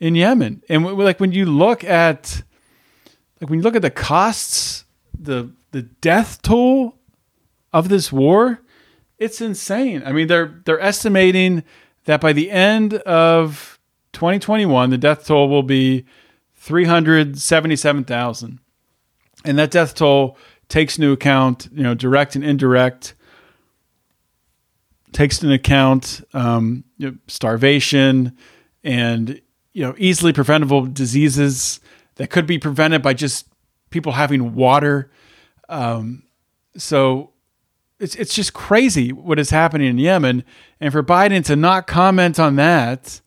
in 0.00 0.14
Yemen. 0.14 0.62
And 0.68 0.86
like 0.96 1.20
when 1.20 1.32
you 1.32 1.44
look 1.44 1.84
at 1.84 2.42
like 3.40 3.50
when 3.50 3.58
you 3.58 3.62
look 3.62 3.76
at 3.76 3.82
the 3.82 3.90
costs, 3.90 4.84
the 5.18 5.52
the 5.72 5.82
death 5.82 6.40
toll 6.42 6.98
of 7.72 7.88
this 7.88 8.12
war, 8.12 8.60
it's 9.18 9.40
insane. 9.40 10.02
I 10.04 10.12
mean, 10.12 10.28
they're 10.28 10.60
they're 10.64 10.80
estimating 10.80 11.64
that 12.04 12.20
by 12.20 12.32
the 12.32 12.50
end 12.50 12.94
of 12.94 13.78
2021, 14.12 14.90
the 14.90 14.98
death 14.98 15.26
toll 15.26 15.48
will 15.48 15.62
be 15.62 16.04
377,000. 16.56 18.58
And 19.44 19.58
that 19.58 19.70
death 19.70 19.94
toll 19.94 20.36
takes 20.68 20.96
into 20.96 21.12
account, 21.12 21.68
you 21.72 21.82
know, 21.82 21.94
direct 21.94 22.36
and 22.36 22.44
indirect 22.44 23.14
takes 25.12 25.42
into 25.42 25.54
account 25.54 26.22
um, 26.32 26.84
you 26.96 27.10
know, 27.10 27.16
starvation 27.28 28.36
and 28.82 29.40
you 29.72 29.82
know 29.82 29.94
easily 29.98 30.32
preventable 30.32 30.86
diseases 30.86 31.80
that 32.16 32.30
could 32.30 32.46
be 32.46 32.58
prevented 32.58 33.02
by 33.02 33.14
just 33.14 33.46
people 33.90 34.12
having 34.12 34.54
water. 34.54 35.10
Um, 35.68 36.24
so 36.76 37.31
it's 38.02 38.16
it's 38.16 38.34
just 38.34 38.52
crazy 38.52 39.12
what 39.12 39.38
is 39.38 39.50
happening 39.50 39.88
in 39.88 39.96
Yemen, 39.96 40.42
and 40.80 40.92
for 40.92 41.04
Biden 41.04 41.44
to 41.44 41.54
not 41.54 41.86
comment 41.86 42.40
on 42.40 42.56
that, 42.56 43.20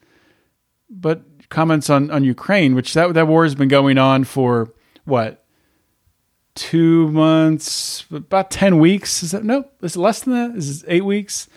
but 0.90 1.24
comments 1.50 1.90
on 1.90 2.12
on 2.12 2.26
Ukraine, 2.26 2.76
which 2.76 2.94
that 2.94 3.14
that 3.14 3.28
war 3.28 3.44
has 3.44 3.56
been 3.56 3.70
going 3.70 3.98
on 3.98 4.26
for 4.26 4.74
what 5.06 5.46
two 6.56 7.10
months, 7.12 8.06
about 8.12 8.52
ten 8.52 8.78
weeks. 8.78 9.24
Is 9.24 9.32
that 9.32 9.46
no? 9.46 9.70
Is 9.82 9.96
it 9.96 10.00
less 10.00 10.22
than 10.22 10.34
that? 10.34 10.58
Is 10.58 10.84
it 10.84 10.90
eight 10.90 11.06
weeks? 11.06 11.48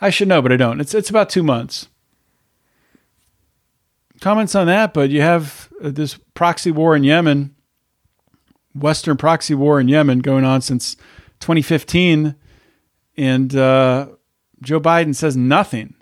I 0.00 0.10
should 0.10 0.28
know, 0.28 0.40
but 0.40 0.52
I 0.52 0.56
don't. 0.56 0.80
It's 0.80 0.94
it's 0.94 1.10
about 1.10 1.28
two 1.28 1.42
months. 1.42 1.88
Comments 4.20 4.54
on 4.54 4.68
that, 4.68 4.94
but 4.94 5.10
you 5.10 5.22
have 5.22 5.72
uh, 5.82 5.90
this 5.90 6.18
proxy 6.34 6.70
war 6.70 6.94
in 6.94 7.02
Yemen, 7.02 7.56
Western 8.76 9.16
proxy 9.16 9.54
war 9.54 9.80
in 9.80 9.88
Yemen 9.88 10.20
going 10.20 10.44
on 10.44 10.60
since 10.60 10.96
2015, 11.40 12.34
and 13.16 13.56
uh, 13.56 14.08
Joe 14.62 14.80
Biden 14.80 15.14
says 15.14 15.36
nothing. 15.36 15.94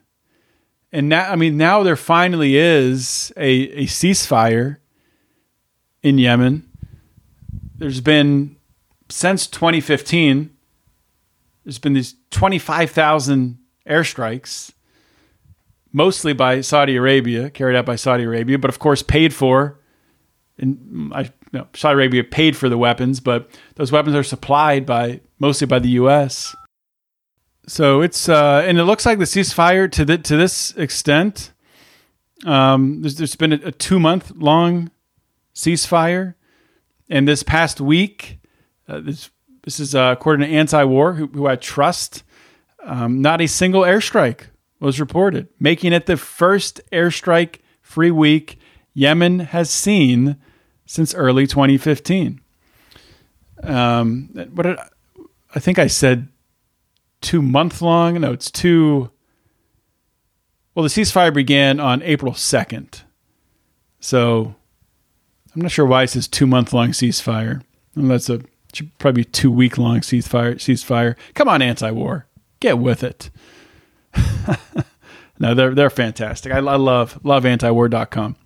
And 0.93 1.09
now, 1.09 1.30
I 1.30 1.37
mean, 1.37 1.57
now 1.57 1.82
there 1.82 1.97
finally 1.97 2.57
is 2.57 3.32
a, 3.37 3.49
a 3.49 3.84
ceasefire 3.84 4.78
in 6.03 6.18
Yemen. 6.18 6.68
There's 7.76 8.01
been 8.01 8.57
since 9.09 9.47
2015. 9.47 10.51
There's 11.64 11.78
been 11.78 11.95
these 11.95 12.14
25,000 12.30 13.59
airstrikes, 13.87 14.72
mostly 15.93 16.32
by 16.32 16.61
Saudi 16.61 16.97
Arabia, 16.97 17.51
carried 17.51 17.76
out 17.76 17.84
by 17.87 17.97
Saudi 17.97 18.24
Arabia, 18.24 18.59
but 18.59 18.70
of 18.70 18.78
course 18.78 19.03
paid 19.03 19.34
for. 19.34 19.80
And 20.59 21.12
I, 21.14 21.30
no, 21.57 21.67
Saudi 21.75 21.95
Arabia 21.95 22.23
paid 22.23 22.57
for 22.57 22.69
the 22.69 22.77
weapons, 22.77 23.19
but 23.21 23.49
those 23.77 23.91
weapons 23.91 24.15
are 24.15 24.23
supplied 24.23 24.85
by 24.85 25.21
mostly 25.39 25.67
by 25.67 25.79
the 25.79 25.89
U.S. 25.91 26.55
So 27.67 28.03
it's 28.03 28.29
uh, 28.29 28.63
and 28.67 28.79
it 28.79 28.85
looks 28.85 29.07
like 29.07 29.19
the 29.19 29.25
ceasefire 29.25 29.91
to 29.93 30.05
the, 30.05 30.19
to 30.19 30.37
this 30.37 30.73
extent. 30.77 31.53
Um, 32.45 33.01
there's, 33.01 33.17
there's 33.17 33.37
been 33.37 33.55
a, 33.55 33.61
a 33.65 33.73
two 33.73 33.99
month 33.99 34.33
long 34.37 34.91
ceasefire, 35.55 36.35
and 37.09 37.27
this 37.27 37.43
past 37.43 37.81
week, 37.81 38.39
uh, 38.87 39.01
this 39.01 39.31
this 39.65 39.81
is 39.81 39.95
uh, 39.95 40.15
according 40.17 40.47
to 40.47 40.55
Anti-War, 40.55 41.15
who, 41.15 41.27
who 41.29 41.47
I 41.47 41.57
trust. 41.57 42.23
Um, 42.85 43.21
not 43.21 43.41
a 43.41 43.49
single 43.49 43.83
airstrike 43.83 44.43
was 44.79 45.01
reported, 45.01 45.49
making 45.59 45.93
it 45.93 46.07
the 46.07 46.17
first 46.17 46.81
airstrike 46.93 47.61
free 47.81 48.13
week 48.13 48.61
Yemen 48.95 49.41
has 49.41 49.71
seen 49.71 50.37
since 50.87 51.14
early 51.14 51.47
2015. 51.47 52.41
Um, 53.62 54.30
what 54.55 54.62
did, 54.62 54.78
I 55.55 55.59
think 55.59 55.78
I 55.78 55.87
said 55.89 56.28
two 57.20 57.43
month 57.43 57.82
long. 57.82 58.20
No, 58.20 58.32
it's 58.32 58.51
two. 58.51 59.11
Well, 60.74 60.82
the 60.82 60.89
ceasefire 60.89 61.32
began 61.32 61.80
on 61.80 62.03
April 62.03 62.32
2nd. 62.32 63.03
So 64.01 64.55
I'm 65.55 65.62
not 65.62 65.70
sure 65.70 65.87
why 65.87 66.05
it 66.05 66.11
says 66.11 66.28
two 66.28 66.47
month 66.47 66.72
long 66.72 66.91
ceasefire. 66.91 67.62
And 67.95 68.11
that's 68.11 68.28
a 68.28 68.41
probably 68.99 69.24
two 69.24 69.51
week 69.51 69.78
long 69.78 70.01
ceasefire. 70.01 70.55
Ceasefire. 70.55 71.16
Come 71.34 71.49
on, 71.49 71.62
anti-war, 71.62 72.26
get 72.61 72.78
with 72.78 73.03
it. 73.03 73.30
no, 75.39 75.55
they're 75.55 75.74
they're 75.74 75.91
fantastic. 75.91 76.53
I, 76.53 76.59
I 76.59 76.76
love 76.76 77.18
love 77.24 77.45
antiwar.com. 77.45 78.37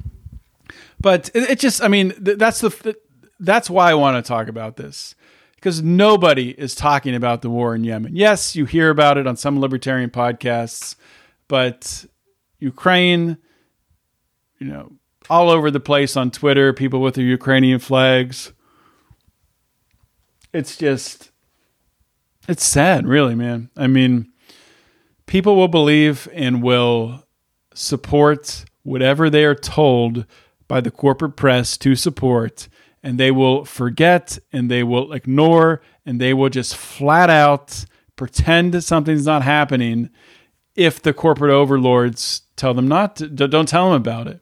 But 1.01 1.31
it, 1.35 1.51
it 1.51 1.59
just, 1.59 1.83
I 1.83 1.89
mean, 1.89 2.11
th- 2.23 2.39
that's 2.39 2.61
the 2.61 2.97
that's 3.39 3.71
why 3.71 3.91
I 3.91 3.95
want 3.95 4.23
to 4.23 4.29
talk 4.29 4.49
about 4.49 4.77
this 4.77 5.15
because 5.55 5.83
nobody 5.83 6.51
is 6.51 6.75
talking 6.75 7.15
about 7.15 7.43
the 7.43 7.51
war 7.51 7.75
in 7.75 7.85
Yemen. 7.85 8.15
Yes, 8.15 8.55
you 8.55 8.65
hear 8.67 8.91
about 8.91 9.19
it 9.19 9.27
on 9.27 9.37
some 9.37 9.61
libertarian 9.61 10.11
podcasts, 10.11 10.97
but 11.49 12.07
Ukraine, 12.59 13.39
you 14.59 14.67
know, 14.67 14.93
all 15.29 15.51
over 15.51 15.71
the 15.71 15.81
place 15.81 16.17
on 16.17 16.31
Twitter, 16.31 16.73
people 16.73 17.01
with 17.01 17.15
their 17.15 17.25
Ukrainian 17.25 17.79
flags. 17.79 18.53
It's 20.53 20.77
just, 20.77 21.31
it's 22.49 22.65
sad, 22.65 23.07
really, 23.07 23.35
man. 23.35 23.71
I 23.77 23.87
mean, 23.87 24.33
people 25.27 25.57
will 25.57 25.69
believe 25.69 26.29
and 26.33 26.63
will 26.63 27.25
support 27.75 28.65
whatever 28.83 29.31
they 29.31 29.45
are 29.45 29.55
told 29.55 30.27
by 30.71 30.81
the 30.81 30.91
corporate 30.93 31.35
press 31.35 31.77
to 31.77 31.97
support 31.97 32.69
and 33.03 33.19
they 33.19 33.33
will 33.33 33.65
forget 33.65 34.39
and 34.53 34.71
they 34.71 34.85
will 34.85 35.13
ignore 35.13 35.83
and 36.07 36.21
they 36.21 36.33
will 36.33 36.49
just 36.49 36.77
flat 36.77 37.29
out 37.29 37.85
pretend 38.15 38.73
that 38.73 38.83
something's 38.83 39.27
not 39.27 39.43
happening 39.43 40.11
if 40.77 41.03
the 41.03 41.13
corporate 41.13 41.51
overlords 41.51 42.43
tell 42.55 42.73
them 42.73 42.87
not 42.87 43.17
to 43.17 43.27
don't 43.27 43.69
tell 43.69 43.91
them 43.91 44.01
about 44.01 44.29
it. 44.29 44.41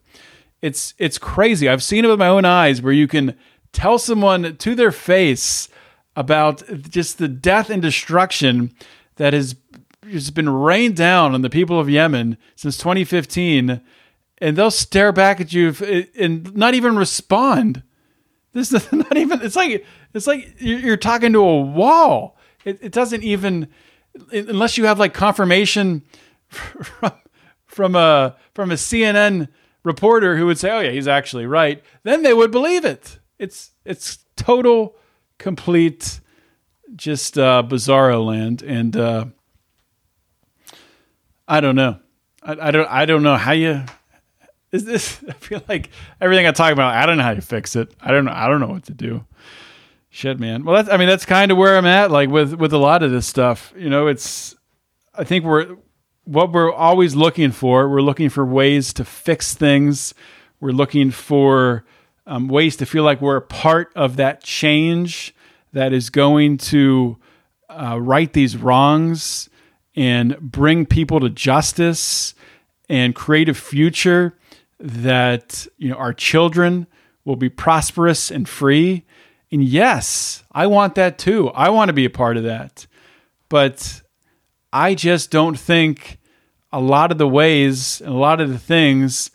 It's 0.60 0.92
it's 0.98 1.16
crazy. 1.16 1.66
I've 1.66 1.82
seen 1.82 2.04
it 2.04 2.08
with 2.08 2.18
my 2.18 2.28
own 2.28 2.44
eyes 2.44 2.82
where 2.82 2.92
you 2.92 3.08
can 3.08 3.34
tell 3.72 3.98
someone 3.98 4.54
to 4.58 4.74
their 4.74 4.92
face 4.92 5.70
about 6.14 6.62
just 6.90 7.16
the 7.16 7.28
death 7.28 7.70
and 7.70 7.80
destruction 7.80 8.74
that 9.16 9.32
has 9.32 9.56
just 10.06 10.34
been 10.34 10.50
rained 10.50 10.96
down 10.96 11.32
on 11.32 11.40
the 11.40 11.48
people 11.48 11.80
of 11.80 11.88
yemen 11.88 12.36
since 12.54 12.76
2015 12.76 13.80
and 14.40 14.56
they'll 14.56 14.70
stare 14.70 15.12
back 15.12 15.40
at 15.40 15.52
you 15.52 15.74
and 16.18 16.54
not 16.56 16.74
even 16.74 16.96
respond. 16.96 17.82
This 18.52 18.72
is 18.72 18.92
not 18.92 19.16
even. 19.16 19.42
It's 19.42 19.56
like 19.56 19.84
it's 20.14 20.26
like 20.26 20.56
you're 20.58 20.80
you're 20.80 20.96
talking 20.96 21.32
to 21.32 21.40
a 21.40 21.60
wall. 21.60 22.36
It, 22.64 22.78
it 22.82 22.92
doesn't 22.92 23.22
even 23.22 23.68
unless 24.32 24.78
you 24.78 24.86
have 24.86 24.98
like 24.98 25.14
confirmation 25.14 26.02
from 26.48 27.12
from 27.66 27.94
a 27.94 28.36
from 28.54 28.70
a 28.70 28.74
CNN 28.74 29.48
reporter 29.84 30.36
who 30.36 30.46
would 30.46 30.58
say, 30.58 30.70
"Oh 30.70 30.80
yeah, 30.80 30.90
he's 30.90 31.08
actually 31.08 31.46
right." 31.46 31.82
Then 32.02 32.22
they 32.22 32.34
would 32.34 32.50
believe 32.50 32.84
it. 32.84 33.18
It's 33.38 33.72
it's 33.84 34.18
total, 34.36 34.96
complete, 35.38 36.20
just 36.96 37.38
uh, 37.38 37.62
bizarro 37.66 38.24
land, 38.24 38.62
and 38.62 38.96
uh, 38.96 39.26
I 41.46 41.60
don't 41.60 41.76
know. 41.76 41.98
I, 42.42 42.68
I 42.68 42.70
don't 42.70 42.88
I 42.88 43.04
don't 43.04 43.22
know 43.22 43.36
how 43.36 43.52
you 43.52 43.84
is 44.72 44.84
this. 44.84 45.22
I 45.28 45.32
feel 45.32 45.62
like 45.68 45.90
everything 46.20 46.46
I 46.46 46.52
talk 46.52 46.72
about, 46.72 46.94
I 46.94 47.06
don't 47.06 47.18
know 47.18 47.24
how 47.24 47.32
you 47.32 47.40
fix 47.40 47.76
it. 47.76 47.92
I 48.00 48.10
don't 48.10 48.24
know. 48.24 48.32
I 48.34 48.48
don't 48.48 48.60
know 48.60 48.68
what 48.68 48.84
to 48.84 48.94
do. 48.94 49.24
Shit, 50.10 50.38
man. 50.38 50.64
Well, 50.64 50.76
that's. 50.76 50.88
I 50.88 50.96
mean, 50.96 51.08
that's 51.08 51.26
kind 51.26 51.50
of 51.50 51.58
where 51.58 51.76
I'm 51.76 51.86
at. 51.86 52.10
Like 52.10 52.30
with 52.30 52.54
with 52.54 52.72
a 52.72 52.78
lot 52.78 53.02
of 53.02 53.10
this 53.10 53.26
stuff, 53.26 53.72
you 53.76 53.90
know, 53.90 54.06
it's. 54.06 54.56
I 55.14 55.24
think 55.24 55.44
we're 55.44 55.76
what 56.24 56.52
we're 56.52 56.72
always 56.72 57.14
looking 57.14 57.50
for. 57.50 57.88
We're 57.88 58.02
looking 58.02 58.28
for 58.28 58.44
ways 58.44 58.92
to 58.94 59.04
fix 59.04 59.54
things. 59.54 60.14
We're 60.60 60.72
looking 60.72 61.10
for 61.10 61.84
um, 62.26 62.48
ways 62.48 62.76
to 62.76 62.86
feel 62.86 63.02
like 63.02 63.20
we're 63.20 63.36
a 63.36 63.42
part 63.42 63.92
of 63.96 64.16
that 64.16 64.42
change 64.42 65.34
that 65.72 65.92
is 65.92 66.10
going 66.10 66.58
to 66.58 67.16
uh, 67.70 67.98
right 68.00 68.32
these 68.32 68.56
wrongs 68.56 69.48
and 69.96 70.38
bring 70.40 70.86
people 70.86 71.20
to 71.20 71.30
justice 71.30 72.34
and 72.88 73.14
create 73.14 73.48
a 73.48 73.54
future 73.54 74.38
that 74.80 75.66
you 75.76 75.88
know 75.88 75.96
our 75.96 76.12
children 76.12 76.86
will 77.24 77.36
be 77.36 77.48
prosperous 77.48 78.30
and 78.30 78.48
free. 78.48 79.04
And 79.50 79.62
yes, 79.62 80.44
I 80.52 80.66
want 80.66 80.94
that 80.94 81.18
too. 81.18 81.48
I 81.50 81.70
want 81.70 81.88
to 81.88 81.92
be 81.92 82.04
a 82.04 82.10
part 82.10 82.36
of 82.36 82.44
that. 82.44 82.86
But 83.48 84.02
I 84.72 84.94
just 84.94 85.30
don't 85.30 85.58
think 85.58 86.18
a 86.72 86.80
lot 86.80 87.12
of 87.12 87.18
the 87.18 87.28
ways 87.28 88.00
and 88.00 88.10
a 88.10 88.16
lot 88.16 88.40
of 88.40 88.50
the 88.50 88.58
things 88.58 89.30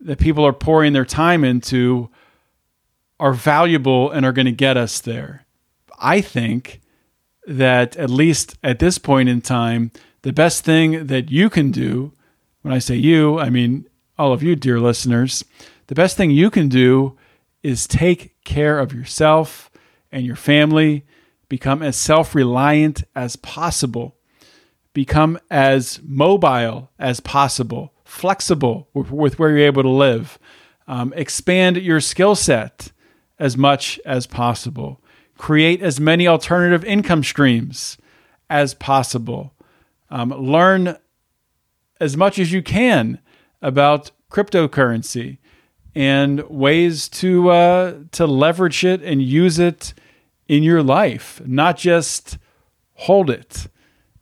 that 0.00 0.18
people 0.18 0.46
are 0.46 0.52
pouring 0.52 0.92
their 0.92 1.04
time 1.04 1.44
into 1.44 2.08
are 3.20 3.32
valuable 3.32 4.10
and 4.10 4.24
are 4.24 4.32
going 4.32 4.46
to 4.46 4.52
get 4.52 4.76
us 4.76 5.00
there. 5.00 5.44
I 5.98 6.20
think 6.20 6.80
that 7.46 7.96
at 7.96 8.10
least 8.10 8.56
at 8.62 8.78
this 8.78 8.98
point 8.98 9.28
in 9.28 9.40
time, 9.40 9.90
the 10.22 10.32
best 10.32 10.64
thing 10.64 11.06
that 11.06 11.30
you 11.30 11.50
can 11.50 11.70
do, 11.70 12.12
when 12.62 12.72
I 12.72 12.78
say 12.78 12.96
you, 12.96 13.38
I 13.38 13.50
mean 13.50 13.87
all 14.18 14.32
of 14.32 14.42
you, 14.42 14.56
dear 14.56 14.80
listeners, 14.80 15.44
the 15.86 15.94
best 15.94 16.16
thing 16.16 16.30
you 16.30 16.50
can 16.50 16.68
do 16.68 17.16
is 17.62 17.86
take 17.86 18.42
care 18.44 18.78
of 18.80 18.92
yourself 18.92 19.70
and 20.10 20.26
your 20.26 20.36
family, 20.36 21.04
become 21.48 21.82
as 21.82 21.96
self 21.96 22.34
reliant 22.34 23.04
as 23.14 23.36
possible, 23.36 24.16
become 24.92 25.38
as 25.50 26.00
mobile 26.02 26.90
as 26.98 27.20
possible, 27.20 27.92
flexible 28.04 28.88
with, 28.92 29.10
with 29.10 29.38
where 29.38 29.50
you're 29.50 29.66
able 29.66 29.82
to 29.82 29.88
live, 29.88 30.38
um, 30.88 31.12
expand 31.14 31.76
your 31.76 32.00
skill 32.00 32.34
set 32.34 32.90
as 33.38 33.56
much 33.56 34.00
as 34.04 34.26
possible, 34.26 35.00
create 35.36 35.80
as 35.80 36.00
many 36.00 36.26
alternative 36.26 36.84
income 36.84 37.22
streams 37.22 37.96
as 38.50 38.74
possible, 38.74 39.54
um, 40.10 40.30
learn 40.30 40.96
as 42.00 42.16
much 42.16 42.38
as 42.38 42.50
you 42.50 42.62
can 42.62 43.20
about 43.62 44.10
cryptocurrency 44.30 45.38
and 45.94 46.48
ways 46.48 47.08
to 47.08 47.50
uh, 47.50 47.94
to 48.12 48.26
leverage 48.26 48.84
it 48.84 49.02
and 49.02 49.22
use 49.22 49.58
it 49.58 49.94
in 50.46 50.62
your 50.62 50.82
life, 50.82 51.40
not 51.44 51.76
just 51.76 52.38
hold 52.94 53.30
it 53.30 53.68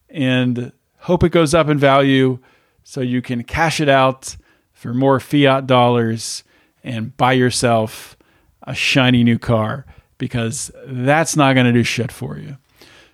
and 0.09 0.73
hope 1.01 1.23
it 1.23 1.31
goes 1.31 1.55
up 1.55 1.69
in 1.69 1.79
value 1.79 2.39
so 2.83 3.01
you 3.01 3.23
can 3.23 3.43
cash 3.43 3.81
it 3.81 3.89
out 3.89 4.37
for 4.73 4.93
more 4.93 5.19
fiat 5.19 5.67
dollars 5.67 6.45
and 6.85 7.17
buy 7.17 7.33
yourself 7.33 8.17
a 8.63 8.75
shiny 8.75 9.25
new 9.25 9.39
car 9.39 9.87
because 10.19 10.71
that's 10.87 11.37
not 11.37 11.55
going 11.55 11.67
to 11.67 11.73
do 11.73 11.83
shit 11.83 12.11
for 12.11 12.39
you. 12.39 12.57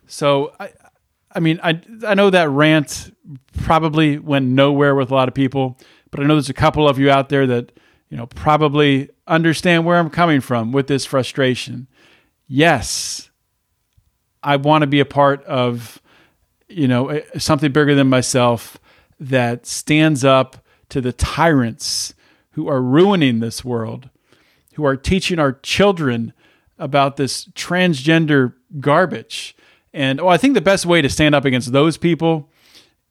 So 0.06 0.52
I 0.60 0.70
I 1.32 1.40
mean 1.40 1.60
I 1.62 1.80
I 2.06 2.14
know 2.14 2.30
that 2.30 2.48
rant 2.50 3.16
probably 3.58 4.18
went 4.18 4.46
nowhere 4.46 4.94
with 4.94 5.10
a 5.10 5.14
lot 5.14 5.28
of 5.28 5.34
people, 5.34 5.78
but 6.12 6.20
I 6.20 6.24
know 6.24 6.34
there's 6.34 6.50
a 6.50 6.54
couple 6.54 6.88
of 6.88 6.98
you 6.98 7.10
out 7.10 7.30
there 7.30 7.46
that, 7.48 7.72
you 8.08 8.16
know, 8.16 8.26
probably 8.26 9.08
understand 9.26 9.84
where 9.84 9.98
I'm 9.98 10.10
coming 10.10 10.40
from 10.40 10.70
with 10.70 10.86
this 10.86 11.04
frustration. 11.04 11.88
Yes, 12.46 13.30
I 14.42 14.56
want 14.56 14.82
to 14.82 14.86
be 14.86 15.00
a 15.00 15.06
part 15.06 15.42
of, 15.44 16.00
you 16.68 16.86
know, 16.86 17.08
eh, 17.08 17.22
something 17.38 17.72
bigger 17.72 17.94
than 17.94 18.08
myself 18.08 18.78
that 19.18 19.66
stands 19.66 20.22
up 20.22 20.58
to 20.90 21.00
the 21.00 21.12
tyrants 21.12 22.12
who 22.50 22.68
are 22.68 22.82
ruining 22.82 23.40
this 23.40 23.64
world, 23.64 24.10
who 24.74 24.84
are 24.84 24.96
teaching 24.96 25.38
our 25.38 25.52
children 25.52 26.34
about 26.78 27.16
this 27.16 27.46
transgender 27.54 28.52
garbage. 28.80 29.56
And 29.94 30.20
oh, 30.20 30.28
I 30.28 30.36
think 30.36 30.52
the 30.52 30.60
best 30.60 30.84
way 30.84 31.00
to 31.00 31.08
stand 31.08 31.34
up 31.34 31.46
against 31.46 31.72
those 31.72 31.96
people 31.96 32.50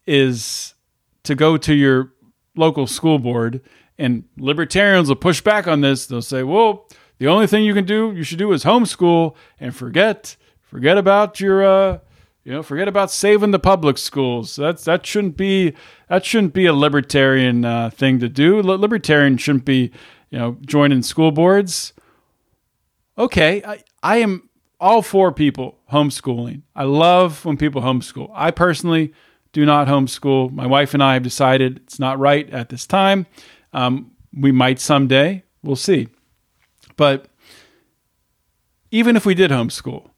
is 0.06 0.76
to 1.24 1.34
go 1.34 1.58
to 1.58 1.74
your 1.74 2.12
local 2.56 2.88
school 2.88 3.20
board 3.20 3.62
and 3.98 4.24
libertarians 4.38 5.10
will 5.10 5.16
push 5.16 5.42
back 5.42 5.68
on 5.68 5.82
this. 5.82 6.08
They'll 6.08 6.22
say, 6.22 6.44
well, 6.44 6.88
the 7.20 7.28
only 7.28 7.48
thing 7.48 7.64
you 7.64 7.74
can 7.74 7.86
do, 7.86 8.12
you 8.16 8.24
should 8.24 8.40
do 8.40 8.52
is 8.52 8.64
homeschool 8.64 9.36
and 9.60 9.76
forget, 9.76 10.36
forget 10.62 10.98
about 10.98 11.40
your, 11.40 11.64
uh, 11.64 12.00
you 12.44 12.52
know, 12.52 12.64
forget 12.64 12.88
about 12.88 13.12
saving 13.12 13.52
the 13.52 13.60
public 13.60 14.00
schools. 14.00 14.56
That's 14.56 14.84
that 14.86 15.06
shouldn't 15.06 15.38
be 15.38 15.76
that 16.10 16.26
shouldn't 16.26 16.54
be 16.54 16.66
a 16.66 16.74
libertarian 16.74 17.64
uh, 17.64 17.92
thing 17.92 18.20
to 18.20 18.28
do. 18.28 18.62
Libertarian 18.64 19.38
shouldn't 19.38 19.66
be, 19.66 19.92
you 20.32 20.40
know, 20.40 20.58
joining 20.62 21.04
school 21.04 21.32
boards. 21.32 21.94
Okay, 23.18 23.62
I, 23.64 23.84
I 24.02 24.18
am 24.18 24.50
all 24.80 25.04
for 25.04 25.32
people 25.32 25.78
homeschooling. 25.92 26.64
I 26.76 26.86
love 26.86 27.46
when 27.46 27.58
people 27.58 27.84
homeschool. 27.84 28.32
I 28.34 28.50
personally 28.50 29.14
do 29.54 29.66
not 29.66 29.88
homeschool. 29.88 30.52
My 30.52 30.66
wife 30.66 30.94
and 30.94 31.04
I 31.04 31.14
have 31.14 31.24
decided 31.24 31.82
it's 31.84 32.00
not 32.00 32.20
right 32.20 32.50
at 32.52 32.70
this 32.70 32.86
time. 32.86 33.26
Um, 33.74 34.12
we 34.34 34.52
might 34.52 34.80
someday. 34.80 35.44
We'll 35.64 35.76
see. 35.76 36.08
But 36.96 37.28
even 38.92 39.16
if 39.16 39.26
we 39.26 39.36
did 39.36 39.52
homeschool, 39.52 40.10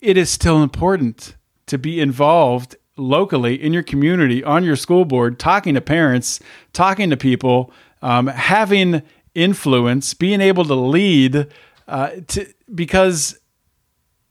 it 0.00 0.16
is 0.16 0.30
still 0.30 0.62
important 0.62 1.36
to 1.66 1.78
be 1.78 2.00
involved 2.00 2.76
locally 2.96 3.60
in 3.60 3.72
your 3.72 3.82
community, 3.82 4.44
on 4.44 4.64
your 4.64 4.76
school 4.76 5.04
board, 5.04 5.38
talking 5.38 5.74
to 5.74 5.80
parents, 5.80 6.40
talking 6.72 7.10
to 7.10 7.16
people, 7.16 7.72
um, 8.02 8.26
having 8.26 9.02
influence, 9.34 10.14
being 10.14 10.40
able 10.40 10.64
to 10.64 10.74
lead. 10.74 11.48
Uh, 11.88 12.10
to, 12.28 12.46
because 12.74 13.38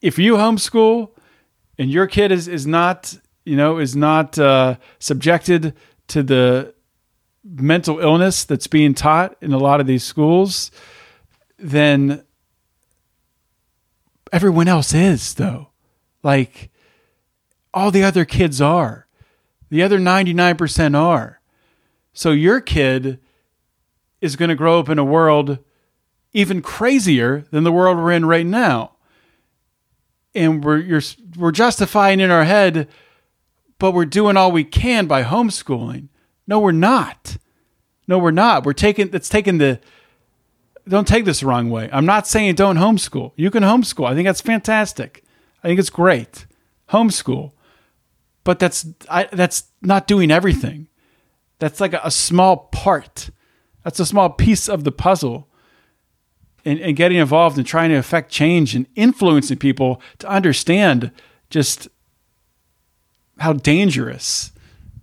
if 0.01 0.17
you 0.17 0.35
homeschool 0.35 1.09
and 1.77 1.89
your 1.89 2.07
kid 2.07 2.31
is, 2.31 2.47
is 2.47 2.65
not 2.65 3.17
you 3.45 3.55
know, 3.55 3.77
is 3.77 3.95
not 3.95 4.37
uh, 4.39 4.75
subjected 4.99 5.75
to 6.07 6.23
the 6.23 6.73
mental 7.43 7.99
illness 7.99 8.43
that's 8.43 8.67
being 8.67 8.93
taught 8.93 9.35
in 9.41 9.53
a 9.53 9.57
lot 9.57 9.81
of 9.81 9.87
these 9.87 10.03
schools, 10.03 10.71
then 11.57 12.23
everyone 14.31 14.67
else 14.67 14.93
is, 14.93 15.33
though. 15.33 15.69
Like 16.23 16.69
all 17.73 17.91
the 17.91 18.03
other 18.03 18.25
kids 18.25 18.61
are, 18.61 19.07
the 19.69 19.83
other 19.83 19.99
99% 19.99 20.95
are. 20.95 21.41
So 22.13 22.31
your 22.31 22.61
kid 22.61 23.19
is 24.21 24.35
going 24.35 24.49
to 24.49 24.55
grow 24.55 24.79
up 24.79 24.89
in 24.89 24.99
a 24.99 25.03
world 25.03 25.57
even 26.33 26.61
crazier 26.61 27.45
than 27.51 27.63
the 27.63 27.71
world 27.71 27.97
we're 27.97 28.11
in 28.11 28.25
right 28.25 28.45
now. 28.45 28.91
And 30.33 30.63
we're, 30.63 31.01
we're 31.37 31.51
justifying 31.51 32.19
in 32.19 32.31
our 32.31 32.43
head 32.43 32.87
but 33.83 33.93
we're 33.93 34.05
doing 34.05 34.37
all 34.37 34.49
we 34.49 34.63
can 34.63 35.07
by 35.07 35.23
homeschooling. 35.23 36.07
No, 36.47 36.57
we're 36.57 36.71
not. 36.71 37.35
No, 38.07 38.17
we're 38.17 38.31
not. 38.31 38.63
We're 38.63 38.71
taking 38.71 39.09
that's 39.09 39.27
taking 39.27 39.57
the 39.57 39.77
don't 40.87 41.05
take 41.05 41.25
this 41.25 41.41
the 41.41 41.47
wrong 41.47 41.69
way. 41.69 41.89
I'm 41.91 42.05
not 42.05 42.25
saying 42.25 42.55
don't 42.55 42.77
homeschool. 42.77 43.33
You 43.35 43.51
can 43.51 43.61
homeschool. 43.61 44.07
I 44.07 44.15
think 44.15 44.25
that's 44.25 44.39
fantastic. 44.39 45.25
I 45.61 45.67
think 45.67 45.81
it's 45.81 45.89
great. 45.89 46.45
Homeschool. 46.91 47.51
But 48.45 48.59
that's 48.59 48.87
I, 49.09 49.27
that's 49.33 49.65
not 49.81 50.07
doing 50.07 50.31
everything. 50.31 50.87
That's 51.59 51.81
like 51.81 51.91
a, 51.91 51.99
a 52.05 52.11
small 52.11 52.69
part. 52.71 53.31
That's 53.83 53.99
a 53.99 54.05
small 54.05 54.29
piece 54.29 54.69
of 54.69 54.85
the 54.85 54.93
puzzle. 54.93 55.49
And, 56.63 56.79
and 56.79 56.95
getting 56.95 57.17
involved 57.17 57.57
and 57.57 57.67
trying 57.67 57.89
to 57.89 57.97
affect 57.97 58.31
change 58.31 58.75
and 58.75 58.87
influencing 58.95 59.57
people 59.57 60.01
to 60.19 60.29
understand 60.29 61.11
just 61.49 61.89
how 63.43 63.53
dangerous 63.53 64.51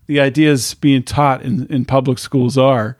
the 0.06 0.18
ideas 0.18 0.74
being 0.74 1.02
taught 1.02 1.42
in, 1.42 1.66
in 1.68 1.84
public 1.84 2.18
schools 2.18 2.58
are. 2.58 2.96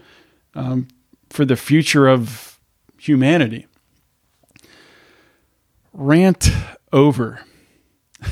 um, 0.55 0.89
for 1.31 1.45
the 1.45 1.57
future 1.57 2.09
of 2.09 2.59
humanity. 2.99 3.67
Rant 5.93 6.51
over. 6.93 7.41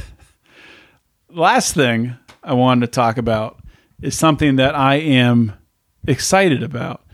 Last 1.30 1.74
thing 1.74 2.16
I 2.42 2.54
wanted 2.54 2.86
to 2.86 2.92
talk 2.92 3.18
about 3.18 3.58
is 4.02 4.16
something 4.18 4.56
that 4.56 4.74
I 4.74 4.96
am 4.96 5.54
excited 6.06 6.62
about. 6.62 7.04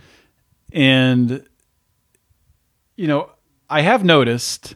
And, 0.72 1.45
you 2.97 3.07
know, 3.07 3.30
I 3.70 3.82
have 3.82 4.05
noticed 4.05 4.74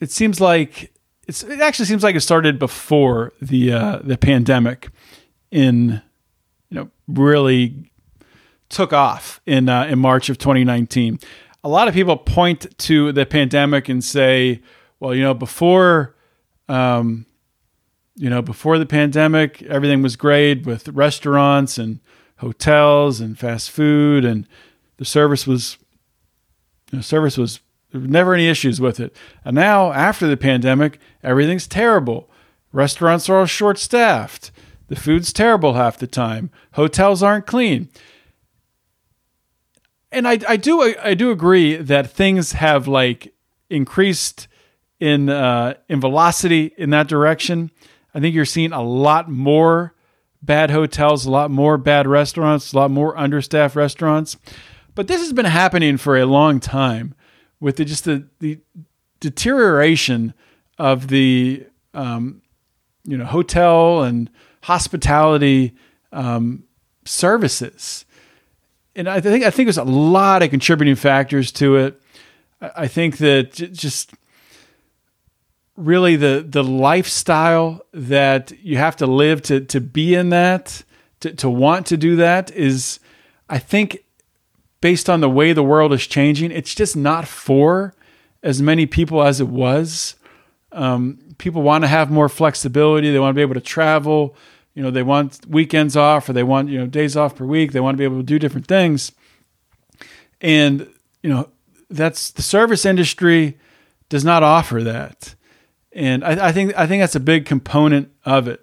it 0.00 0.10
seems 0.10 0.40
like 0.40 0.92
it's, 1.26 1.42
it 1.42 1.60
actually 1.60 1.86
seems 1.86 2.02
like 2.02 2.16
it 2.16 2.20
started 2.20 2.58
before 2.58 3.32
the 3.40 3.72
uh, 3.72 3.98
the 4.02 4.16
pandemic 4.16 4.88
in 5.50 6.02
you 6.70 6.76
know 6.76 6.90
really 7.08 7.90
took 8.68 8.92
off 8.92 9.40
in 9.46 9.68
uh, 9.68 9.84
in 9.84 9.98
March 9.98 10.28
of 10.28 10.38
2019. 10.38 11.18
A 11.62 11.68
lot 11.68 11.88
of 11.88 11.94
people 11.94 12.16
point 12.16 12.76
to 12.78 13.12
the 13.12 13.24
pandemic 13.24 13.88
and 13.88 14.04
say, 14.04 14.60
well, 15.00 15.14
you 15.14 15.22
know, 15.22 15.32
before 15.32 16.14
um, 16.68 17.26
you 18.16 18.30
know, 18.30 18.42
before 18.42 18.78
the 18.78 18.86
pandemic, 18.86 19.62
everything 19.62 20.02
was 20.02 20.16
great 20.16 20.66
with 20.66 20.88
restaurants 20.88 21.78
and 21.78 22.00
hotels 22.38 23.20
and 23.20 23.38
fast 23.38 23.70
food, 23.70 24.24
and 24.24 24.46
the 24.98 25.04
service 25.04 25.46
was, 25.46 25.78
you 26.92 26.98
know, 26.98 27.02
service 27.02 27.36
was 27.36 27.60
never 27.94 28.34
any 28.34 28.48
issues 28.48 28.80
with 28.80 29.00
it. 29.00 29.16
And 29.44 29.54
now, 29.54 29.92
after 29.92 30.26
the 30.26 30.36
pandemic, 30.36 30.98
everything's 31.22 31.66
terrible. 31.66 32.30
Restaurants 32.72 33.28
are 33.28 33.38
all 33.38 33.46
short 33.46 33.78
staffed. 33.78 34.50
The 34.88 34.96
food's 34.96 35.32
terrible 35.32 35.74
half 35.74 35.98
the 35.98 36.06
time. 36.06 36.50
Hotels 36.72 37.22
aren't 37.22 37.46
clean. 37.46 37.88
And 40.12 40.28
I, 40.28 40.38
I 40.48 40.56
do 40.56 40.94
I 41.02 41.14
do 41.14 41.30
agree 41.30 41.76
that 41.76 42.10
things 42.10 42.52
have 42.52 42.86
like 42.86 43.34
increased 43.70 44.46
in 45.00 45.28
uh, 45.28 45.74
in 45.88 46.00
velocity 46.00 46.72
in 46.76 46.90
that 46.90 47.08
direction. 47.08 47.70
I 48.14 48.20
think 48.20 48.34
you're 48.34 48.44
seeing 48.44 48.72
a 48.72 48.82
lot 48.82 49.28
more 49.28 49.94
bad 50.40 50.70
hotels, 50.70 51.26
a 51.26 51.30
lot 51.30 51.50
more 51.50 51.78
bad 51.78 52.06
restaurants, 52.06 52.72
a 52.72 52.76
lot 52.76 52.90
more 52.90 53.16
understaffed 53.18 53.74
restaurants. 53.74 54.36
But 54.94 55.08
this 55.08 55.20
has 55.20 55.32
been 55.32 55.46
happening 55.46 55.96
for 55.96 56.16
a 56.16 56.26
long 56.26 56.60
time 56.60 57.14
with 57.64 57.76
the, 57.76 57.84
just 57.86 58.04
the, 58.04 58.26
the 58.40 58.60
deterioration 59.20 60.34
of 60.78 61.08
the 61.08 61.64
um, 61.94 62.42
you 63.04 63.16
know 63.16 63.24
hotel 63.24 64.02
and 64.02 64.28
hospitality 64.64 65.72
um, 66.12 66.64
services. 67.06 68.04
And 68.94 69.08
I 69.08 69.20
think 69.22 69.44
I 69.44 69.50
think 69.50 69.66
there's 69.66 69.78
a 69.78 69.84
lot 69.84 70.42
of 70.42 70.50
contributing 70.50 70.94
factors 70.94 71.50
to 71.52 71.76
it. 71.76 72.02
I 72.60 72.86
think 72.86 73.16
that 73.16 73.52
just 73.54 74.12
really 75.74 76.16
the 76.16 76.44
the 76.46 76.62
lifestyle 76.62 77.80
that 77.94 78.52
you 78.62 78.76
have 78.76 78.96
to 78.96 79.06
live 79.06 79.40
to 79.44 79.60
to 79.60 79.80
be 79.80 80.14
in 80.14 80.28
that 80.28 80.82
to, 81.20 81.32
to 81.32 81.48
want 81.48 81.86
to 81.86 81.96
do 81.96 82.16
that 82.16 82.50
is 82.50 83.00
I 83.48 83.58
think 83.58 84.03
based 84.84 85.08
on 85.08 85.22
the 85.22 85.30
way 85.30 85.54
the 85.54 85.62
world 85.62 85.94
is 85.94 86.06
changing, 86.06 86.50
it's 86.50 86.74
just 86.74 86.94
not 86.94 87.26
for 87.26 87.94
as 88.42 88.60
many 88.60 88.84
people 88.84 89.22
as 89.22 89.40
it 89.40 89.48
was. 89.48 90.14
Um, 90.72 91.18
people 91.38 91.62
want 91.62 91.84
to 91.84 91.88
have 91.88 92.10
more 92.10 92.28
flexibility. 92.28 93.10
They 93.10 93.18
want 93.18 93.30
to 93.30 93.34
be 93.34 93.40
able 93.40 93.54
to 93.54 93.62
travel. 93.62 94.36
You 94.74 94.82
know, 94.82 94.90
they 94.90 95.02
want 95.02 95.40
weekends 95.48 95.96
off 95.96 96.28
or 96.28 96.34
they 96.34 96.42
want, 96.42 96.68
you 96.68 96.78
know, 96.78 96.86
days 96.86 97.16
off 97.16 97.34
per 97.34 97.46
week. 97.46 97.72
They 97.72 97.80
want 97.80 97.94
to 97.94 97.96
be 97.96 98.04
able 98.04 98.18
to 98.18 98.22
do 98.22 98.38
different 98.38 98.66
things. 98.66 99.12
And, 100.42 100.86
you 101.22 101.30
know, 101.30 101.48
that's 101.88 102.30
the 102.32 102.42
service 102.42 102.84
industry 102.84 103.56
does 104.10 104.22
not 104.22 104.42
offer 104.42 104.82
that. 104.82 105.34
And 105.92 106.22
I, 106.22 106.48
I 106.48 106.52
think 106.52 106.76
I 106.76 106.86
think 106.86 107.02
that's 107.02 107.16
a 107.16 107.20
big 107.20 107.46
component 107.46 108.12
of 108.26 108.48
it. 108.48 108.60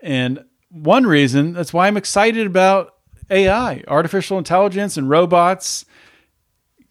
And 0.00 0.46
one 0.70 1.06
reason 1.06 1.52
that's 1.52 1.74
why 1.74 1.88
I'm 1.88 1.98
excited 1.98 2.46
about 2.46 2.94
AI, 3.30 3.82
artificial 3.88 4.38
intelligence, 4.38 4.96
and 4.96 5.08
robots 5.08 5.84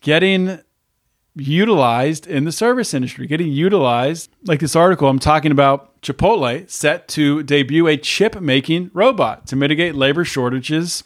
getting 0.02 0.60
utilized 1.36 2.28
in 2.28 2.46
the 2.46 2.52
service 2.52 2.94
industry, 2.94 3.28
getting 3.28 3.52
utilized. 3.52 4.32
Like 4.46 4.60
this 4.60 4.76
article, 4.76 5.08
I'm 5.08 5.20
talking 5.20 5.52
about 5.52 6.02
Chipotle 6.02 6.70
set 6.70 7.08
to 7.10 7.44
debut 7.44 7.88
a 7.88 7.98
chip 7.98 8.40
making 8.42 8.92
robot 8.94 9.48
to 9.48 9.56
mitigate 9.56 9.96
labor 9.96 10.24
shortages. 10.24 11.04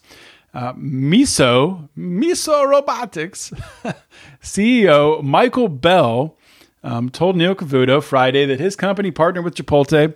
Uh, 0.54 0.74
Miso, 0.74 1.90
Miso 1.98 2.68
Robotics 2.68 3.54
CEO 4.42 5.24
Michael 5.24 5.70
Bell 5.70 6.36
um, 6.84 7.10
told 7.10 7.38
Neil 7.38 7.56
Cavuto 7.56 8.04
Friday 8.04 8.46
that 8.46 8.60
his 8.60 8.76
company 8.76 9.12
partnered 9.12 9.46
with 9.46 9.56
Chipotle 9.56 10.14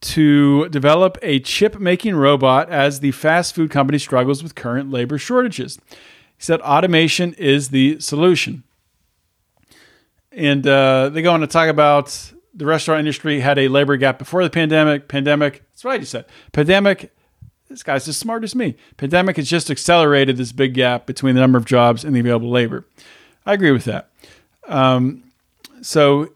to 0.00 0.68
develop 0.68 1.18
a 1.22 1.40
chip 1.40 1.80
making 1.80 2.14
robot 2.14 2.70
as 2.70 3.00
the 3.00 3.10
fast 3.12 3.54
food 3.54 3.70
company 3.70 3.98
struggles 3.98 4.42
with 4.42 4.54
current 4.54 4.90
labor 4.90 5.18
shortages. 5.18 5.78
He 5.90 6.44
said 6.44 6.60
automation 6.60 7.34
is 7.34 7.70
the 7.70 7.98
solution. 8.00 8.62
And 10.30 10.66
uh, 10.66 11.08
they 11.08 11.22
go 11.22 11.32
on 11.32 11.40
to 11.40 11.48
talk 11.48 11.68
about 11.68 12.32
the 12.54 12.64
restaurant 12.64 13.00
industry 13.00 13.40
had 13.40 13.58
a 13.58 13.68
labor 13.68 13.96
gap 13.96 14.18
before 14.18 14.44
the 14.44 14.50
pandemic. 14.50 15.08
Pandemic, 15.08 15.62
that's 15.70 15.84
what 15.84 15.94
I 15.94 15.98
just 15.98 16.12
said. 16.12 16.26
Pandemic, 16.52 17.12
this 17.68 17.82
guy's 17.82 18.06
as 18.08 18.16
smart 18.16 18.44
as 18.44 18.54
me. 18.54 18.76
Pandemic 18.96 19.36
has 19.36 19.48
just 19.48 19.70
accelerated 19.70 20.36
this 20.36 20.52
big 20.52 20.74
gap 20.74 21.06
between 21.06 21.34
the 21.34 21.40
number 21.40 21.58
of 21.58 21.64
jobs 21.64 22.04
and 22.04 22.14
the 22.14 22.20
available 22.20 22.50
labor. 22.50 22.86
I 23.44 23.54
agree 23.54 23.72
with 23.72 23.84
that. 23.84 24.10
Um, 24.66 25.24
so 25.82 26.32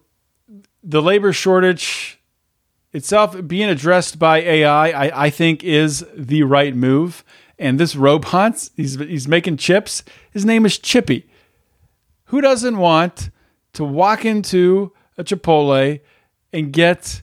the 0.82 1.02
labor 1.02 1.32
shortage 1.32 2.18
itself 2.92 3.36
being 3.46 3.68
addressed 3.68 4.18
by 4.18 4.38
AI, 4.38 4.88
I, 4.88 5.24
I 5.26 5.30
think 5.30 5.64
is 5.64 6.04
the 6.16 6.42
right 6.42 6.74
move. 6.74 7.24
And 7.58 7.78
this 7.78 7.96
robot, 7.96 8.68
he's, 8.76 8.98
he's 8.98 9.28
making 9.28 9.56
chips. 9.56 10.02
His 10.30 10.44
name 10.44 10.66
is 10.66 10.78
Chippy. 10.78 11.28
Who 12.26 12.40
doesn't 12.40 12.78
want 12.78 13.30
to 13.74 13.84
walk 13.84 14.24
into 14.24 14.92
a 15.18 15.24
Chipotle 15.24 16.00
and 16.52 16.72
get 16.72 17.22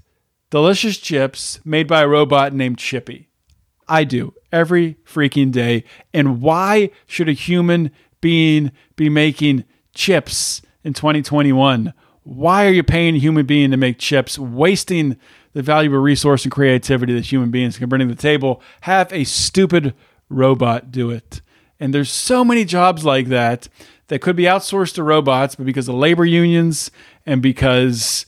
delicious 0.50 0.98
chips 0.98 1.60
made 1.66 1.88
by 1.88 2.02
a 2.02 2.08
robot 2.08 2.54
named 2.54 2.78
Chippy? 2.78 3.30
I 3.88 4.04
do 4.04 4.34
every 4.52 4.96
freaking 5.06 5.52
day. 5.52 5.84
And 6.14 6.42
why 6.42 6.92
should 7.08 7.28
a 7.28 7.34
human 7.34 7.92
being 8.22 8.72
be 8.96 9.10
making 9.10 9.66
chips 9.94 10.62
in 10.84 10.94
2021? 10.94 11.94
Why 12.24 12.68
are 12.68 12.72
you 12.72 12.84
paying 12.84 13.16
a 13.16 13.20
human 13.20 13.46
being 13.46 13.72
to 13.72 13.78
make 13.78 13.98
chips, 13.98 14.38
wasting 14.38 15.18
the 15.54 15.62
valuable 15.62 15.98
resource 15.98 16.44
and 16.44 16.52
creativity 16.52 17.14
that 17.14 17.26
human 17.26 17.52
beings 17.52 17.78
can 17.78 17.90
bring 17.90 18.08
to 18.08 18.14
the 18.14 18.22
table. 18.22 18.62
Have 18.82 19.12
a 19.12 19.24
stupid 19.24 19.94
robot 20.30 20.92
do 20.92 21.10
it. 21.10 21.42
And 21.80 21.94
there's 21.94 22.12
so 22.12 22.44
many 22.44 22.66
jobs 22.66 23.06
like 23.06 23.28
that 23.28 23.68
that 24.08 24.22
could 24.22 24.36
be 24.36 24.44
outsourced 24.44 24.96
to 24.96 25.04
robots, 25.04 25.56
but 25.56 25.66
because 25.66 25.88
of 25.88 25.96
labor 25.96 26.26
unions 26.26 26.92
and 27.26 27.42
because, 27.42 28.26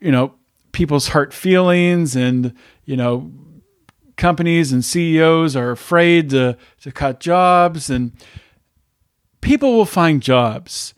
you 0.00 0.10
know, 0.10 0.34
people's 0.72 1.08
hurt 1.08 1.34
feelings 1.34 2.16
and, 2.16 2.54
you 2.84 2.96
know, 2.96 3.30
companies 4.16 4.72
and 4.72 4.84
CEOs 4.84 5.56
are 5.56 5.70
afraid 5.70 6.30
to, 6.30 6.56
to 6.80 6.92
cut 6.92 7.20
jobs 7.20 7.90
and 7.90 8.12
people 9.40 9.72
will 9.72 9.86
find 9.86 10.22
jobs 10.22 10.94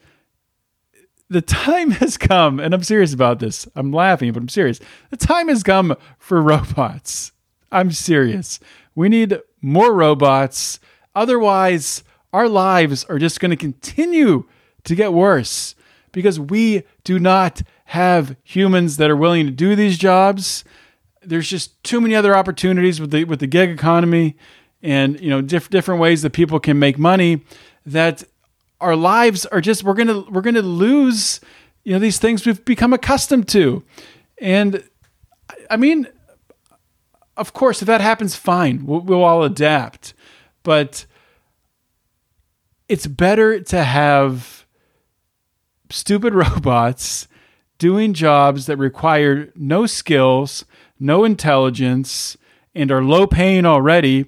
the 1.32 1.42
time 1.42 1.90
has 1.92 2.16
come, 2.16 2.60
and 2.60 2.74
I'm 2.74 2.82
serious 2.82 3.12
about 3.12 3.38
this. 3.38 3.66
I'm 3.74 3.92
laughing, 3.92 4.32
but 4.32 4.42
I'm 4.42 4.48
serious. 4.48 4.80
The 5.10 5.16
time 5.16 5.48
has 5.48 5.62
come 5.62 5.96
for 6.18 6.40
robots. 6.40 7.32
I'm 7.70 7.90
serious. 7.90 8.60
We 8.94 9.08
need 9.08 9.40
more 9.60 9.92
robots. 9.94 10.78
Otherwise, 11.14 12.04
our 12.32 12.48
lives 12.48 13.04
are 13.04 13.18
just 13.18 13.40
going 13.40 13.50
to 13.50 13.56
continue 13.56 14.44
to 14.84 14.94
get 14.94 15.12
worse 15.12 15.74
because 16.12 16.38
we 16.38 16.82
do 17.04 17.18
not 17.18 17.62
have 17.86 18.36
humans 18.42 18.96
that 18.98 19.10
are 19.10 19.16
willing 19.16 19.46
to 19.46 19.52
do 19.52 19.74
these 19.74 19.98
jobs. 19.98 20.64
There's 21.22 21.48
just 21.48 21.82
too 21.82 22.00
many 22.00 22.14
other 22.14 22.36
opportunities 22.36 23.00
with 23.00 23.10
the 23.10 23.24
with 23.24 23.40
the 23.40 23.46
gig 23.46 23.70
economy 23.70 24.36
and 24.82 25.20
you 25.20 25.30
know 25.30 25.40
diff- 25.40 25.70
different 25.70 26.00
ways 26.00 26.22
that 26.22 26.30
people 26.30 26.58
can 26.58 26.78
make 26.78 26.98
money 26.98 27.42
that 27.86 28.24
our 28.82 28.96
lives 28.96 29.46
are 29.46 29.60
just 29.60 29.84
we're 29.84 29.94
gonna 29.94 30.20
we're 30.30 30.42
gonna 30.42 30.60
lose 30.62 31.40
you 31.84 31.92
know 31.92 31.98
these 31.98 32.18
things 32.18 32.44
we've 32.44 32.64
become 32.64 32.92
accustomed 32.92 33.48
to. 33.48 33.82
And 34.38 34.84
i 35.70 35.76
mean 35.76 36.08
of 37.36 37.52
course 37.52 37.80
if 37.80 37.86
that 37.86 38.00
happens 38.00 38.36
fine. 38.36 38.84
We'll, 38.84 39.00
we'll 39.00 39.24
all 39.24 39.42
adapt. 39.42 40.14
But 40.62 41.06
it's 42.88 43.06
better 43.06 43.60
to 43.60 43.84
have 43.84 44.66
stupid 45.90 46.34
robots 46.44 47.28
doing 47.78 48.12
jobs 48.12 48.66
that 48.66 48.76
require 48.76 49.50
no 49.56 49.86
skills 49.86 50.64
no 51.02 51.24
intelligence 51.24 52.36
and 52.74 52.92
are 52.92 53.02
low 53.02 53.26
paying 53.26 53.66
already 53.66 54.24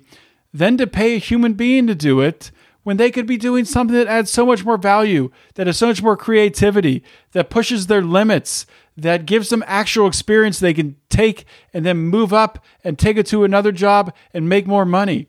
than 0.52 0.76
to 0.76 0.86
pay 0.86 1.14
a 1.14 1.18
human 1.18 1.54
being 1.54 1.86
to 1.86 1.94
do 1.94 2.20
it 2.20 2.50
when 2.84 2.98
they 2.98 3.10
could 3.10 3.26
be 3.26 3.36
doing 3.36 3.64
something 3.64 3.96
that 3.96 4.06
adds 4.06 4.30
so 4.30 4.46
much 4.46 4.64
more 4.64 4.76
value, 4.76 5.30
that 5.54 5.66
has 5.66 5.78
so 5.78 5.88
much 5.88 6.02
more 6.02 6.16
creativity, 6.16 7.02
that 7.32 7.50
pushes 7.50 7.86
their 7.86 8.02
limits, 8.02 8.66
that 8.96 9.26
gives 9.26 9.48
them 9.48 9.64
actual 9.66 10.06
experience 10.06 10.60
they 10.60 10.74
can 10.74 10.94
take 11.08 11.44
and 11.72 11.84
then 11.84 11.96
move 11.96 12.32
up 12.32 12.62
and 12.84 12.98
take 12.98 13.16
it 13.16 13.26
to 13.26 13.42
another 13.42 13.72
job 13.72 14.14
and 14.32 14.48
make 14.48 14.66
more 14.66 14.84
money. 14.84 15.26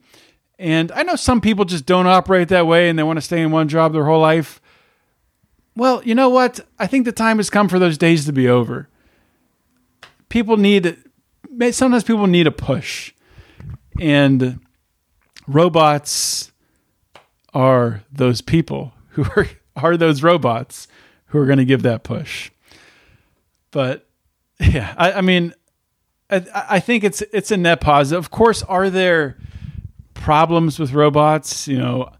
And 0.59 0.91
I 0.91 1.03
know 1.03 1.15
some 1.15 1.41
people 1.41 1.65
just 1.65 1.85
don't 1.85 2.07
operate 2.07 2.49
that 2.49 2.67
way 2.67 2.89
and 2.89 2.99
they 2.99 3.03
want 3.03 3.17
to 3.17 3.21
stay 3.21 3.41
in 3.41 3.51
one 3.51 3.67
job 3.67 3.93
their 3.93 4.05
whole 4.05 4.21
life. 4.21 4.61
Well, 5.75 6.01
you 6.05 6.15
know 6.15 6.29
what? 6.29 6.59
I 6.77 6.87
think 6.87 7.05
the 7.05 7.11
time 7.11 7.37
has 7.37 7.49
come 7.49 7.67
for 7.67 7.79
those 7.79 7.97
days 7.97 8.25
to 8.25 8.33
be 8.33 8.47
over. 8.47 8.87
People 10.29 10.57
need, 10.57 10.97
sometimes 11.71 12.03
people 12.03 12.27
need 12.27 12.47
a 12.47 12.51
push. 12.51 13.13
And 13.99 14.59
robots 15.47 16.51
are 17.55 18.03
those 18.11 18.41
people 18.41 18.93
who 19.11 19.23
are, 19.35 19.47
are 19.75 19.97
those 19.97 20.21
robots 20.21 20.87
who 21.27 21.39
are 21.39 21.45
going 21.45 21.57
to 21.57 21.65
give 21.65 21.81
that 21.81 22.03
push. 22.03 22.51
But 23.71 24.07
yeah, 24.59 24.93
I, 24.97 25.13
I 25.13 25.21
mean, 25.21 25.53
I, 26.29 26.45
I 26.53 26.79
think 26.79 27.03
it's 27.03 27.21
it's 27.33 27.51
a 27.51 27.57
net 27.57 27.81
positive. 27.81 28.23
Of 28.23 28.31
course, 28.31 28.61
are 28.63 28.89
there 28.89 29.37
problems 30.13 30.79
with 30.79 30.93
robots? 30.93 31.67
You 31.67 31.77
know, 31.77 32.11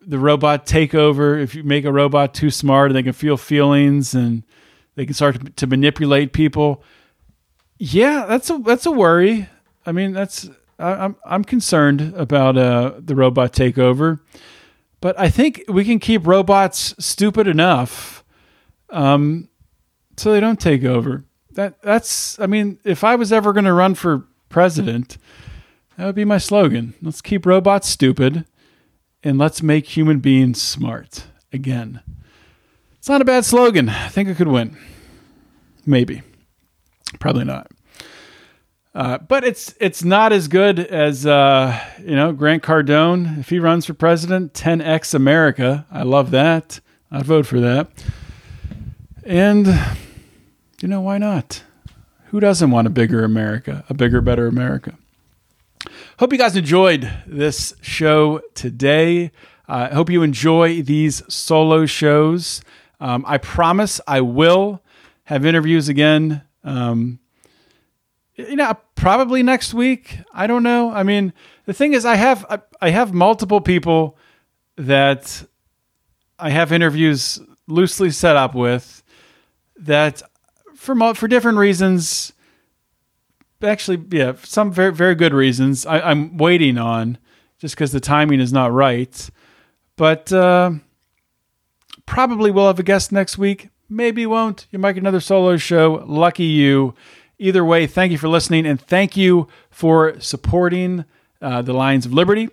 the 0.00 0.18
robot 0.18 0.66
takeover. 0.66 1.40
If 1.40 1.54
you 1.54 1.62
make 1.62 1.84
a 1.84 1.92
robot 1.92 2.34
too 2.34 2.50
smart, 2.50 2.90
and 2.90 2.96
they 2.96 3.02
can 3.02 3.12
feel 3.12 3.36
feelings 3.36 4.14
and 4.14 4.42
they 4.94 5.04
can 5.04 5.14
start 5.14 5.56
to 5.56 5.66
manipulate 5.66 6.32
people. 6.32 6.82
Yeah, 7.78 8.26
that's 8.26 8.50
a 8.50 8.58
that's 8.58 8.86
a 8.86 8.92
worry. 8.92 9.48
I 9.86 9.92
mean, 9.92 10.12
that's 10.12 10.48
I, 10.82 11.04
am 11.04 11.16
I'm 11.24 11.44
concerned 11.44 12.14
about 12.16 12.56
uh, 12.58 12.94
the 12.98 13.14
robot 13.14 13.52
takeover, 13.52 14.20
but 15.00 15.18
I 15.18 15.28
think 15.28 15.62
we 15.68 15.84
can 15.84 15.98
keep 15.98 16.26
robots 16.26 16.94
stupid 16.98 17.46
enough, 17.46 18.24
um, 18.90 19.48
so 20.16 20.32
they 20.32 20.40
don't 20.40 20.60
take 20.60 20.84
over. 20.84 21.24
That 21.52 21.80
that's 21.82 22.38
I 22.40 22.46
mean, 22.46 22.78
if 22.84 23.04
I 23.04 23.14
was 23.14 23.32
ever 23.32 23.52
going 23.52 23.64
to 23.64 23.72
run 23.72 23.94
for 23.94 24.26
president, 24.48 25.18
that 25.96 26.06
would 26.06 26.14
be 26.14 26.24
my 26.24 26.38
slogan. 26.38 26.94
Let's 27.00 27.20
keep 27.20 27.46
robots 27.46 27.88
stupid, 27.88 28.44
and 29.22 29.38
let's 29.38 29.62
make 29.62 29.96
human 29.96 30.18
beings 30.18 30.60
smart 30.60 31.26
again. 31.52 32.00
It's 32.98 33.08
not 33.08 33.20
a 33.20 33.24
bad 33.24 33.44
slogan. 33.44 33.88
I 33.88 34.08
think 34.08 34.28
I 34.28 34.34
could 34.34 34.48
win. 34.48 34.76
Maybe. 35.84 36.22
Probably 37.18 37.44
not. 37.44 37.70
Uh, 38.94 39.16
but 39.18 39.42
it's 39.42 39.74
it's 39.80 40.04
not 40.04 40.32
as 40.32 40.48
good 40.48 40.78
as 40.78 41.24
uh, 41.24 41.78
you 42.00 42.14
know 42.14 42.32
Grant 42.32 42.62
Cardone 42.62 43.38
if 43.38 43.48
he 43.48 43.58
runs 43.58 43.86
for 43.86 43.94
president. 43.94 44.52
10x 44.52 45.14
America, 45.14 45.86
I 45.90 46.02
love 46.02 46.30
that. 46.32 46.80
I'd 47.10 47.24
vote 47.24 47.46
for 47.46 47.60
that. 47.60 47.88
And 49.24 49.66
you 50.80 50.88
know 50.88 51.00
why 51.00 51.18
not? 51.18 51.62
Who 52.26 52.40
doesn't 52.40 52.70
want 52.70 52.86
a 52.86 52.90
bigger 52.90 53.24
America, 53.24 53.84
a 53.88 53.94
bigger, 53.94 54.20
better 54.20 54.46
America? 54.46 54.96
Hope 56.18 56.32
you 56.32 56.38
guys 56.38 56.56
enjoyed 56.56 57.10
this 57.26 57.74
show 57.80 58.40
today. 58.54 59.30
I 59.68 59.84
uh, 59.84 59.94
hope 59.94 60.10
you 60.10 60.22
enjoy 60.22 60.82
these 60.82 61.22
solo 61.32 61.86
shows. 61.86 62.62
Um, 63.00 63.24
I 63.26 63.38
promise 63.38 64.00
I 64.06 64.20
will 64.20 64.82
have 65.24 65.46
interviews 65.46 65.88
again. 65.88 66.42
Um, 66.64 67.20
you 68.48 68.56
know, 68.56 68.76
probably 68.94 69.42
next 69.42 69.74
week. 69.74 70.18
I 70.32 70.46
don't 70.46 70.62
know. 70.62 70.90
I 70.90 71.02
mean, 71.02 71.32
the 71.66 71.72
thing 71.72 71.92
is, 71.92 72.04
I 72.04 72.16
have 72.16 72.44
I, 72.48 72.58
I 72.80 72.90
have 72.90 73.12
multiple 73.12 73.60
people 73.60 74.16
that 74.76 75.44
I 76.38 76.50
have 76.50 76.72
interviews 76.72 77.40
loosely 77.66 78.10
set 78.10 78.36
up 78.36 78.54
with 78.54 79.02
that 79.76 80.22
for 80.74 81.14
for 81.14 81.28
different 81.28 81.58
reasons. 81.58 82.32
Actually, 83.62 84.04
yeah, 84.10 84.32
some 84.42 84.72
very 84.72 84.92
very 84.92 85.14
good 85.14 85.32
reasons. 85.32 85.86
I, 85.86 86.10
am 86.10 86.36
waiting 86.36 86.78
on 86.78 87.18
just 87.58 87.74
because 87.76 87.92
the 87.92 88.00
timing 88.00 88.40
is 88.40 88.52
not 88.52 88.72
right, 88.72 89.30
but 89.96 90.32
uh, 90.32 90.72
probably 92.06 92.50
we'll 92.50 92.66
have 92.66 92.80
a 92.80 92.82
guest 92.82 93.12
next 93.12 93.38
week. 93.38 93.68
Maybe 93.88 94.26
won't. 94.26 94.66
You 94.70 94.78
might 94.78 94.94
get 94.94 95.02
another 95.02 95.20
solo 95.20 95.56
show. 95.58 96.02
Lucky 96.06 96.44
you. 96.44 96.94
Either 97.42 97.64
way, 97.64 97.88
thank 97.88 98.12
you 98.12 98.18
for 98.18 98.28
listening 98.28 98.64
and 98.64 98.80
thank 98.80 99.16
you 99.16 99.48
for 99.68 100.14
supporting 100.20 101.04
uh, 101.40 101.60
the 101.60 101.72
Lions 101.72 102.06
of 102.06 102.12
Liberty. 102.12 102.48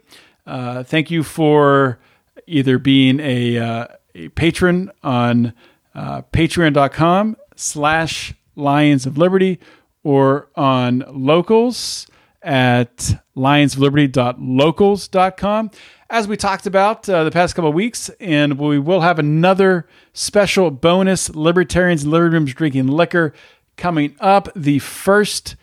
Uh, 0.48 0.82
thank 0.82 1.12
you 1.12 1.22
for 1.22 2.00
either 2.48 2.80
being 2.80 3.20
a, 3.20 3.60
uh, 3.60 3.86
a 4.16 4.30
patron 4.30 4.92
on 5.04 5.54
uh, 5.94 6.24
patreon.com 6.34 7.38
slash 7.56 8.34
Lions 8.56 9.06
of 9.06 9.16
Liberty 9.16 9.60
or 10.04 10.48
on 10.56 11.04
locals 11.08 12.08
at 12.42 13.14
lionsofliberty.locals.com. 13.38 15.72
As 16.10 16.28
we 16.28 16.36
talked 16.36 16.66
about 16.66 17.08
uh, 17.08 17.24
the 17.24 17.30
past 17.30 17.54
couple 17.54 17.70
of 17.70 17.76
weeks, 17.76 18.10
and 18.20 18.58
we 18.58 18.80
will 18.80 19.02
have 19.02 19.20
another 19.20 19.88
special 20.14 20.72
bonus 20.72 21.30
Libertarians 21.30 22.08
Living 22.08 22.32
Rooms 22.32 22.56
Drinking 22.56 22.88
Liquor 22.88 23.36
coming 23.80 24.16
up 24.20 24.50
the 24.56 24.78
first 24.80 25.56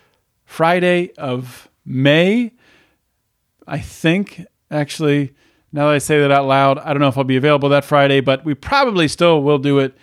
Friday 0.43 1.11
of 1.17 1.69
May. 1.85 2.51
I 3.65 3.79
think, 3.79 4.45
actually, 4.71 5.33
now 5.71 5.87
that 5.87 5.95
I 5.95 5.97
say 5.99 6.19
that 6.19 6.31
out 6.31 6.47
loud, 6.47 6.79
I 6.79 6.91
don't 6.91 6.99
know 7.01 7.07
if 7.07 7.17
I'll 7.17 7.23
be 7.23 7.37
available 7.37 7.69
that 7.69 7.85
Friday, 7.85 8.19
but 8.19 8.43
we 8.43 8.55
probably 8.55 9.07
still 9.07 9.43
will 9.43 9.59
do 9.59 9.79
it 9.79 9.95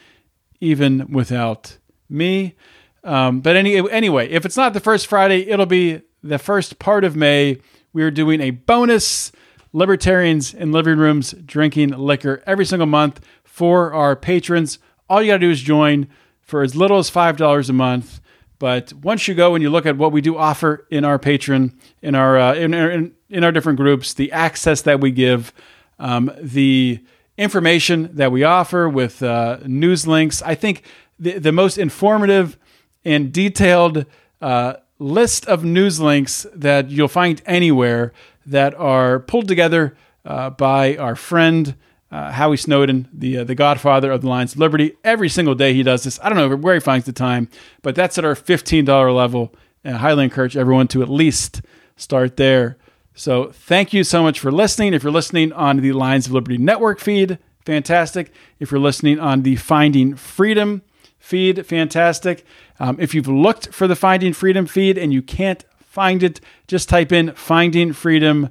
even 0.60 1.12
without 1.12 1.76
me. 2.08 2.54
Um, 3.02 3.40
but 3.40 3.56
any, 3.56 3.76
anyway, 3.90 4.30
if 4.30 4.46
it's 4.46 4.56
not 4.56 4.72
the 4.72 4.80
first 4.80 5.08
Friday, 5.08 5.48
it'll 5.48 5.66
be 5.66 6.00
the 6.22 6.38
first 6.38 6.78
part 6.78 7.04
of 7.04 7.16
May. 7.16 7.58
We 7.92 8.02
are 8.02 8.10
doing 8.10 8.40
a 8.40 8.50
bonus 8.50 9.32
libertarians 9.72 10.54
in 10.54 10.70
living 10.72 10.98
rooms 10.98 11.32
drinking 11.44 11.90
liquor 11.90 12.42
every 12.46 12.64
single 12.64 12.86
month 12.86 13.20
for 13.42 13.92
our 13.92 14.14
patrons. 14.14 14.78
All 15.08 15.20
you 15.20 15.32
got 15.32 15.38
to 15.38 15.40
do 15.40 15.50
is 15.50 15.60
join 15.60 16.08
for 16.44 16.62
as 16.62 16.76
little 16.76 16.98
as 16.98 17.10
$5 17.10 17.68
a 17.68 17.72
month. 17.72 18.20
But 18.58 18.92
once 18.92 19.26
you 19.26 19.34
go 19.34 19.54
and 19.54 19.62
you 19.62 19.70
look 19.70 19.86
at 19.86 19.96
what 19.96 20.12
we 20.12 20.20
do 20.20 20.36
offer 20.36 20.86
in 20.90 21.04
our 21.04 21.18
patron, 21.18 21.78
in 22.02 22.14
our 22.14 22.38
uh, 22.38 22.54
in, 22.54 22.72
in, 22.72 23.12
in, 23.28 23.44
our 23.44 23.52
different 23.52 23.78
groups, 23.78 24.14
the 24.14 24.30
access 24.32 24.80
that 24.82 25.00
we 25.00 25.10
give, 25.10 25.52
um, 25.98 26.30
the 26.40 27.00
information 27.36 28.10
that 28.14 28.30
we 28.30 28.44
offer 28.44 28.88
with 28.88 29.22
uh, 29.22 29.58
news 29.66 30.06
links, 30.06 30.40
I 30.42 30.54
think 30.54 30.84
the, 31.18 31.38
the 31.38 31.52
most 31.52 31.78
informative 31.78 32.56
and 33.04 33.32
detailed 33.32 34.06
uh, 34.40 34.74
list 34.98 35.46
of 35.46 35.64
news 35.64 36.00
links 36.00 36.46
that 36.54 36.90
you'll 36.90 37.08
find 37.08 37.42
anywhere 37.46 38.12
that 38.46 38.74
are 38.74 39.18
pulled 39.18 39.48
together 39.48 39.96
uh, 40.24 40.50
by 40.50 40.96
our 40.96 41.16
friend 41.16 41.74
uh, 42.14 42.30
Howie 42.30 42.56
Snowden, 42.56 43.08
the 43.12 43.38
uh, 43.38 43.44
the 43.44 43.56
Godfather 43.56 44.12
of 44.12 44.20
the 44.20 44.28
Lions 44.28 44.52
of 44.52 44.60
Liberty. 44.60 44.92
Every 45.02 45.28
single 45.28 45.56
day 45.56 45.74
he 45.74 45.82
does 45.82 46.04
this. 46.04 46.20
I 46.22 46.28
don't 46.28 46.38
know 46.38 46.56
where 46.56 46.74
he 46.74 46.80
finds 46.80 47.06
the 47.06 47.12
time, 47.12 47.48
but 47.82 47.96
that's 47.96 48.16
at 48.18 48.24
our 48.24 48.36
fifteen 48.36 48.84
dollar 48.84 49.10
level. 49.10 49.52
And 49.82 49.96
I 49.96 49.98
highly 49.98 50.24
encourage 50.24 50.56
everyone 50.56 50.86
to 50.88 51.02
at 51.02 51.08
least 51.08 51.62
start 51.96 52.36
there. 52.36 52.78
So 53.14 53.50
thank 53.52 53.92
you 53.92 54.04
so 54.04 54.22
much 54.22 54.38
for 54.38 54.52
listening. 54.52 54.94
If 54.94 55.02
you're 55.02 55.12
listening 55.12 55.52
on 55.52 55.78
the 55.78 55.92
Lions 55.92 56.26
of 56.26 56.32
Liberty 56.32 56.56
Network 56.56 57.00
feed, 57.00 57.38
fantastic. 57.66 58.32
If 58.60 58.70
you're 58.70 58.80
listening 58.80 59.18
on 59.18 59.42
the 59.42 59.56
Finding 59.56 60.14
Freedom 60.14 60.82
feed, 61.18 61.66
fantastic. 61.66 62.44
Um, 62.78 62.96
if 63.00 63.12
you've 63.12 63.28
looked 63.28 63.74
for 63.74 63.88
the 63.88 63.96
Finding 63.96 64.32
Freedom 64.32 64.66
feed 64.66 64.96
and 64.96 65.12
you 65.12 65.20
can't 65.20 65.64
find 65.80 66.22
it, 66.22 66.40
just 66.68 66.88
type 66.88 67.12
in 67.12 67.32
Finding 67.32 67.92
Freedom 67.92 68.50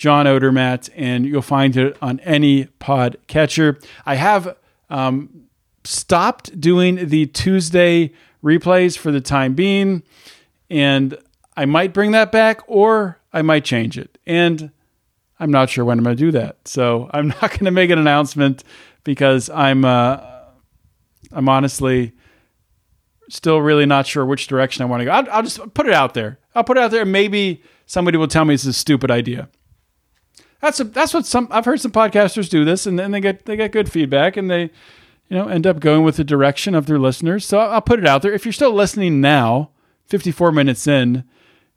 John 0.00 0.24
Odermatt, 0.24 0.88
and 0.96 1.26
you'll 1.26 1.42
find 1.42 1.76
it 1.76 1.94
on 2.00 2.20
any 2.20 2.64
pod 2.78 3.18
catcher. 3.26 3.78
I 4.06 4.14
have 4.14 4.56
um, 4.88 5.44
stopped 5.84 6.58
doing 6.58 7.08
the 7.10 7.26
Tuesday 7.26 8.10
replays 8.42 8.96
for 8.96 9.12
the 9.12 9.20
time 9.20 9.52
being, 9.52 10.02
and 10.70 11.18
I 11.54 11.66
might 11.66 11.92
bring 11.92 12.12
that 12.12 12.32
back 12.32 12.62
or 12.66 13.18
I 13.30 13.42
might 13.42 13.62
change 13.66 13.98
it. 13.98 14.16
And 14.24 14.70
I'm 15.38 15.50
not 15.50 15.68
sure 15.68 15.84
when 15.84 15.98
I'm 15.98 16.04
going 16.04 16.16
to 16.16 16.24
do 16.24 16.30
that. 16.30 16.66
So 16.66 17.10
I'm 17.12 17.28
not 17.28 17.50
going 17.50 17.66
to 17.66 17.70
make 17.70 17.90
an 17.90 17.98
announcement 17.98 18.64
because 19.04 19.50
I'm 19.50 19.84
uh, 19.84 20.18
I'm 21.30 21.46
honestly 21.50 22.12
still 23.28 23.60
really 23.60 23.84
not 23.84 24.06
sure 24.06 24.24
which 24.24 24.46
direction 24.46 24.82
I 24.82 24.86
want 24.86 25.02
to 25.02 25.04
go. 25.04 25.10
I'll, 25.10 25.30
I'll 25.30 25.42
just 25.42 25.74
put 25.74 25.86
it 25.86 25.92
out 25.92 26.14
there. 26.14 26.38
I'll 26.54 26.64
put 26.64 26.78
it 26.78 26.80
out 26.80 26.90
there. 26.90 27.04
Maybe 27.04 27.62
somebody 27.84 28.16
will 28.16 28.28
tell 28.28 28.46
me 28.46 28.54
it's 28.54 28.64
a 28.64 28.72
stupid 28.72 29.10
idea. 29.10 29.50
That's 30.60 30.78
a, 30.80 30.84
that's 30.84 31.14
what 31.14 31.26
some 31.26 31.48
I've 31.50 31.64
heard 31.64 31.80
some 31.80 31.92
podcasters 31.92 32.48
do 32.48 32.64
this, 32.64 32.86
and 32.86 32.98
then 32.98 33.10
they 33.10 33.20
get 33.20 33.46
they 33.46 33.56
get 33.56 33.72
good 33.72 33.90
feedback, 33.90 34.36
and 34.36 34.50
they 34.50 34.62
you 35.28 35.36
know 35.36 35.48
end 35.48 35.66
up 35.66 35.80
going 35.80 36.04
with 36.04 36.16
the 36.16 36.24
direction 36.24 36.74
of 36.74 36.86
their 36.86 36.98
listeners. 36.98 37.46
So 37.46 37.58
I'll 37.58 37.80
put 37.80 37.98
it 37.98 38.06
out 38.06 38.22
there. 38.22 38.32
If 38.32 38.44
you're 38.44 38.52
still 38.52 38.72
listening 38.72 39.20
now, 39.20 39.70
54 40.06 40.52
minutes 40.52 40.86
in, 40.86 41.24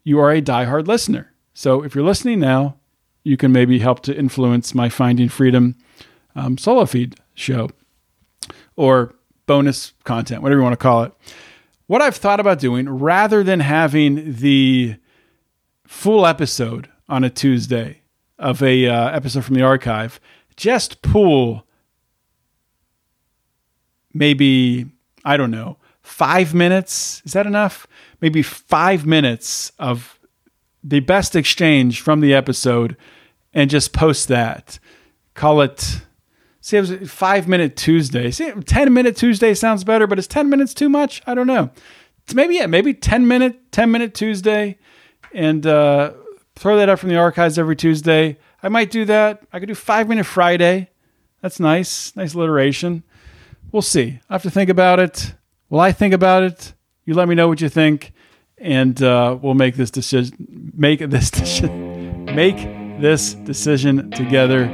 you 0.04 0.20
are 0.20 0.32
a 0.32 0.42
diehard 0.42 0.88
listener. 0.88 1.32
So 1.54 1.84
if 1.84 1.96
you're 1.96 2.04
listening 2.04 2.40
now, 2.40 2.78
you 3.24 3.38
can 3.38 3.52
maybe 3.52 3.80
help 3.80 4.02
to 4.02 4.16
influence 4.16 4.76
my 4.76 4.90
Finding 4.90 5.30
Freedom 5.30 5.76
um, 6.36 6.58
solo 6.58 6.86
feed 6.86 7.16
show 7.36 7.70
or 8.76 9.14
bonus 9.46 9.94
content, 10.04 10.42
whatever 10.42 10.60
you 10.60 10.64
want 10.64 10.74
to 10.74 10.78
call 10.78 11.04
it. 11.04 11.14
What 11.88 12.02
I've 12.02 12.16
thought 12.16 12.40
about 12.40 12.60
doing 12.60 12.90
rather 12.90 13.44
than 13.44 13.60
having 13.60 14.34
the 14.34 14.96
full 15.86 16.26
episode 16.26 16.90
on 17.08 17.24
a 17.24 17.30
Tuesday 17.30 18.02
of 18.44 18.62
a 18.62 18.88
uh, 18.88 19.10
episode 19.10 19.46
from 19.46 19.56
the 19.56 19.64
archive, 19.64 20.20
just 20.56 21.02
pull 21.02 21.66
maybe 24.14 24.86
I 25.26 25.38
don't 25.38 25.52
know 25.52 25.78
five 26.02 26.54
minutes. 26.54 27.22
Is 27.26 27.34
that 27.34 27.48
enough? 27.48 27.88
Maybe 28.22 28.42
five 28.42 29.06
minutes 29.06 29.72
of 29.80 30.20
the 30.84 31.00
best 31.00 31.36
exchange 31.36 32.02
from 32.02 32.20
the 32.20 32.34
episode, 32.34 32.98
and 33.54 33.70
just 33.70 33.94
post 33.94 34.28
that. 34.28 34.80
Call 35.34 35.62
it. 35.62 36.02
See, 36.62 36.78
it 36.78 36.82
was 36.82 37.12
five 37.12 37.48
minute 37.48 37.76
Tuesday. 37.76 38.32
See, 38.32 38.52
ten 38.66 38.94
minute 38.94 39.16
Tuesday 39.16 39.54
sounds 39.54 39.84
better, 39.84 40.08
but 40.08 40.20
is 40.20 40.28
ten 40.28 40.50
minutes 40.50 40.74
too 40.74 40.90
much? 40.90 41.22
I 41.26 41.34
don't 41.34 41.48
know. 41.48 41.72
Maybe 42.34 42.56
yeah, 42.56 42.68
maybe 42.68 42.94
ten 42.94 43.28
minute 43.28 43.72
ten 43.72 43.92
minute 43.92 44.14
Tuesday, 44.14 44.78
and 45.34 45.66
uh, 45.66 46.14
throw 46.56 46.78
that 46.78 46.90
up 46.90 47.00
from 47.00 47.10
the 47.10 47.18
archives 47.18 47.58
every 47.58 47.76
Tuesday. 47.76 48.38
I 48.62 48.70
might 48.70 48.92
do 48.92 49.06
that. 49.06 49.44
I 49.52 49.60
could 49.60 49.68
do 49.68 49.76
five 49.76 50.08
minute 50.08 50.26
Friday. 50.26 50.90
That's 51.42 51.60
nice, 51.60 52.16
nice 52.16 52.34
alliteration. 52.34 53.04
We'll 53.72 53.82
see. 53.82 54.20
I 54.30 54.34
have 54.34 54.44
to 54.44 54.52
think 54.52 54.70
about 54.70 55.00
it. 55.00 55.34
Will 55.70 55.80
I 55.80 55.92
think 55.92 56.14
about 56.14 56.44
it? 56.44 56.74
You 57.06 57.16
let 57.16 57.28
me 57.28 57.36
know 57.36 57.48
what 57.48 57.60
you 57.60 57.68
think, 57.68 58.14
and 58.58 59.02
uh, 59.02 59.38
we'll 59.42 59.56
make 59.56 59.76
this 59.76 59.92
decision. 59.92 60.72
Make 60.76 61.00
this 61.00 61.32
decision. 61.32 62.26
Make 62.26 62.58
this 63.02 63.34
decision 63.34 64.12
together. 64.12 64.70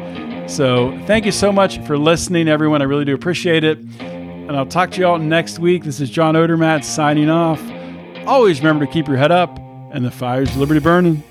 So, 0.47 0.99
thank 1.05 1.25
you 1.25 1.31
so 1.31 1.51
much 1.51 1.79
for 1.85 1.97
listening, 1.97 2.47
everyone. 2.47 2.81
I 2.81 2.85
really 2.85 3.05
do 3.05 3.13
appreciate 3.15 3.63
it. 3.63 3.79
And 3.99 4.57
I'll 4.57 4.65
talk 4.65 4.91
to 4.91 4.99
you 4.99 5.05
all 5.05 5.19
next 5.19 5.59
week. 5.59 5.83
This 5.83 6.01
is 6.01 6.09
John 6.09 6.33
Odermatt 6.35 6.83
signing 6.83 7.29
off. 7.29 7.61
Always 8.27 8.59
remember 8.59 8.85
to 8.85 8.91
keep 8.91 9.07
your 9.07 9.17
head 9.17 9.31
up 9.31 9.57
and 9.91 10.03
the 10.03 10.11
fires 10.11 10.55
liberty 10.57 10.79
burning. 10.79 11.23